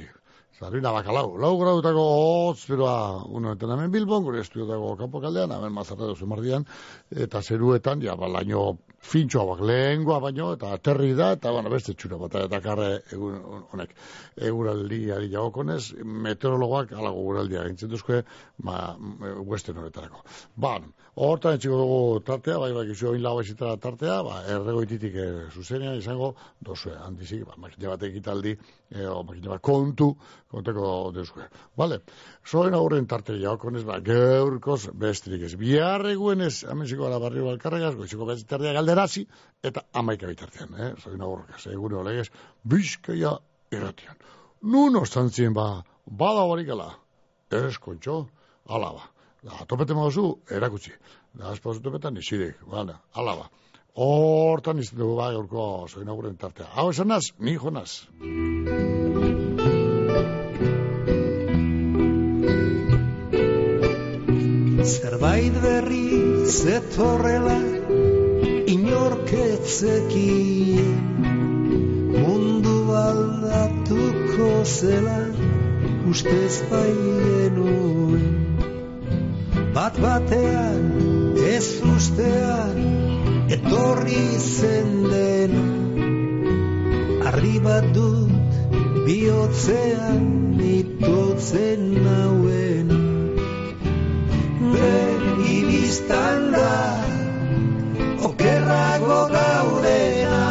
Zarina 0.60 0.92
bakalau, 0.92 1.38
lau 1.40 1.54
grautako 1.58 2.04
hotz, 2.04 2.66
beroa, 2.68 3.24
uno 3.24 3.54
enten 3.54 3.70
hemen 3.70 3.90
Bilbon, 3.90 4.24
gure 4.24 4.42
estudiotako 4.42 4.96
kanpo 4.98 5.22
kaldean, 5.22 5.54
hemen 5.56 5.72
mazarra 5.72 6.10
duzu 6.10 6.26
eta 7.10 7.42
zeruetan, 7.42 8.02
ja, 8.02 8.16
balaino 8.16 8.78
fintxoa 9.00 9.46
bak 9.48 9.60
lehengoa 9.64 10.18
baino, 10.20 10.50
eta 10.56 10.74
aterri 10.76 11.14
da, 11.16 11.32
eta, 11.36 11.52
bueno, 11.54 11.72
beste 11.72 11.94
txura 11.96 12.18
bat, 12.20 12.36
eta 12.44 12.60
karre 12.64 12.88
egun 13.16 13.38
honek, 13.72 13.94
eguraldiari 14.50 15.30
jagokonez, 15.32 15.82
meteorologoak 16.26 16.92
alago 16.92 17.24
eguraldia 17.24 17.64
gintzen 17.68 17.92
duzke, 17.92 18.22
ma, 18.66 18.80
western 19.48 19.80
horretarako. 19.80 20.24
Ba, 20.60 20.76
hortan 21.20 21.56
etxiko 21.58 21.76
dugu 21.76 21.96
tartea, 22.24 22.56
bai, 22.62 22.70
bai, 22.72 22.86
gizu 22.88 23.10
oin 23.10 23.20
lau 23.22 23.34
esitara 23.42 23.76
tartea, 23.80 24.16
ba, 24.24 24.38
erregoititik 24.54 25.16
e, 25.20 25.26
zuzenean 25.52 25.98
izango, 25.98 26.30
dozue, 26.64 26.94
handizik, 26.96 27.42
ba, 27.48 27.58
makina 27.60 27.90
bat 27.92 28.06
egitaldi, 28.08 28.54
e, 28.88 29.04
o, 29.04 29.18
makina 29.28 29.52
bat 29.52 29.62
kontu, 29.66 30.08
konteko 30.50 30.86
deuzue. 31.16 31.44
Vale, 31.80 32.00
zoen 32.48 32.76
aurren 32.78 33.08
tarte 33.10 33.36
jagokonez, 33.36 33.84
ba, 33.88 33.98
gaurkoz 34.06 34.80
besterik 35.04 35.44
ez. 35.50 35.52
Biarreguen 35.60 36.46
ez, 36.48 36.64
amenziko 36.64 37.04
gara 37.04 37.20
barrio 37.20 37.50
balkarregaz, 37.50 37.92
goiziko 38.00 38.30
beziterria 38.32 38.72
galderazi, 38.78 39.26
eta 39.62 39.84
amaika 40.00 40.30
bitartean, 40.30 40.74
eh? 40.80 40.90
Zoen 41.04 41.20
aurrekaz, 41.28 41.66
egure 41.74 42.00
olegez, 42.00 42.30
bizkaia 42.64 43.36
erratian. 43.70 44.16
Nun 44.72 44.96
ostantzien 45.04 45.52
ba, 45.56 45.70
bada 46.06 46.48
horikala, 46.48 46.94
ez 47.52 47.76
kontxo, 47.82 48.22
alaba. 48.72 49.10
Da, 49.42 49.64
topete 49.66 49.94
mauzu, 49.96 50.36
erakutsi. 50.52 50.92
Da, 51.32 51.48
azpauzu 51.54 51.80
topetan, 51.80 52.16
isirik, 52.20 52.58
bale, 52.68 52.92
alaba. 53.16 53.48
Hortan 53.96 54.78
izan 54.78 54.98
dugu 55.00 55.16
ba, 55.16 55.32
gaurko 55.34 55.88
zoin 55.88 56.08
aurren 56.12 56.36
tartea. 56.36 56.66
Hau 56.76 56.90
esan 56.92 57.08
naz, 57.08 57.32
ni 57.38 57.56
jonaz. 57.56 58.04
Zerbait 64.90 65.54
berri 65.64 66.10
zetorrela 66.46 67.58
inorketzekien 68.74 71.00
mundu 72.20 72.76
aldatuko 73.04 74.50
zela 74.64 75.20
ustez 76.12 76.54
baienuen 76.70 78.39
bat 79.74 79.94
batean 80.02 80.84
ez 81.54 81.68
ustean 81.94 82.78
etorri 83.56 84.24
zen 84.38 84.90
dena 85.12 85.66
arri 87.30 87.56
bat 87.66 87.86
dut 87.94 88.58
bihotzean 89.06 90.26
itotzen 90.72 91.86
nauena 92.04 93.00
begi 94.72 95.56
biztan 95.68 96.52
da 96.52 96.74
okerrago 98.30 99.20
gaudena. 99.34 100.44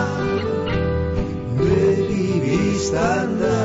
Begi 1.60 2.28
biztan 2.46 3.38
da 3.42 3.62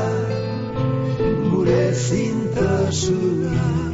gure 1.51 1.85
zintasuna 2.07 3.94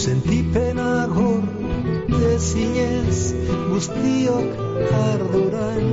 sentipena 0.00 1.06
gor 1.12 1.44
dezinez 2.08 3.18
guztiok 3.68 4.48
arduran 5.00 5.84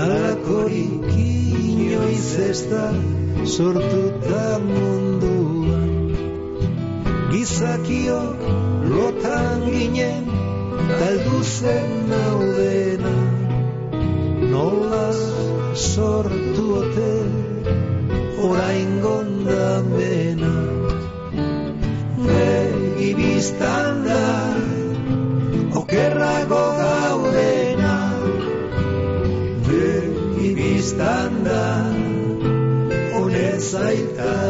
Alakorik 0.00 1.12
inoiz 1.24 2.30
ez 2.48 2.60
da 2.70 2.86
sortuta 3.56 4.46
munduan 4.64 5.92
Gizakio 7.34 8.20
lotan 8.96 9.68
ginen 9.68 10.24
taldu 10.98 11.44
zen 11.44 11.92
naudena. 12.14 13.16
Nola 14.56 15.08
sortu 15.76 16.47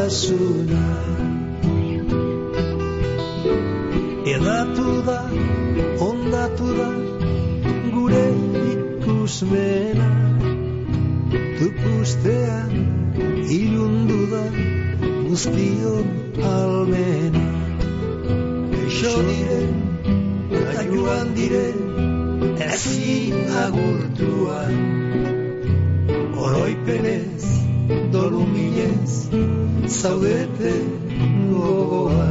aitasuna 0.09 0.85
Edatu 4.25 5.01
da, 5.05 5.21
ondatu 6.01 6.67
da, 6.77 6.89
gure 7.93 8.25
ikusmena. 8.73 10.09
Tupustean 11.59 12.73
ilundu 13.49 14.19
da 14.31 14.43
guztion 15.27 16.05
almena 16.53 17.45
Eixo 18.81 19.13
diren, 19.29 19.77
eta 20.61 20.87
joan 20.93 21.35
diren, 21.37 21.77
ezin 22.71 23.37
agurtuan 23.65 24.28
zaudete 30.01 30.71
gogoan 31.51 32.28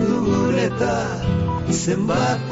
dugun 0.00 0.58
eta 0.58 0.94
zenbat 1.82 2.49